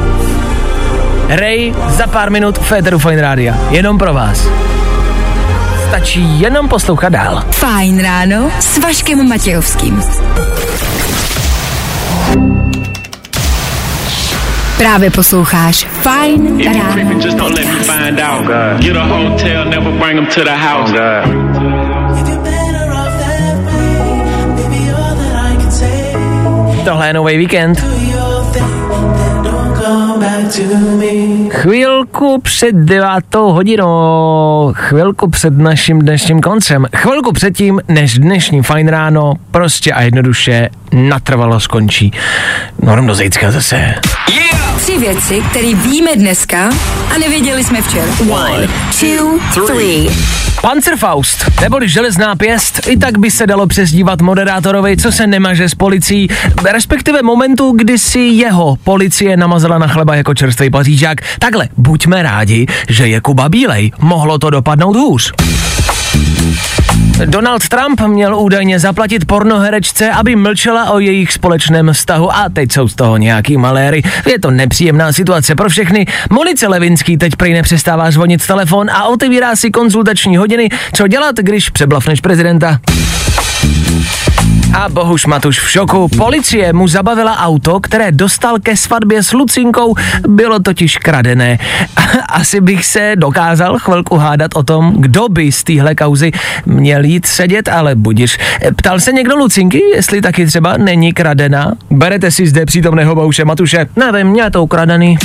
Ray 1.30 1.74
za 1.88 2.06
pár 2.06 2.30
minut 2.30 2.58
v 2.58 2.66
Féteru 2.66 2.98
Fine 2.98 3.20
Rádia. 3.22 3.54
Jenom 3.70 3.98
pro 3.98 4.14
vás. 4.14 4.48
Stačí 5.88 6.40
jenom 6.40 6.68
poslouchat 6.68 7.08
dál. 7.08 7.44
Fajn 7.50 8.02
ráno 8.02 8.50
s 8.60 8.78
Vaškem 8.78 9.28
Matějovským. 9.28 10.02
Právě 14.78 15.10
posloucháš 15.10 15.84
Fajn 15.84 16.64
ráno. 16.64 17.20
Tohle 26.84 27.06
je 27.06 27.12
nový 27.12 27.36
víkend. 27.36 28.09
Chvilku 31.50 32.40
před 32.42 32.74
devátou 32.74 33.52
hodinou, 33.52 34.72
chvilku 34.76 35.30
před 35.30 35.58
naším 35.58 35.98
dnešním 35.98 36.40
koncem, 36.40 36.86
chvilku 36.96 37.32
předtím, 37.32 37.80
než 37.88 38.18
dnešní 38.18 38.62
fajn 38.62 38.88
ráno 38.88 39.34
prostě 39.50 39.92
a 39.92 40.02
jednoduše 40.02 40.68
natrvalo 40.92 41.60
skončí. 41.60 42.12
Norm 42.82 43.06
do 43.06 43.14
zítřka 43.14 43.50
zase. 43.50 43.94
Tři 44.76 44.98
věci, 44.98 45.42
které 45.50 45.74
víme 45.74 46.10
dneska 46.16 46.70
a 47.14 47.18
nevěděli 47.18 47.64
jsme 47.64 47.82
včera. 47.82 48.04
One, 48.30 48.68
two, 49.00 49.66
three. 49.66 50.10
Panzerfaust, 50.62 51.60
neboli 51.60 51.88
železná 51.88 52.36
pěst, 52.36 52.80
i 52.88 52.96
tak 52.96 53.18
by 53.18 53.30
se 53.30 53.46
dalo 53.46 53.66
přezdívat 53.66 54.20
moderátorovi, 54.20 54.96
co 54.96 55.12
se 55.12 55.26
nemaže 55.26 55.68
s 55.68 55.74
policií, 55.74 56.28
respektive 56.72 57.22
momentu, 57.22 57.72
kdy 57.72 57.98
si 57.98 58.18
jeho 58.18 58.76
policie 58.84 59.36
namazala 59.36 59.78
na 59.78 59.86
chleba 59.86 60.09
jako 60.16 60.34
čerstvý 60.34 60.70
pařížák. 60.70 61.20
Takhle, 61.38 61.68
buďme 61.76 62.22
rádi, 62.22 62.66
že 62.88 63.08
je 63.08 63.20
Kuba 63.20 63.48
Bílej, 63.48 63.92
mohlo 63.98 64.38
to 64.38 64.50
dopadnout 64.50 64.96
hůř. 64.96 65.32
Donald 67.26 67.68
Trump 67.68 68.00
měl 68.00 68.36
údajně 68.36 68.78
zaplatit 68.78 69.24
pornoherečce, 69.24 70.10
aby 70.10 70.36
mlčela 70.36 70.90
o 70.90 70.98
jejich 70.98 71.32
společném 71.32 71.92
vztahu 71.92 72.32
a 72.32 72.48
teď 72.52 72.72
jsou 72.72 72.88
z 72.88 72.94
toho 72.94 73.16
nějaký 73.16 73.56
maléry. 73.56 74.02
Je 74.26 74.38
to 74.38 74.50
nepříjemná 74.50 75.12
situace 75.12 75.54
pro 75.54 75.68
všechny. 75.68 76.06
Monice 76.30 76.68
Levinský 76.68 77.16
teď 77.16 77.36
prý 77.36 77.52
nepřestává 77.52 78.10
zvonit 78.10 78.46
telefon 78.46 78.90
a 78.90 79.04
otevírá 79.04 79.56
si 79.56 79.70
konzultační 79.70 80.36
hodiny, 80.36 80.68
co 80.92 81.06
dělat, 81.06 81.36
když 81.36 81.70
přeblafneš 81.70 82.20
prezidenta. 82.20 82.80
A 84.74 84.88
Bohuš 84.88 85.26
Matuš 85.26 85.60
v 85.60 85.70
šoku. 85.70 86.08
Policie 86.08 86.72
mu 86.72 86.88
zabavila 86.88 87.38
auto, 87.38 87.80
které 87.80 88.12
dostal 88.12 88.58
ke 88.62 88.76
svatbě 88.76 89.22
s 89.22 89.32
Lucinkou, 89.32 89.94
bylo 90.28 90.58
totiž 90.58 90.96
kradené. 90.96 91.58
Asi 92.28 92.60
bych 92.60 92.86
se 92.86 93.12
dokázal 93.16 93.78
chvilku 93.78 94.16
hádat 94.16 94.50
o 94.54 94.62
tom, 94.62 94.94
kdo 94.96 95.28
by 95.28 95.52
z 95.52 95.64
téhle 95.64 95.94
kauzy 95.94 96.32
měl 96.66 97.04
jít 97.04 97.26
sedět, 97.26 97.68
ale 97.68 97.94
budiš. 97.94 98.38
Ptal 98.76 99.00
se 99.00 99.12
někdo 99.12 99.36
Lucinky, 99.36 99.82
jestli 99.94 100.20
taky 100.20 100.46
třeba 100.46 100.76
není 100.76 101.12
kradená? 101.12 101.72
Berete 101.90 102.30
si 102.30 102.46
zde 102.46 102.66
přítomného 102.66 103.14
Bohuše 103.14 103.44
Matuše? 103.44 103.86
Nevím, 103.96 104.26
mě 104.26 104.50
to 104.50 104.62
ukradený. 104.62 105.18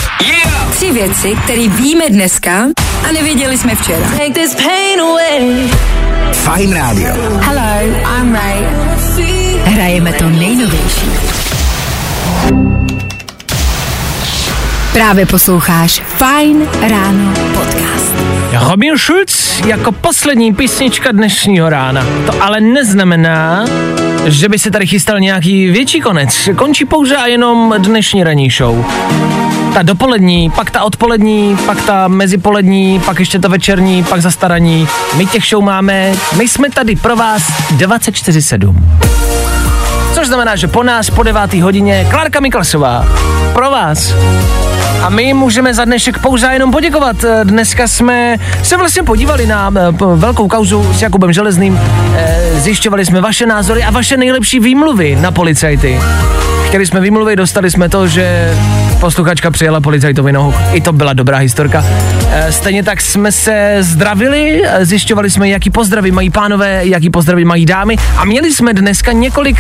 Tři 0.72 0.92
věci, 0.92 1.36
které 1.44 1.68
víme 1.68 2.10
dneska 2.10 2.66
a 3.10 3.12
nevěděli 3.12 3.58
jsme 3.58 3.76
včera. 3.76 4.08
Take 4.10 4.34
this 4.34 4.56
pain 4.56 5.02
away. 5.02 5.70
Fajn 6.34 6.74
rádio. 6.74 7.14
Hello, 7.42 7.98
I'm 8.20 8.34
Ray. 8.34 9.05
Hrajeme 9.76 10.14
to 10.14 10.30
nejnovější. 10.30 11.08
Právě 14.94 15.26
posloucháš 15.26 16.02
Fajn 16.06 16.68
ráno 16.90 17.34
podcast. 17.54 18.14
Robin 18.70 18.98
Schulz 18.98 19.60
jako 19.66 19.92
poslední 19.92 20.54
písnička 20.54 21.12
dnešního 21.12 21.70
rána. 21.70 22.06
To 22.26 22.44
ale 22.44 22.62
neznamená, 22.62 23.66
že 24.26 24.50
by 24.50 24.60
se 24.60 24.72
tady 24.72 24.88
chystal 24.88 25.20
nějaký 25.20 25.68
větší 25.68 26.02
konec. 26.02 26.50
Končí 26.56 26.86
pouze 26.86 27.18
a 27.18 27.26
jenom 27.26 27.74
dnešní 27.78 28.24
ranní 28.24 28.50
show. 28.50 28.86
Ta 29.74 29.82
dopolední, 29.82 30.50
pak 30.50 30.72
ta 30.72 30.84
odpolední, 30.84 31.58
pak 31.66 31.86
ta 31.86 32.08
mezipolední, 32.08 33.00
pak 33.06 33.20
ještě 33.20 33.40
ta 33.40 33.48
večerní, 33.48 34.04
pak 34.04 34.22
zastaraní. 34.22 34.88
My 35.18 35.26
těch 35.26 35.44
show 35.46 35.64
máme, 35.64 36.14
my 36.38 36.48
jsme 36.48 36.70
tady 36.70 36.96
pro 36.96 37.16
vás 37.16 37.44
24-7. 37.78 39.25
Což 40.26 40.30
znamená, 40.30 40.56
že 40.56 40.68
po 40.68 40.84
nás 40.84 41.10
po 41.10 41.24
devátý 41.24 41.62
hodině 41.62 42.08
Klárka 42.10 42.40
Miklasová. 42.40 43.06
Pro 43.54 43.72
vás. 43.72 44.14
A 45.04 45.10
my 45.10 45.34
můžeme 45.34 45.74
za 45.74 45.86
dnešek 45.86 46.20
pouze 46.20 46.48
jenom 46.54 46.72
poděkovat. 46.72 47.26
Dneska 47.44 47.88
jsme 47.88 48.38
se 48.64 48.78
vlastně 48.78 49.04
podívali 49.04 49.48
na 49.48 49.72
eh, 49.76 49.92
velkou 50.16 50.48
kauzu 50.48 50.94
s 50.94 51.02
Jakubem 51.02 51.34
Železným. 51.34 51.80
Eh, 52.16 52.60
Zjišťovali 52.60 53.06
jsme 53.06 53.22
vaše 53.22 53.46
názory 53.46 53.84
a 53.84 53.92
vaše 53.92 54.18
nejlepší 54.18 54.60
výmluvy 54.60 55.18
na 55.22 55.32
policajty. 55.32 56.00
Chtěli 56.68 56.86
jsme 56.86 57.00
výmluvy, 57.00 57.36
dostali 57.36 57.72
jsme 57.72 57.90
to, 57.90 58.08
že 58.08 58.56
posluchačka 59.00 59.52
přijela 59.52 59.82
policajtovi 59.82 60.32
nohu. 60.32 60.54
I 60.74 60.82
to 60.82 60.94
byla 60.94 61.14
dobrá 61.14 61.38
historka. 61.38 61.86
Eh, 62.32 62.52
Stejně 62.52 62.84
tak 62.84 63.02
jsme 63.02 63.32
se 63.32 63.78
zdravili, 63.80 64.62
eh, 64.66 64.86
zjišťovali 64.86 65.30
jsme, 65.30 65.50
jaký 65.50 65.70
pozdravy 65.70 66.12
mají 66.12 66.30
pánové, 66.30 66.82
jaký 66.86 67.10
pozdravy 67.10 67.46
mají 67.46 67.66
dámy 67.66 67.96
a 68.18 68.26
měli 68.26 68.54
jsme 68.54 68.74
dneska 68.74 69.12
několik 69.12 69.58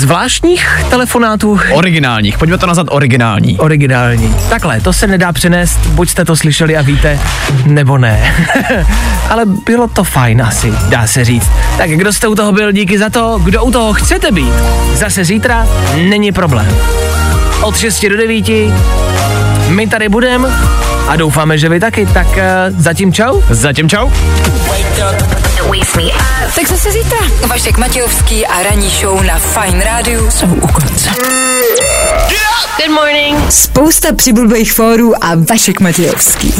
zvláštních 0.00 0.84
telefonátů. 0.90 1.60
Originálních, 1.72 2.38
pojďme 2.38 2.58
to 2.58 2.66
nazvat 2.66 2.86
originální. 2.90 3.58
Originální. 3.58 4.34
Takhle, 4.48 4.80
to 4.80 4.92
se 4.92 5.06
nedá 5.06 5.32
přenést, 5.32 5.86
buď 5.86 6.10
jste 6.10 6.24
to 6.24 6.36
slyšeli 6.36 6.76
a 6.76 6.82
víte, 6.82 7.18
nebo 7.66 7.98
ne. 7.98 8.34
Ale 9.30 9.46
bylo 9.46 9.88
to 9.88 10.04
fajn 10.04 10.42
asi, 10.42 10.72
dá 10.88 11.06
se 11.06 11.24
říct. 11.24 11.50
Tak 11.78 11.90
kdo 11.90 12.12
jste 12.12 12.28
u 12.28 12.34
toho 12.34 12.52
byl, 12.52 12.72
díky 12.72 12.98
za 12.98 13.10
to, 13.10 13.40
kdo 13.44 13.64
u 13.64 13.70
toho 13.70 13.92
chcete 13.92 14.30
být. 14.30 14.52
Zase 14.94 15.24
zítra 15.24 15.66
není 16.08 16.32
problém. 16.32 16.76
Od 17.62 17.78
6 17.78 18.06
do 18.08 18.16
9 18.16 18.48
my 19.68 19.86
tady 19.86 20.08
budeme 20.08 20.48
a 21.08 21.16
doufáme, 21.16 21.58
že 21.58 21.68
vy 21.68 21.80
taky. 21.80 22.06
Tak 22.06 22.26
uh, 22.26 22.34
zatím 22.76 23.12
čau. 23.12 23.40
Zatím 23.50 23.88
čau. 23.88 24.10
Tak 26.54 26.68
zase 26.68 26.92
zítra. 26.92 27.18
Vašek 27.46 27.78
Matějovský 27.78 28.46
a 28.46 28.62
ranní 28.62 28.90
show 28.90 29.22
na 29.22 29.38
Fajn 29.38 29.80
rádiu 29.80 30.30
jsou 30.30 30.46
u 30.46 30.66
konce. 30.66 31.10
Good 32.76 32.94
morning. 32.94 33.52
Spousta 33.52 34.14
přibulbých 34.14 34.72
fórů 34.72 35.24
a 35.24 35.34
Vašek 35.34 35.80
Matějovský. 35.80 36.54